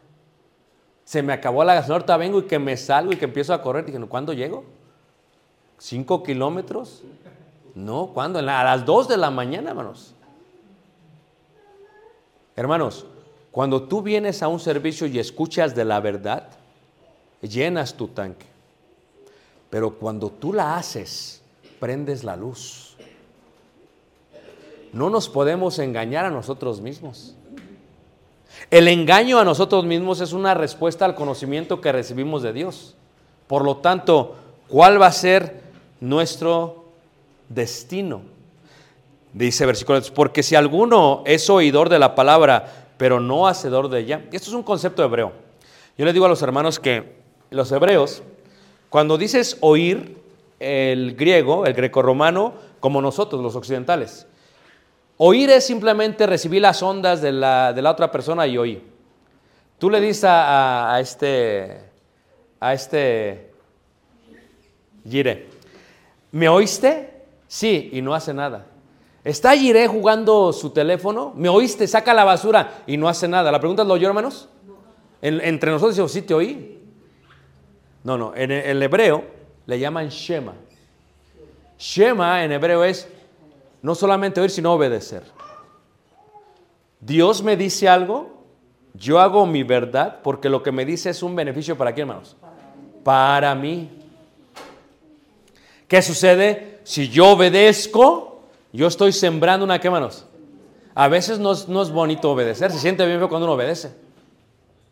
Se 1.10 1.24
me 1.24 1.34
acabó 1.34 1.64
la 1.64 1.74
gasolina, 1.74 1.96
ahorita 1.96 2.18
vengo 2.18 2.38
y 2.38 2.44
que 2.44 2.60
me 2.60 2.78
salgo 2.78 3.12
y 3.12 3.16
que 3.16 3.26
empiezo 3.26 3.52
a 3.52 3.64
correr. 3.64 3.84
Dije, 3.84 4.00
¿cuándo 4.02 4.32
llego? 4.32 4.64
¿Cinco 5.80 6.22
kilómetros? 6.22 7.02
No, 7.74 8.12
¿cuándo? 8.14 8.38
A 8.38 8.44
las 8.44 8.86
dos 8.86 9.08
de 9.08 9.18
la 9.18 9.32
mañana, 9.32 9.72
hermanos. 9.72 10.14
Hermanos, 12.56 13.08
cuando 13.50 13.88
tú 13.88 14.04
vienes 14.04 14.44
a 14.44 14.50
un 14.50 14.60
servicio 14.60 15.08
y 15.08 15.18
escuchas 15.18 15.74
de 15.74 15.84
la 15.84 16.00
verdad, 16.00 16.48
llenas 17.42 17.96
tu 17.96 18.10
tanque. 18.10 18.46
Pero 19.72 19.96
cuando 19.96 20.30
tú 20.30 20.54
la 20.54 20.78
haces, 20.78 21.42
prendes 21.80 22.24
la 22.24 22.36
luz. 22.36 22.96
No 24.94 25.10
nos 25.10 25.28
podemos 25.28 25.80
engañar 25.80 26.26
a 26.26 26.30
nosotros 26.30 26.82
mismos. 26.82 27.36
El 28.72 28.88
engaño 28.88 29.40
a 29.40 29.44
nosotros 29.44 29.86
mismos 29.86 30.22
es 30.22 30.32
una 30.32 30.54
respuesta 30.54 31.04
al 31.04 31.16
conocimiento 31.16 31.82
que 31.82 31.92
recibimos 31.92 32.44
de 32.44 32.54
Dios. 32.54 32.96
Por 33.48 33.66
lo 33.66 33.78
tanto, 33.78 34.36
¿cuál 34.68 35.02
va 35.02 35.08
a 35.08 35.12
ser 35.12 35.62
nuestro 36.00 36.86
destino? 37.50 38.22
Dice 39.34 39.66
versículo 39.66 40.00
3, 40.00 40.12
porque 40.12 40.44
si 40.44 40.56
alguno 40.56 41.24
es 41.26 41.50
oidor 41.50 41.90
de 41.90 41.98
la 41.98 42.14
palabra, 42.14 42.88
pero 42.98 43.20
no 43.20 43.48
hacedor 43.48 43.90
de 43.90 44.02
ella, 44.02 44.26
esto 44.32 44.50
es 44.50 44.56
un 44.56 44.64
concepto 44.64 45.04
hebreo. 45.04 45.32
Yo 45.98 46.06
le 46.06 46.14
digo 46.14 46.26
a 46.26 46.30
los 46.30 46.42
hermanos 46.44 46.80
que 46.80 47.16
los 47.50 47.72
hebreos, 47.72 48.22
cuando 48.90 49.18
dices 49.18 49.58
oír, 49.62 50.18
el 50.60 51.16
griego, 51.16 51.66
el 51.66 51.74
grecorromano, 51.74 52.54
como 52.80 53.02
nosotros, 53.02 53.42
los 53.42 53.56
occidentales, 53.56 54.28
oír 55.22 55.50
es 55.52 55.66
simplemente 55.68 56.26
recibir 56.26 56.62
las 56.62 56.82
ondas 56.82 57.22
de 57.22 57.32
la, 57.32 57.74
de 57.74 57.82
la 57.82 57.92
otra 57.92 58.10
persona 58.10 58.48
y 58.48 58.58
oír. 58.58 58.82
Tú 59.78 59.90
le 59.90 60.00
dices 60.02 60.24
a, 60.24 60.88
a- 60.90 60.96
a 60.96 61.00
este, 61.00 61.82
a 62.60 62.74
este 62.74 63.52
Yire, 65.04 65.48
¿me 66.32 66.50
oíste? 66.50 67.24
Sí, 67.48 67.90
y 67.94 68.02
no 68.02 68.14
hace 68.14 68.34
nada. 68.34 68.66
¿Está 69.24 69.56
Yire 69.56 69.88
jugando 69.88 70.54
su 70.54 70.70
teléfono? 70.72 71.34
¿Me 71.36 71.50
oíste? 71.50 71.88
Saca 71.88 72.14
la 72.14 72.24
basura 72.24 72.84
y 72.88 72.96
no 72.98 73.08
hace 73.10 73.28
nada. 73.28 73.52
La 73.52 73.60
pregunta 73.60 73.82
es, 73.84 73.88
¿lo 73.88 73.94
oyó, 73.96 74.08
hermanos? 74.08 74.48
En- 75.22 75.42
entre 75.42 75.72
nosotros 75.72 75.96
decimos, 75.96 76.12
sí, 76.12 76.22
te 76.22 76.34
oí. 76.34 76.80
No, 78.04 78.18
no, 78.18 78.34
en 78.36 78.52
el, 78.52 78.64
el 78.66 78.84
hebreo 78.84 79.24
le 79.66 79.80
llaman 79.80 80.08
Shema. 80.10 80.54
Shema 81.78 82.44
en 82.44 82.52
hebreo 82.54 82.84
es 82.84 83.08
no 83.82 83.96
solamente 83.96 84.42
oír, 84.42 84.50
sino 84.50 84.74
obedecer. 84.74 85.24
Dios 87.00 87.42
me 87.44 87.56
dice 87.56 87.88
algo, 87.88 88.40
yo 88.94 89.20
hago 89.20 89.46
mi 89.46 89.64
verdad, 89.64 90.20
porque 90.22 90.50
lo 90.50 90.62
que 90.62 90.72
me 90.72 90.86
dice 90.86 91.10
es 91.12 91.24
un 91.24 91.36
beneficio 91.36 91.78
para 91.78 91.94
quién, 91.94 92.10
hermanos? 92.10 92.36
Para 93.04 93.56
mí. 93.56 93.90
¿Qué 95.88 96.02
sucede? 96.02 96.80
Si 96.84 97.10
yo 97.10 97.30
obedezco, 97.30 98.42
yo 98.74 98.88
estoy 98.88 99.14
sembrando 99.14 99.64
una, 99.64 99.80
¿qué, 99.80 99.88
hermanos? 99.88 100.26
A 100.94 101.08
veces 101.08 101.40
no 101.40 101.54
es, 101.54 101.68
no 101.70 101.82
es 101.82 101.92
bonito 101.92 102.32
obedecer, 102.32 102.72
se 102.72 102.80
siente 102.80 103.06
bien 103.06 103.20
cuando 103.28 103.46
uno 103.46 103.54
obedece. 103.54 103.94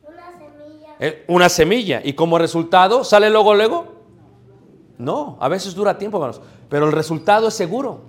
Una 0.04 0.32
semilla. 0.32 0.96
Eh, 1.00 1.26
Una 1.28 1.50
semilla. 1.50 2.02
Y 2.04 2.14
como 2.14 2.38
resultado, 2.38 3.04
¿sale 3.04 3.30
luego, 3.30 3.54
luego? 3.54 3.88
No, 4.98 5.38
a 5.40 5.50
veces 5.50 5.76
dura 5.76 5.98
tiempo, 5.98 6.18
hermanos. 6.18 6.42
Pero 6.70 6.86
el 6.86 6.92
resultado 6.94 7.50
es 7.50 7.54
seguro. 7.54 8.02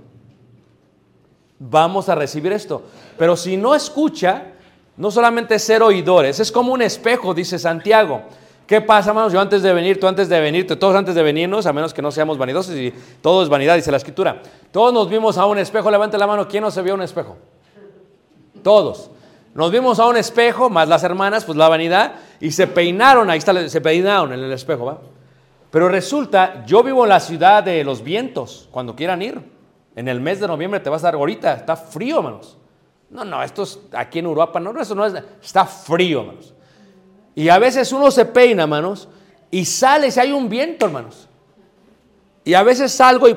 Vamos 1.59 2.09
a 2.09 2.15
recibir 2.15 2.53
esto. 2.53 2.83
Pero 3.17 3.37
si 3.37 3.57
no 3.57 3.75
escucha, 3.75 4.53
no 4.97 5.11
solamente 5.11 5.59
ser 5.59 5.83
oidores, 5.83 6.41
es 6.41 6.53
como 6.53 6.73
un 6.73 6.83
espejo, 6.83 7.35
dice 7.35 7.59
Santiago. 7.59 8.23
¿Qué 8.67 8.83
pasa, 8.83 9.11
hermanos? 9.11 9.33
Yo 9.33 9.41
antes 9.41 9.63
de 9.63 9.73
venir, 9.73 9.99
tú 9.99 10.07
antes 10.07 10.29
de 10.29 10.39
venirte, 10.41 10.77
todos 10.77 10.95
antes 10.95 11.15
de 11.15 11.23
venirnos, 11.23 11.65
a 11.65 11.73
menos 11.73 11.95
que 11.95 12.03
no 12.03 12.11
seamos 12.11 12.37
vanidosos 12.37 12.75
y 12.75 12.93
todo 13.23 13.43
es 13.43 13.49
vanidad, 13.49 13.77
dice 13.77 13.91
la 13.91 13.97
escritura. 13.97 14.43
Todos 14.71 14.93
nos 14.93 15.09
vimos 15.09 15.39
a 15.39 15.47
un 15.47 15.57
espejo, 15.57 15.91
levante 15.91 16.19
la 16.19 16.27
mano, 16.27 16.47
¿quién 16.47 16.63
no 16.63 16.71
se 16.71 16.83
vio 16.83 16.93
a 16.93 16.97
un 16.97 17.03
espejo? 17.03 17.39
Todos. 18.63 19.11
Nos 19.55 19.73
vimos 19.73 19.99
a 19.99 20.07
un 20.07 20.19
espejo, 20.19 20.69
más 20.69 20.87
las 20.87 21.03
hermanas, 21.03 21.47
pues 21.47 21.57
la 21.57 21.69
vanidad, 21.69 22.17
y 22.41 22.51
se 22.53 22.67
peinaron, 22.67 23.31
ahí 23.31 23.39
está, 23.39 23.69
se 23.71 23.81
peinaron 23.81 24.35
en 24.35 24.41
el 24.41 24.53
espejo, 24.53 24.85
¿va? 24.85 24.99
Pero 25.71 25.89
resulta, 25.89 26.65
yo 26.67 26.83
vivo 26.83 27.05
en 27.05 27.09
la 27.09 27.21
ciudad 27.21 27.63
de 27.63 27.83
los 27.85 28.03
vientos, 28.03 28.69
cuando 28.71 28.95
quieran 28.95 29.23
ir. 29.23 29.41
En 29.99 30.07
el 30.07 30.20
mes 30.20 30.38
de 30.38 30.46
noviembre 30.46 30.78
te 30.78 30.88
vas 30.88 31.03
a 31.03 31.09
dar, 31.09 31.14
ahorita 31.16 31.55
está 31.55 31.74
frío, 31.74 32.18
hermanos. 32.18 32.57
No, 33.11 33.24
no, 33.24 33.42
esto 33.42 33.64
es 33.64 33.80
aquí 33.90 34.20
en 34.20 34.26
Europa, 34.26 34.61
no, 34.61 34.80
eso 34.80 34.94
no 34.94 35.05
es, 35.05 35.12
está 35.42 35.64
frío, 35.64 36.20
hermanos. 36.20 36.55
Y 37.34 37.49
a 37.49 37.59
veces 37.59 37.90
uno 37.90 38.09
se 38.12 38.24
peina, 38.24 38.62
hermanos, 38.62 39.09
y 39.51 39.64
sale 39.64 40.12
si 40.12 40.20
hay 40.20 40.30
un 40.30 40.49
viento, 40.49 40.86
hermanos. 40.86 41.28
Y 42.44 42.55
a 42.55 42.62
veces 42.62 42.92
salgo 42.92 43.28
y... 43.28 43.36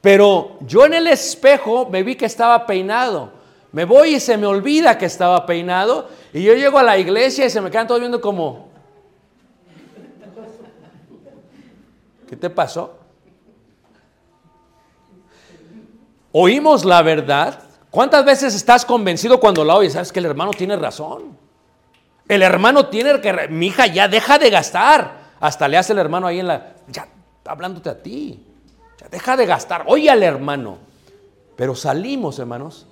Pero 0.00 0.56
yo 0.60 0.86
en 0.86 0.94
el 0.94 1.08
espejo 1.08 1.88
me 1.90 2.04
vi 2.04 2.14
que 2.14 2.26
estaba 2.26 2.64
peinado. 2.64 3.32
Me 3.72 3.84
voy 3.84 4.14
y 4.14 4.20
se 4.20 4.36
me 4.36 4.46
olvida 4.46 4.96
que 4.96 5.06
estaba 5.06 5.44
peinado. 5.46 6.10
Y 6.32 6.44
yo 6.44 6.54
llego 6.54 6.78
a 6.78 6.84
la 6.84 6.96
iglesia 6.96 7.44
y 7.44 7.50
se 7.50 7.60
me 7.60 7.72
quedan 7.72 7.88
todos 7.88 7.98
viendo 7.98 8.20
como... 8.20 8.63
¿Qué 12.28 12.36
te 12.36 12.50
pasó? 12.50 12.98
Oímos 16.32 16.84
la 16.84 17.02
verdad. 17.02 17.60
¿Cuántas 17.90 18.24
veces 18.24 18.54
estás 18.54 18.84
convencido 18.84 19.38
cuando 19.38 19.64
la 19.64 19.76
oyes? 19.76 19.92
Sabes 19.92 20.12
que 20.12 20.18
el 20.18 20.26
hermano 20.26 20.50
tiene 20.50 20.76
razón. 20.76 21.38
El 22.28 22.42
hermano 22.42 22.86
tiene 22.86 23.20
que... 23.20 23.48
Mi 23.48 23.68
hija 23.68 23.86
ya 23.86 24.08
deja 24.08 24.38
de 24.38 24.50
gastar. 24.50 25.32
Hasta 25.38 25.68
le 25.68 25.76
hace 25.76 25.92
el 25.92 26.00
hermano 26.00 26.26
ahí 26.26 26.40
en 26.40 26.48
la... 26.48 26.74
Ya, 26.88 27.06
hablándote 27.44 27.90
a 27.90 28.02
ti. 28.02 28.44
Ya, 29.00 29.08
deja 29.08 29.36
de 29.36 29.46
gastar. 29.46 29.84
Oye 29.86 30.10
al 30.10 30.22
hermano. 30.22 30.78
Pero 31.56 31.76
salimos, 31.76 32.38
hermanos, 32.38 32.86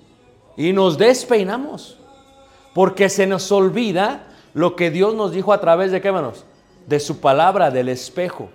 y 0.55 0.71
nos 0.71 0.97
despeinamos. 0.97 1.97
Porque 2.73 3.09
se 3.09 3.27
nos 3.27 3.51
olvida 3.51 4.27
lo 4.53 4.75
que 4.75 4.89
Dios 4.89 5.15
nos 5.15 5.31
dijo 5.31 5.51
a 5.51 5.59
través 5.59 5.91
de 5.91 6.01
qué, 6.01 6.07
hermanos? 6.07 6.45
De 6.87 6.99
su 6.99 7.19
palabra, 7.19 7.71
del 7.71 7.89
espejo. 7.89 8.49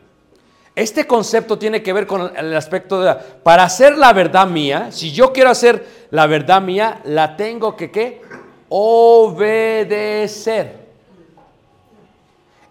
Este 0.79 1.09
concepto 1.09 1.59
tiene 1.59 1.83
que 1.83 1.93
ver 1.93 2.07
con 2.07 2.31
el 2.37 2.55
aspecto 2.55 3.01
de... 3.01 3.13
para 3.43 3.65
hacer 3.65 3.99
la 3.99 4.13
verdad 4.13 4.47
mía, 4.47 4.93
si 4.93 5.11
yo 5.11 5.33
quiero 5.33 5.51
hacer 5.51 5.85
la 6.13 6.29
verdad 6.29 6.63
mía, 6.63 7.01
la 7.03 7.37
tengo 7.37 7.75
que, 7.75 7.91
¿qué? 7.91 8.23
Obedecer. 8.69 10.77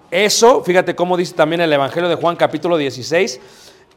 Eso, 0.10 0.64
fíjate 0.64 0.96
cómo 0.96 1.18
dice 1.18 1.34
también 1.34 1.60
el 1.60 1.74
Evangelio 1.74 2.08
de 2.08 2.16
Juan 2.16 2.38
capítulo 2.38 2.78
16. 2.78 3.42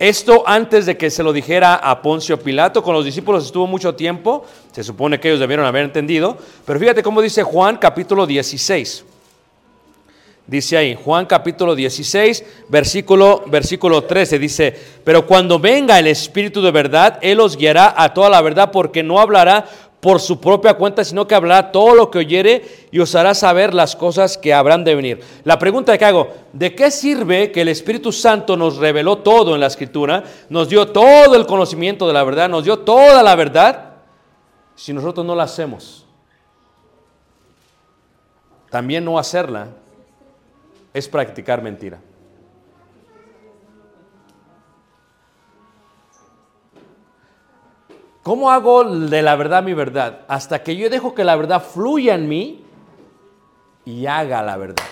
Esto 0.01 0.43
antes 0.45 0.87
de 0.87 0.97
que 0.97 1.09
se 1.09 1.23
lo 1.23 1.33
dijera 1.33 1.77
a 1.77 2.03
Poncio 2.03 2.41
Pilato, 2.41 2.83
con 2.83 2.95
los 2.95 3.05
discípulos 3.05 3.47
estuvo 3.47 3.69
mucho 3.69 3.95
tiempo, 3.95 4.45
se 4.73 4.83
supone 4.83 5.21
que 5.21 5.29
ellos 5.29 5.39
debieron 5.39 5.67
haber 5.67 5.85
entendido, 5.85 6.37
pero 6.67 6.81
fíjate 6.81 7.05
cómo 7.05 7.23
dice 7.23 7.45
Juan 7.45 7.77
capítulo 7.77 8.27
16. 8.27 9.05
Dice 10.51 10.77
ahí, 10.77 10.99
Juan 11.01 11.27
capítulo 11.27 11.77
16, 11.77 12.45
versículo, 12.69 13.45
versículo 13.47 14.03
13, 14.03 14.37
dice, 14.41 14.77
pero 15.05 15.25
cuando 15.25 15.61
venga 15.61 15.97
el 15.97 16.09
Espíritu 16.09 16.61
de 16.61 16.73
verdad, 16.73 17.21
Él 17.23 17.39
os 17.39 17.57
guiará 17.57 17.95
a 17.97 18.13
toda 18.13 18.29
la 18.29 18.43
verdad, 18.43 18.73
porque 18.73 19.05
no 19.05 19.21
hablará 19.21 19.65
por 20.01 20.19
su 20.19 20.41
propia 20.41 20.75
cuenta, 20.75 21.05
sino 21.05 21.29
que 21.29 21.37
hablará 21.37 21.71
todo 21.71 21.95
lo 21.95 22.11
que 22.11 22.19
oyere 22.19 22.65
y 22.91 22.99
os 22.99 23.15
hará 23.15 23.33
saber 23.33 23.73
las 23.73 23.95
cosas 23.95 24.37
que 24.37 24.53
habrán 24.53 24.83
de 24.83 24.97
venir. 24.97 25.21
La 25.45 25.57
pregunta 25.57 25.97
que 25.97 26.05
hago, 26.05 26.35
¿de 26.53 26.75
qué 26.75 26.91
sirve 26.91 27.53
que 27.53 27.61
el 27.61 27.69
Espíritu 27.69 28.11
Santo 28.11 28.57
nos 28.57 28.79
reveló 28.79 29.19
todo 29.19 29.55
en 29.55 29.61
la 29.61 29.69
Escritura, 29.69 30.25
nos 30.49 30.69
dio 30.69 30.89
todo 30.89 31.37
el 31.37 31.47
conocimiento 31.47 32.09
de 32.09 32.13
la 32.13 32.25
verdad, 32.25 32.49
nos 32.49 32.65
dio 32.65 32.81
toda 32.81 33.23
la 33.23 33.37
verdad, 33.37 33.93
si 34.75 34.93
nosotros 34.93 35.25
no 35.25 35.37
la 35.37 35.45
hacemos? 35.45 36.07
También 38.69 39.05
no 39.05 39.17
hacerla 39.17 39.69
es 40.93 41.09
practicar 41.09 41.63
mentira. 41.63 42.01
¿Cómo 48.23 48.51
hago 48.51 48.85
de 48.85 49.23
la 49.23 49.35
verdad 49.35 49.63
mi 49.63 49.73
verdad? 49.73 50.25
Hasta 50.29 50.63
que 50.63 50.77
yo 50.77 50.91
dejo 50.91 51.15
que 51.15 51.25
la 51.25 51.37
verdad 51.37 51.63
fluya 51.63 52.15
en 52.15 52.29
mí 52.29 52.65
y 53.85 54.07
haga 54.07 54.43
la 54.43 54.57
verdad. 54.57 54.85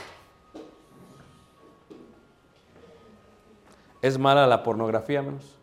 ¿Es 4.00 4.18
mala 4.18 4.46
la 4.46 4.62
pornografía, 4.62 5.18
hermanos? 5.18 5.56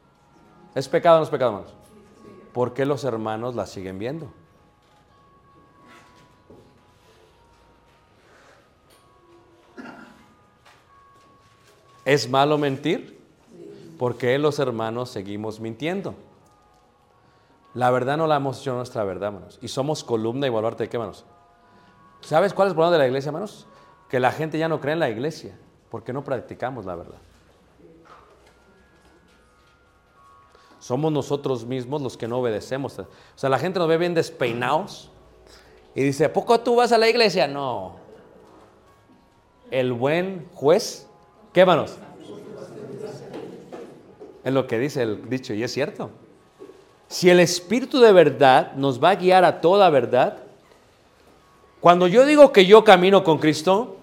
¿Es 0.76 0.88
pecado 0.88 1.16
o 1.16 1.20
no 1.20 1.24
es 1.24 1.30
pecado, 1.30 1.52
hermanos? 1.52 1.74
¿Por 2.54 2.74
qué 2.74 2.86
los 2.86 3.04
hermanos 3.04 3.56
la 3.56 3.66
siguen 3.66 3.98
viendo? 3.98 4.32
¿Es 12.06 12.30
malo 12.30 12.58
mentir? 12.58 13.20
¿Por 13.98 14.18
qué 14.18 14.38
los 14.38 14.60
hermanos 14.60 15.10
seguimos 15.10 15.60
mintiendo? 15.60 16.14
La 17.74 17.92
verdad 17.92 18.16
no 18.16 18.28
la 18.28 18.38
hemos 18.38 18.62
hecho 18.62 18.74
nuestra 18.76 19.04
verdad, 19.04 19.30
hermanos. 19.30 19.60
Y 19.62 19.68
somos 19.68 20.04
columna 20.04 20.48
y 20.48 20.50
baluarte 20.50 20.84
de 20.84 20.90
qué, 20.90 20.98
hermanos. 20.98 21.26
¿Sabes 22.22 22.54
cuál 22.54 22.68
es 22.68 22.72
el 22.72 22.76
problema 22.76 22.94
de 22.94 23.00
la 23.00 23.08
iglesia, 23.08 23.30
hermanos? 23.30 23.68
Que 24.10 24.20
la 24.20 24.32
gente 24.32 24.58
ya 24.58 24.70
no 24.70 24.80
cree 24.80 24.94
en 24.94 25.00
la 25.00 25.10
iglesia 25.10 25.58
porque 25.90 26.14
no 26.14 26.24
practicamos 26.24 26.86
la 26.86 26.96
verdad. 26.96 27.18
Somos 30.80 31.12
nosotros 31.12 31.66
mismos 31.66 32.02
los 32.02 32.16
que 32.16 32.28
no 32.28 32.38
obedecemos. 32.40 33.00
O 33.00 33.08
sea, 33.36 33.50
la 33.50 33.58
gente 33.58 33.80
nos 33.80 33.88
ve 33.88 33.98
bien 33.98 34.14
despeinados 34.14 35.10
y 35.96 36.04
dice, 36.04 36.26
¿a 36.26 36.34
poco 36.34 36.60
tú 36.60 36.76
vas 36.76 36.92
a 36.92 36.98
la 36.98 37.10
iglesia? 37.10 37.48
No. 37.48 37.96
El 39.72 39.94
buen 39.94 40.48
juez, 40.54 41.08
¿qué, 41.56 41.62
hermanos? 41.62 41.96
Es 44.44 44.54
lo 44.54 44.68
que 44.68 44.78
dice 44.78 45.02
el 45.04 45.30
dicho 45.30 45.54
y 45.54 45.64
es 45.64 45.72
cierto. 45.72 46.10
Si 47.08 47.30
el 47.30 47.40
Espíritu 47.40 48.02
de 48.02 48.12
verdad 48.12 48.74
nos 48.76 49.02
va 49.02 49.12
a 49.12 49.16
guiar 49.16 49.46
a 49.46 49.62
toda 49.62 49.90
verdad, 49.90 50.40
cuando 51.80 52.08
yo 52.08 52.26
digo 52.26 52.52
que 52.52 52.66
yo 52.66 52.84
camino 52.84 53.24
con 53.24 53.38
Cristo, 53.38 53.96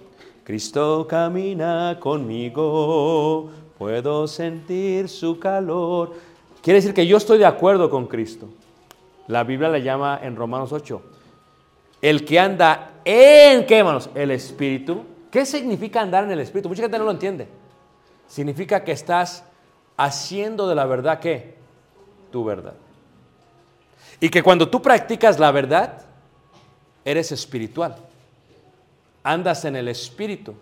Cristo 0.44 1.06
camina 1.06 1.98
conmigo, 2.00 3.50
puedo 3.76 4.26
sentir 4.26 5.10
su 5.10 5.38
calor. 5.38 6.14
Quiere 6.62 6.78
decir 6.78 6.94
que 6.94 7.06
yo 7.06 7.18
estoy 7.18 7.36
de 7.36 7.44
acuerdo 7.44 7.90
con 7.90 8.06
Cristo. 8.06 8.48
La 9.26 9.44
Biblia 9.44 9.68
le 9.68 9.82
llama 9.82 10.18
en 10.22 10.36
Romanos 10.36 10.72
8, 10.72 11.02
el 12.00 12.24
que 12.24 12.40
anda 12.40 12.94
en, 13.04 13.66
¿qué 13.66 13.76
hermanos? 13.76 14.08
El 14.14 14.30
Espíritu. 14.30 15.11
¿Qué 15.32 15.46
significa 15.46 16.02
andar 16.02 16.24
en 16.24 16.30
el 16.32 16.40
Espíritu? 16.40 16.68
Mucha 16.68 16.82
gente 16.82 16.98
no 16.98 17.04
lo 17.04 17.10
entiende. 17.10 17.48
Significa 18.28 18.84
que 18.84 18.92
estás 18.92 19.44
haciendo 19.96 20.68
de 20.68 20.74
la 20.74 20.84
verdad, 20.84 21.20
¿qué? 21.20 21.54
Tu 22.30 22.44
verdad. 22.44 22.74
Y 24.20 24.28
que 24.28 24.42
cuando 24.42 24.68
tú 24.68 24.82
practicas 24.82 25.38
la 25.38 25.50
verdad, 25.50 26.02
eres 27.02 27.32
espiritual. 27.32 27.96
Andas 29.24 29.64
en 29.64 29.74
el 29.74 29.88
espíritu. 29.88 30.54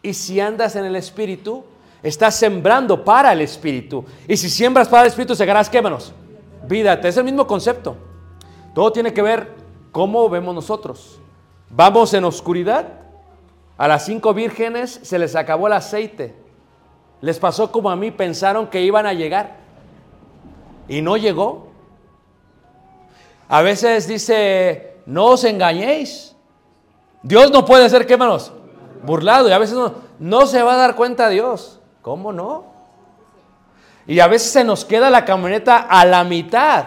Y 0.00 0.14
si 0.14 0.40
andas 0.40 0.74
en 0.74 0.86
el 0.86 0.96
espíritu, 0.96 1.62
estás 2.02 2.34
sembrando 2.34 3.04
para 3.04 3.30
el 3.32 3.42
espíritu. 3.42 4.06
Y 4.26 4.38
si 4.38 4.48
siembras 4.48 4.88
para 4.88 5.02
el 5.02 5.08
espíritu, 5.08 5.34
segarás, 5.34 5.68
¿qué 5.68 5.82
manos? 5.82 6.14
Vida. 6.66 6.94
Es 6.94 7.18
el 7.18 7.24
mismo 7.24 7.46
concepto. 7.46 7.94
Todo 8.74 8.90
tiene 8.90 9.12
que 9.12 9.20
ver 9.20 9.52
cómo 9.92 10.30
vemos 10.30 10.54
nosotros. 10.54 11.20
Vamos 11.68 12.14
en 12.14 12.24
oscuridad. 12.24 13.07
A 13.78 13.86
las 13.86 14.04
cinco 14.04 14.34
vírgenes 14.34 15.00
se 15.02 15.18
les 15.20 15.36
acabó 15.36 15.68
el 15.68 15.72
aceite. 15.72 16.34
Les 17.20 17.38
pasó 17.38 17.70
como 17.70 17.90
a 17.90 17.96
mí, 17.96 18.10
pensaron 18.10 18.66
que 18.66 18.82
iban 18.82 19.06
a 19.06 19.12
llegar. 19.12 19.56
Y 20.88 21.00
no 21.00 21.16
llegó. 21.16 21.68
A 23.48 23.62
veces 23.62 24.08
dice, 24.08 24.96
no 25.06 25.26
os 25.26 25.44
engañéis. 25.44 26.34
Dios 27.22 27.52
no 27.52 27.64
puede 27.64 27.88
ser, 27.88 28.04
¿qué 28.04 28.16
manos? 28.16 28.52
Burlado. 29.04 29.48
Y 29.48 29.52
a 29.52 29.58
veces 29.58 29.76
no, 29.76 29.94
no 30.18 30.46
se 30.46 30.60
va 30.62 30.74
a 30.74 30.78
dar 30.78 30.96
cuenta 30.96 31.28
Dios. 31.28 31.80
¿Cómo 32.02 32.32
no? 32.32 32.66
Y 34.08 34.18
a 34.18 34.26
veces 34.26 34.50
se 34.50 34.64
nos 34.64 34.84
queda 34.84 35.08
la 35.08 35.24
camioneta 35.24 35.78
a 35.78 36.04
la 36.04 36.24
mitad 36.24 36.86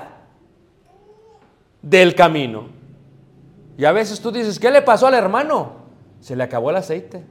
del 1.81 2.15
camino. 2.15 2.67
Y 3.77 3.85
a 3.85 3.93
veces 3.93 4.19
tú 4.19 4.31
dices, 4.31 4.59
¿qué 4.59 4.69
le 4.71 4.81
pasó 4.81 5.07
al 5.07 5.13
hermano? 5.13 5.80
Se 6.21 6.35
le 6.35 6.43
acabó 6.43 6.69
el 6.69 6.77
aceite. 6.77 7.21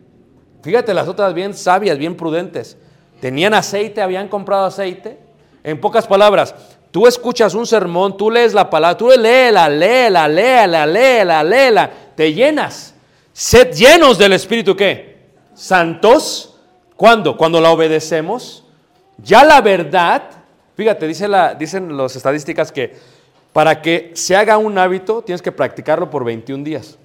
Fíjate, 0.62 0.92
las 0.92 1.08
otras 1.08 1.32
bien 1.32 1.54
sabias, 1.54 1.96
bien 1.96 2.16
prudentes. 2.16 2.76
Tenían 3.20 3.54
aceite, 3.54 4.02
habían 4.02 4.28
comprado 4.28 4.66
aceite. 4.66 5.18
En 5.64 5.80
pocas 5.80 6.06
palabras, 6.06 6.54
Tú 6.90 7.06
escuchas 7.06 7.54
un 7.54 7.66
sermón, 7.66 8.16
tú 8.16 8.30
lees 8.30 8.52
la 8.52 8.68
palabra, 8.68 8.96
tú 8.96 9.10
léela, 9.10 9.68
léela, 9.68 10.26
léela, 10.26 10.86
léela, 10.86 11.44
léela, 11.44 11.90
te 12.16 12.32
llenas. 12.32 12.94
Sed 13.32 13.72
llenos 13.72 14.18
del 14.18 14.32
Espíritu, 14.32 14.74
¿qué? 14.74 15.18
Santos. 15.54 16.56
¿Cuándo? 16.96 17.36
Cuando 17.36 17.60
la 17.60 17.70
obedecemos. 17.70 18.64
Ya 19.18 19.44
la 19.44 19.60
verdad, 19.60 20.22
fíjate, 20.74 21.06
dice 21.06 21.28
la, 21.28 21.54
dicen 21.54 21.96
las 21.96 22.16
estadísticas 22.16 22.72
que 22.72 22.96
para 23.52 23.80
que 23.82 24.10
se 24.14 24.34
haga 24.34 24.58
un 24.58 24.76
hábito 24.76 25.22
tienes 25.22 25.42
que 25.42 25.52
practicarlo 25.52 26.10
por 26.10 26.24
21 26.24 26.64
días. 26.64 26.98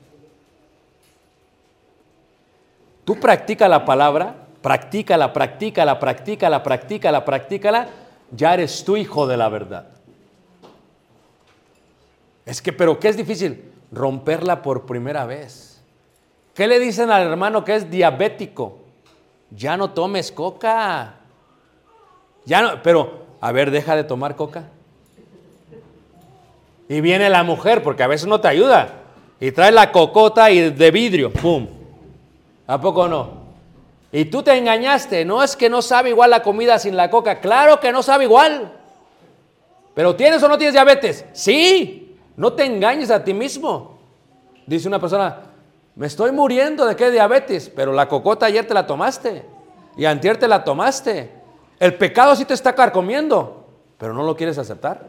Tú 3.05 3.19
practica 3.19 3.67
la 3.67 3.85
palabra, 3.85 4.35
practícala, 4.61 5.31
practícala, 5.31 5.99
practícala, 5.99 6.63
practícala, 6.63 7.23
practícala 7.23 7.87
ya 8.31 8.53
eres 8.53 8.83
tú 8.83 8.97
hijo 8.97 9.27
de 9.27 9.37
la 9.37 9.49
verdad. 9.49 9.87
Es 12.45 12.61
que, 12.61 12.73
pero 12.73 12.99
¿qué 12.99 13.09
es 13.09 13.17
difícil? 13.17 13.71
Romperla 13.91 14.61
por 14.61 14.85
primera 14.85 15.25
vez. 15.25 15.81
¿Qué 16.53 16.67
le 16.67 16.79
dicen 16.79 17.09
al 17.11 17.23
hermano 17.23 17.63
que 17.63 17.75
es 17.75 17.89
diabético? 17.89 18.79
Ya 19.51 19.77
no 19.77 19.91
tomes 19.91 20.31
coca. 20.31 21.15
Ya 22.45 22.61
no, 22.61 22.83
pero, 22.83 23.25
a 23.41 23.51
ver, 23.51 23.71
deja 23.71 23.95
de 23.95 24.03
tomar 24.03 24.35
coca. 24.35 24.69
Y 26.87 27.01
viene 27.01 27.29
la 27.29 27.43
mujer, 27.43 27.81
porque 27.81 28.03
a 28.03 28.07
veces 28.07 28.27
no 28.27 28.39
te 28.39 28.47
ayuda. 28.47 28.89
Y 29.39 29.51
trae 29.51 29.71
la 29.71 29.91
cocota 29.91 30.51
y 30.51 30.69
de 30.69 30.91
vidrio, 30.91 31.31
¡pum! 31.31 31.67
¿A 32.67 32.79
poco 32.79 33.07
no? 33.07 33.45
Y 34.11 34.25
tú 34.25 34.41
te 34.43 34.57
engañaste. 34.57 35.25
No 35.25 35.43
es 35.43 35.55
que 35.55 35.69
no 35.69 35.81
sabe 35.81 36.09
igual 36.09 36.29
la 36.29 36.41
comida 36.41 36.79
sin 36.79 36.95
la 36.95 37.09
coca. 37.09 37.39
Claro 37.39 37.79
que 37.79 37.91
no 37.91 38.01
sabe 38.01 38.23
igual. 38.23 38.71
Pero 39.93 40.15
¿tienes 40.15 40.41
o 40.43 40.47
no 40.47 40.57
tienes 40.57 40.73
diabetes? 40.73 41.25
Sí. 41.33 42.17
No 42.37 42.53
te 42.53 42.65
engañes 42.65 43.11
a 43.11 43.23
ti 43.23 43.33
mismo. 43.33 43.99
Dice 44.65 44.87
una 44.87 44.99
persona, 44.99 45.41
me 45.95 46.07
estoy 46.07 46.31
muriendo 46.31 46.85
de 46.85 46.95
qué 46.95 47.11
diabetes, 47.11 47.71
pero 47.73 47.93
la 47.93 48.07
cocota 48.07 48.47
ayer 48.47 48.67
te 48.67 48.73
la 48.73 48.85
tomaste 48.87 49.45
y 49.95 50.05
antier 50.05 50.37
te 50.37 50.47
la 50.47 50.63
tomaste. 50.63 51.31
El 51.79 51.95
pecado 51.95 52.35
sí 52.35 52.45
te 52.45 52.53
está 52.53 52.73
carcomiendo, 52.73 53.67
pero 53.97 54.13
no 54.13 54.23
lo 54.23 54.35
quieres 54.35 54.57
aceptar. 54.57 55.05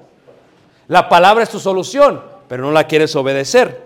La 0.89 1.09
palabra 1.09 1.43
es 1.43 1.51
tu 1.51 1.59
solución, 1.59 2.23
pero 2.49 2.63
no 2.63 2.71
la 2.71 2.85
quieres 2.87 3.17
obedecer. 3.17 3.86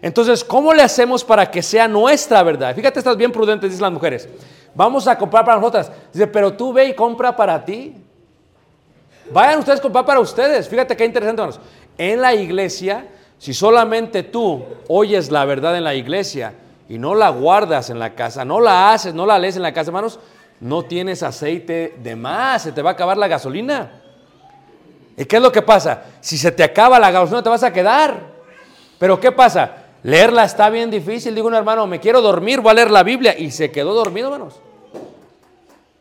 Entonces, 0.00 0.44
¿cómo 0.44 0.72
le 0.72 0.82
hacemos 0.82 1.24
para 1.24 1.50
que 1.50 1.62
sea 1.62 1.88
nuestra 1.88 2.42
verdad? 2.42 2.74
Fíjate, 2.74 3.00
estás 3.00 3.16
bien 3.16 3.32
prudente, 3.32 3.66
dicen 3.66 3.82
las 3.82 3.92
mujeres. 3.92 4.28
Vamos 4.74 5.08
a 5.08 5.18
comprar 5.18 5.44
para 5.44 5.58
nosotras. 5.58 5.90
Dice, 6.12 6.26
pero 6.26 6.52
tú 6.52 6.72
ve 6.72 6.86
y 6.86 6.94
compra 6.94 7.34
para 7.34 7.64
ti. 7.64 7.94
Vayan 9.30 9.58
ustedes 9.58 9.80
a 9.80 9.82
comprar 9.82 10.06
para 10.06 10.20
ustedes. 10.20 10.68
Fíjate 10.68 10.96
qué 10.96 11.04
interesante, 11.04 11.42
hermanos. 11.42 11.60
En 11.98 12.20
la 12.20 12.34
iglesia, 12.34 13.08
si 13.38 13.52
solamente 13.52 14.22
tú 14.22 14.64
oyes 14.86 15.30
la 15.30 15.44
verdad 15.44 15.76
en 15.76 15.84
la 15.84 15.94
iglesia 15.94 16.54
y 16.88 16.98
no 16.98 17.14
la 17.14 17.30
guardas 17.30 17.90
en 17.90 17.98
la 17.98 18.14
casa, 18.14 18.44
no 18.44 18.60
la 18.60 18.92
haces, 18.92 19.14
no 19.14 19.26
la 19.26 19.38
lees 19.38 19.56
en 19.56 19.62
la 19.62 19.72
casa, 19.72 19.90
hermanos, 19.90 20.20
no 20.60 20.84
tienes 20.84 21.22
aceite 21.22 21.96
de 22.02 22.16
más, 22.16 22.62
se 22.62 22.72
te 22.72 22.82
va 22.82 22.90
a 22.90 22.92
acabar 22.92 23.16
la 23.16 23.28
gasolina. 23.28 24.00
¿Y 25.16 25.24
qué 25.24 25.36
es 25.36 25.42
lo 25.42 25.50
que 25.50 25.62
pasa? 25.62 26.04
Si 26.20 26.38
se 26.38 26.52
te 26.52 26.62
acaba 26.62 27.00
la 27.00 27.10
gasolina, 27.10 27.42
te 27.42 27.48
vas 27.48 27.64
a 27.64 27.72
quedar. 27.72 28.20
Pero 28.98 29.18
¿qué 29.18 29.32
pasa? 29.32 29.87
Leerla 30.08 30.44
está 30.44 30.70
bien 30.70 30.90
difícil. 30.90 31.34
Digo 31.34 31.48
un 31.48 31.54
hermano, 31.54 31.86
me 31.86 32.00
quiero 32.00 32.22
dormir, 32.22 32.60
voy 32.60 32.70
a 32.70 32.74
leer 32.74 32.90
la 32.90 33.02
Biblia. 33.02 33.38
Y 33.38 33.50
se 33.50 33.70
quedó 33.70 33.94
dormido, 33.94 34.32
hermanos. 34.32 34.54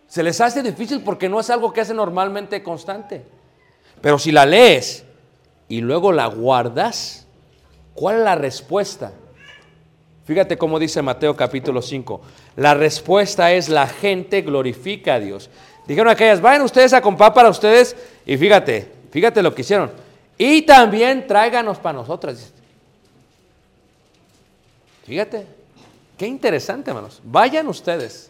Se 0.07 0.23
les 0.23 0.39
hace 0.39 0.63
difícil 0.63 1.01
porque 1.01 1.27
no 1.27 1.39
es 1.39 1.49
algo 1.49 1.73
que 1.73 1.81
hace 1.81 1.93
normalmente 1.93 2.63
constante. 2.63 3.25
Pero 3.99 4.17
si 4.17 4.31
la 4.31 4.45
lees 4.45 5.03
y 5.67 5.81
luego 5.81 6.11
la 6.11 6.27
guardas, 6.27 7.27
¿Cuál 7.97 8.17
es 8.17 8.23
la 8.25 8.35
respuesta? 8.35 9.11
Fíjate 10.23 10.55
cómo 10.55 10.77
dice 10.77 11.01
Mateo 11.01 11.35
capítulo 11.35 11.81
5. 11.81 12.21
La 12.57 12.75
respuesta 12.75 13.51
es 13.51 13.69
la 13.69 13.87
gente 13.87 14.43
glorifica 14.43 15.15
a 15.15 15.19
Dios. 15.19 15.49
Dijeron 15.87 16.11
aquellas, 16.11 16.39
vayan 16.39 16.61
ustedes 16.61 16.93
a 16.93 17.01
comprar 17.01 17.33
para 17.33 17.49
ustedes 17.49 17.95
y 18.23 18.37
fíjate, 18.37 18.87
fíjate 19.09 19.41
lo 19.41 19.55
que 19.55 19.61
hicieron. 19.63 19.89
Y 20.37 20.61
también 20.61 21.25
tráiganos 21.25 21.79
para 21.79 21.97
nosotras. 21.97 22.53
Fíjate, 25.07 25.47
qué 26.17 26.27
interesante, 26.27 26.91
hermanos. 26.91 27.21
Vayan 27.23 27.69
ustedes. 27.69 28.29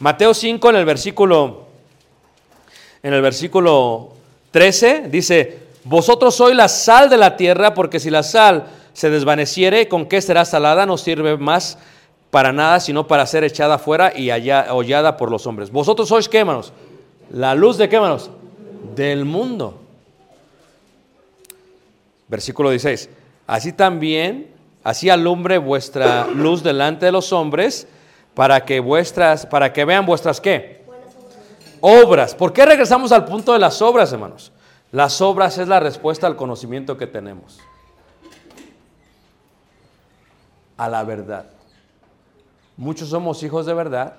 Mateo 0.00 0.34
5 0.34 0.70
en 0.70 0.76
el 0.76 0.84
versículo 0.84 1.68
en 3.04 3.14
el 3.14 3.22
versículo 3.22 4.14
13 4.50 5.04
dice, 5.08 5.60
"Vosotros 5.84 6.34
sois 6.34 6.56
la 6.56 6.66
sal 6.66 7.08
de 7.08 7.16
la 7.16 7.36
tierra, 7.36 7.72
porque 7.72 8.00
si 8.00 8.10
la 8.10 8.24
sal 8.24 8.66
se 8.92 9.10
desvaneciere, 9.10 9.86
¿con 9.86 10.06
qué 10.06 10.20
será 10.20 10.44
salada? 10.44 10.86
No 10.86 10.98
sirve 10.98 11.36
más 11.36 11.78
para 12.32 12.52
nada, 12.52 12.80
sino 12.80 13.06
para 13.06 13.24
ser 13.24 13.44
echada 13.44 13.76
afuera 13.76 14.12
y 14.14 14.30
allá, 14.30 14.74
hollada 14.74 15.16
por 15.16 15.30
los 15.30 15.46
hombres. 15.46 15.70
Vosotros 15.70 16.08
sois 16.08 16.28
qué, 16.28 16.38
hermanos? 16.38 16.72
La 17.30 17.54
luz 17.54 17.78
de 17.78 17.88
qué, 17.88 17.94
hermanos? 17.94 18.28
Del 18.96 19.24
mundo. 19.24 19.80
Versículo 22.26 22.70
16. 22.70 23.08
Así 23.46 23.72
también, 23.72 24.57
así 24.88 25.10
alumbre 25.10 25.58
vuestra 25.58 26.26
luz 26.28 26.62
delante 26.62 27.04
de 27.04 27.12
los 27.12 27.30
hombres, 27.34 27.86
para 28.32 28.64
que 28.64 28.80
vuestras, 28.80 29.44
para 29.44 29.70
que 29.70 29.84
vean 29.84 30.06
vuestras 30.06 30.40
qué? 30.40 30.82
Obras. 31.82 32.34
¿Por 32.34 32.54
qué 32.54 32.64
regresamos 32.64 33.12
al 33.12 33.26
punto 33.26 33.52
de 33.52 33.58
las 33.58 33.82
obras, 33.82 34.10
hermanos? 34.14 34.50
Las 34.90 35.20
obras 35.20 35.58
es 35.58 35.68
la 35.68 35.78
respuesta 35.78 36.26
al 36.26 36.36
conocimiento 36.36 36.96
que 36.96 37.06
tenemos. 37.06 37.60
A 40.78 40.88
la 40.88 41.04
verdad. 41.04 41.50
Muchos 42.78 43.10
somos 43.10 43.42
hijos 43.42 43.66
de 43.66 43.74
verdad 43.74 44.14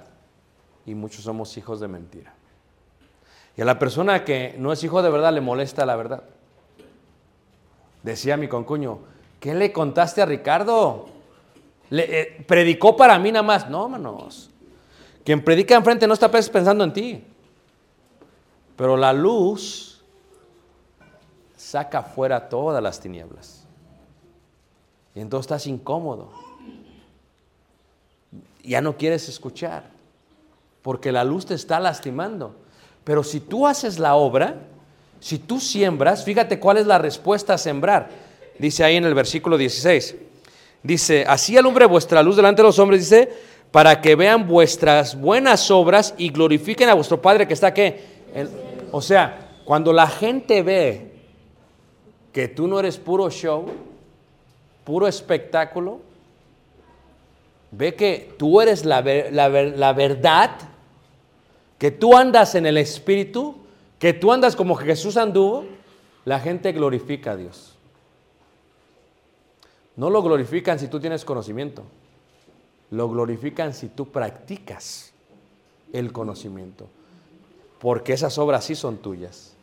y 0.86 0.94
muchos 0.94 1.24
somos 1.24 1.58
hijos 1.58 1.80
de 1.80 1.88
mentira. 1.88 2.36
Y 3.58 3.62
a 3.64 3.66
la 3.66 3.80
persona 3.80 4.24
que 4.24 4.54
no 4.60 4.72
es 4.72 4.84
hijo 4.84 5.02
de 5.02 5.10
verdad 5.10 5.34
le 5.34 5.42
molesta 5.42 5.84
la 5.88 5.96
verdad. 5.96 6.22
Decía 8.04 8.38
mi 8.38 8.48
concuño, 8.48 9.00
¿qué 9.40 9.54
le 9.54 9.72
contaste 9.72 10.22
a 10.22 10.26
Ricardo? 10.26 11.08
Le, 11.90 12.22
eh, 12.22 12.46
predicó 12.48 12.96
para 12.96 13.18
mí 13.20 13.32
nada 13.32 13.44
más. 13.44 13.70
No, 13.70 13.86
hermanos. 13.86 14.50
Quien 15.24 15.44
predica 15.44 15.76
enfrente 15.76 16.08
no 16.08 16.14
está 16.14 16.30
pensando 16.30 16.84
en 16.84 16.94
ti. 16.94 17.24
Pero 18.76 18.96
la 18.96 19.12
luz 19.14 20.02
saca 21.58 22.02
fuera 22.02 22.50
todas 22.50 22.82
las 22.82 23.00
tinieblas. 23.00 23.66
Y 25.14 25.20
entonces 25.20 25.46
estás 25.46 25.68
incómodo. 25.68 26.32
Ya 28.64 28.82
no 28.82 28.98
quieres 28.98 29.28
escuchar. 29.28 29.84
Porque 30.82 31.12
la 31.12 31.24
luz 31.24 31.46
te 31.46 31.56
está 31.56 31.80
lastimando. 31.80 32.56
Pero 33.04 33.24
si 33.24 33.40
tú 33.40 33.68
haces 33.68 34.00
la 34.00 34.16
obra, 34.16 34.56
si 35.20 35.40
tú 35.40 35.60
siembras, 35.60 36.24
fíjate 36.24 36.60
cuál 36.60 36.78
es 36.78 36.88
la 36.88 36.98
respuesta 36.98 37.56
a 37.56 37.58
sembrar. 37.58 38.10
Dice 38.60 38.84
ahí 38.84 38.98
en 38.98 39.06
el 39.06 39.14
versículo 39.14 39.58
16. 39.58 40.16
Dice, 40.84 41.26
así 41.28 41.58
alumbre 41.58 41.86
vuestra 41.86 42.22
luz 42.22 42.36
delante 42.36 42.62
de 42.62 42.68
los 42.68 42.78
hombres, 42.78 43.02
dice, 43.02 43.30
para 43.72 44.02
que 44.02 44.16
vean 44.16 44.48
vuestras 44.48 45.20
buenas 45.20 45.72
obras 45.72 46.14
y 46.18 46.30
glorifiquen 46.30 46.90
a 46.90 46.94
vuestro 46.94 47.22
Padre 47.22 47.48
que 47.48 47.54
está 47.54 47.68
aquí. 47.68 47.94
o 48.92 49.02
sea, 49.02 49.62
cuando 49.64 49.94
la 49.94 50.08
gente 50.08 50.62
ve 50.62 51.12
que 52.34 52.48
tú 52.48 52.68
no 52.68 52.80
eres 52.80 52.98
puro 52.98 53.30
show, 53.30 53.66
puro 54.84 55.08
espectáculo, 55.08 56.00
ve 57.72 57.96
que 57.96 58.34
tú 58.38 58.60
eres 58.60 58.84
la, 58.84 59.02
la 59.02 59.94
verdad, 59.94 60.52
que 61.78 61.92
tú 61.92 62.16
andas 62.16 62.56
en 62.56 62.66
el 62.66 62.78
Espíritu, 62.78 63.56
que 64.00 64.14
tú 64.14 64.34
andas 64.34 64.56
como 64.56 64.76
Jesús 64.76 65.16
anduvo, 65.16 65.66
la 66.26 66.40
gente 66.40 66.72
glorifica 66.72 67.32
a 67.32 67.36
Dios. 67.38 67.79
No 70.00 70.10
lo 70.10 70.24
glorifican 70.24 70.80
si 70.80 70.88
tú 70.88 71.02
tienes 71.02 71.26
conocimiento, 71.26 71.84
lo 72.90 73.10
glorifican 73.10 73.74
si 73.74 73.90
tú 73.90 74.08
practicas 74.08 75.12
el 75.92 76.14
conocimiento, 76.14 76.88
porque 77.80 78.14
esas 78.14 78.38
obras 78.38 78.64
sí 78.64 78.76
son 78.76 78.96
tuyas. 78.96 79.58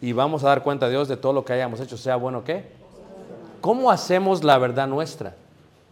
Y 0.00 0.14
vamos 0.14 0.44
a 0.44 0.48
dar 0.48 0.62
cuenta 0.62 0.86
a 0.86 0.88
Dios 0.88 1.08
de 1.08 1.18
todo 1.18 1.34
lo 1.34 1.44
que 1.44 1.52
hayamos 1.52 1.78
hecho, 1.80 1.98
sea 1.98 2.16
bueno 2.16 2.38
o 2.38 2.44
qué. 2.44 2.70
¿Cómo 3.60 3.90
hacemos 3.90 4.42
la 4.44 4.56
verdad 4.56 4.88
nuestra? 4.88 5.34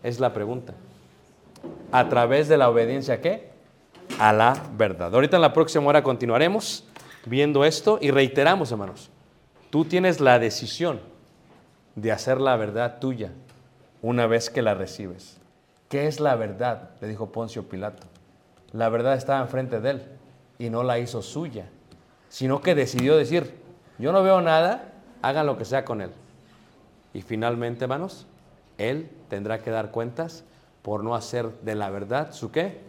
Es 0.02 0.18
la 0.18 0.32
pregunta. 0.32 0.72
¿A 1.90 2.08
través 2.08 2.48
de 2.48 2.56
la 2.56 2.70
obediencia 2.70 3.20
qué? 3.20 3.50
A 4.18 4.32
la 4.32 4.54
verdad. 4.78 5.14
Ahorita 5.14 5.36
en 5.36 5.42
la 5.42 5.52
próxima 5.52 5.86
hora 5.88 6.02
continuaremos 6.02 6.84
viendo 7.26 7.66
esto 7.66 7.98
y 8.00 8.12
reiteramos, 8.12 8.72
hermanos, 8.72 9.10
tú 9.68 9.84
tienes 9.84 10.20
la 10.20 10.38
decisión 10.38 11.11
de 11.94 12.12
hacer 12.12 12.40
la 12.40 12.56
verdad 12.56 12.98
tuya 12.98 13.32
una 14.00 14.26
vez 14.26 14.50
que 14.50 14.62
la 14.62 14.74
recibes. 14.74 15.38
¿Qué 15.88 16.06
es 16.06 16.20
la 16.20 16.36
verdad? 16.36 16.90
Le 17.00 17.08
dijo 17.08 17.32
Poncio 17.32 17.68
Pilato. 17.68 18.06
La 18.72 18.88
verdad 18.88 19.14
estaba 19.14 19.40
enfrente 19.40 19.80
de 19.80 19.90
él 19.90 20.02
y 20.58 20.70
no 20.70 20.82
la 20.82 20.98
hizo 20.98 21.22
suya, 21.22 21.66
sino 22.28 22.62
que 22.62 22.74
decidió 22.74 23.16
decir, 23.16 23.54
yo 23.98 24.12
no 24.12 24.22
veo 24.22 24.40
nada, 24.40 24.92
hagan 25.20 25.46
lo 25.46 25.58
que 25.58 25.64
sea 25.64 25.84
con 25.84 26.00
él. 26.00 26.10
Y 27.12 27.20
finalmente, 27.20 27.84
hermanos, 27.84 28.26
él 28.78 29.10
tendrá 29.28 29.58
que 29.58 29.70
dar 29.70 29.90
cuentas 29.90 30.44
por 30.80 31.04
no 31.04 31.14
hacer 31.14 31.50
de 31.60 31.74
la 31.74 31.90
verdad 31.90 32.32
su 32.32 32.50
qué. 32.50 32.80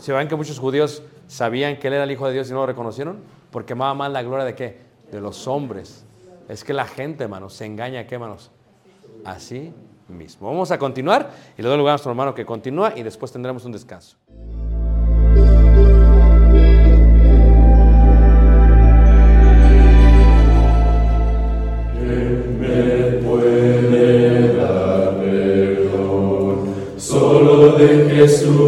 ¿Se 0.00 0.12
ven 0.12 0.28
que 0.28 0.36
muchos 0.36 0.58
judíos 0.58 1.02
sabían 1.28 1.78
que 1.78 1.88
él 1.88 1.94
era 1.94 2.04
el 2.04 2.10
Hijo 2.10 2.26
de 2.26 2.34
Dios 2.34 2.48
y 2.48 2.52
no 2.52 2.58
lo 2.58 2.66
reconocieron? 2.66 3.20
Porque 3.50 3.74
amaba 3.74 3.94
más 3.94 4.12
la 4.12 4.22
gloria 4.22 4.44
de 4.44 4.54
qué? 4.54 4.80
De 5.10 5.20
los 5.20 5.46
hombres. 5.46 6.04
Es 6.48 6.64
que 6.64 6.72
la 6.72 6.86
gente, 6.86 7.24
hermanos, 7.24 7.52
se 7.54 7.66
engaña, 7.66 8.06
¿qué, 8.06 8.14
hermanos? 8.14 8.50
Así 9.24 9.72
mismo. 10.08 10.48
Vamos 10.48 10.70
a 10.70 10.78
continuar 10.78 11.30
y 11.56 11.62
le 11.62 11.68
doy 11.68 11.76
lugar 11.76 11.92
a 11.92 11.94
nuestro 11.94 12.10
hermano 12.10 12.34
que 12.34 12.46
continúa 12.46 12.94
y 12.96 13.02
después 13.02 13.30
tendremos 13.30 13.64
un 13.66 13.72
descanso. 13.72 14.16
Jesús, 28.18 28.67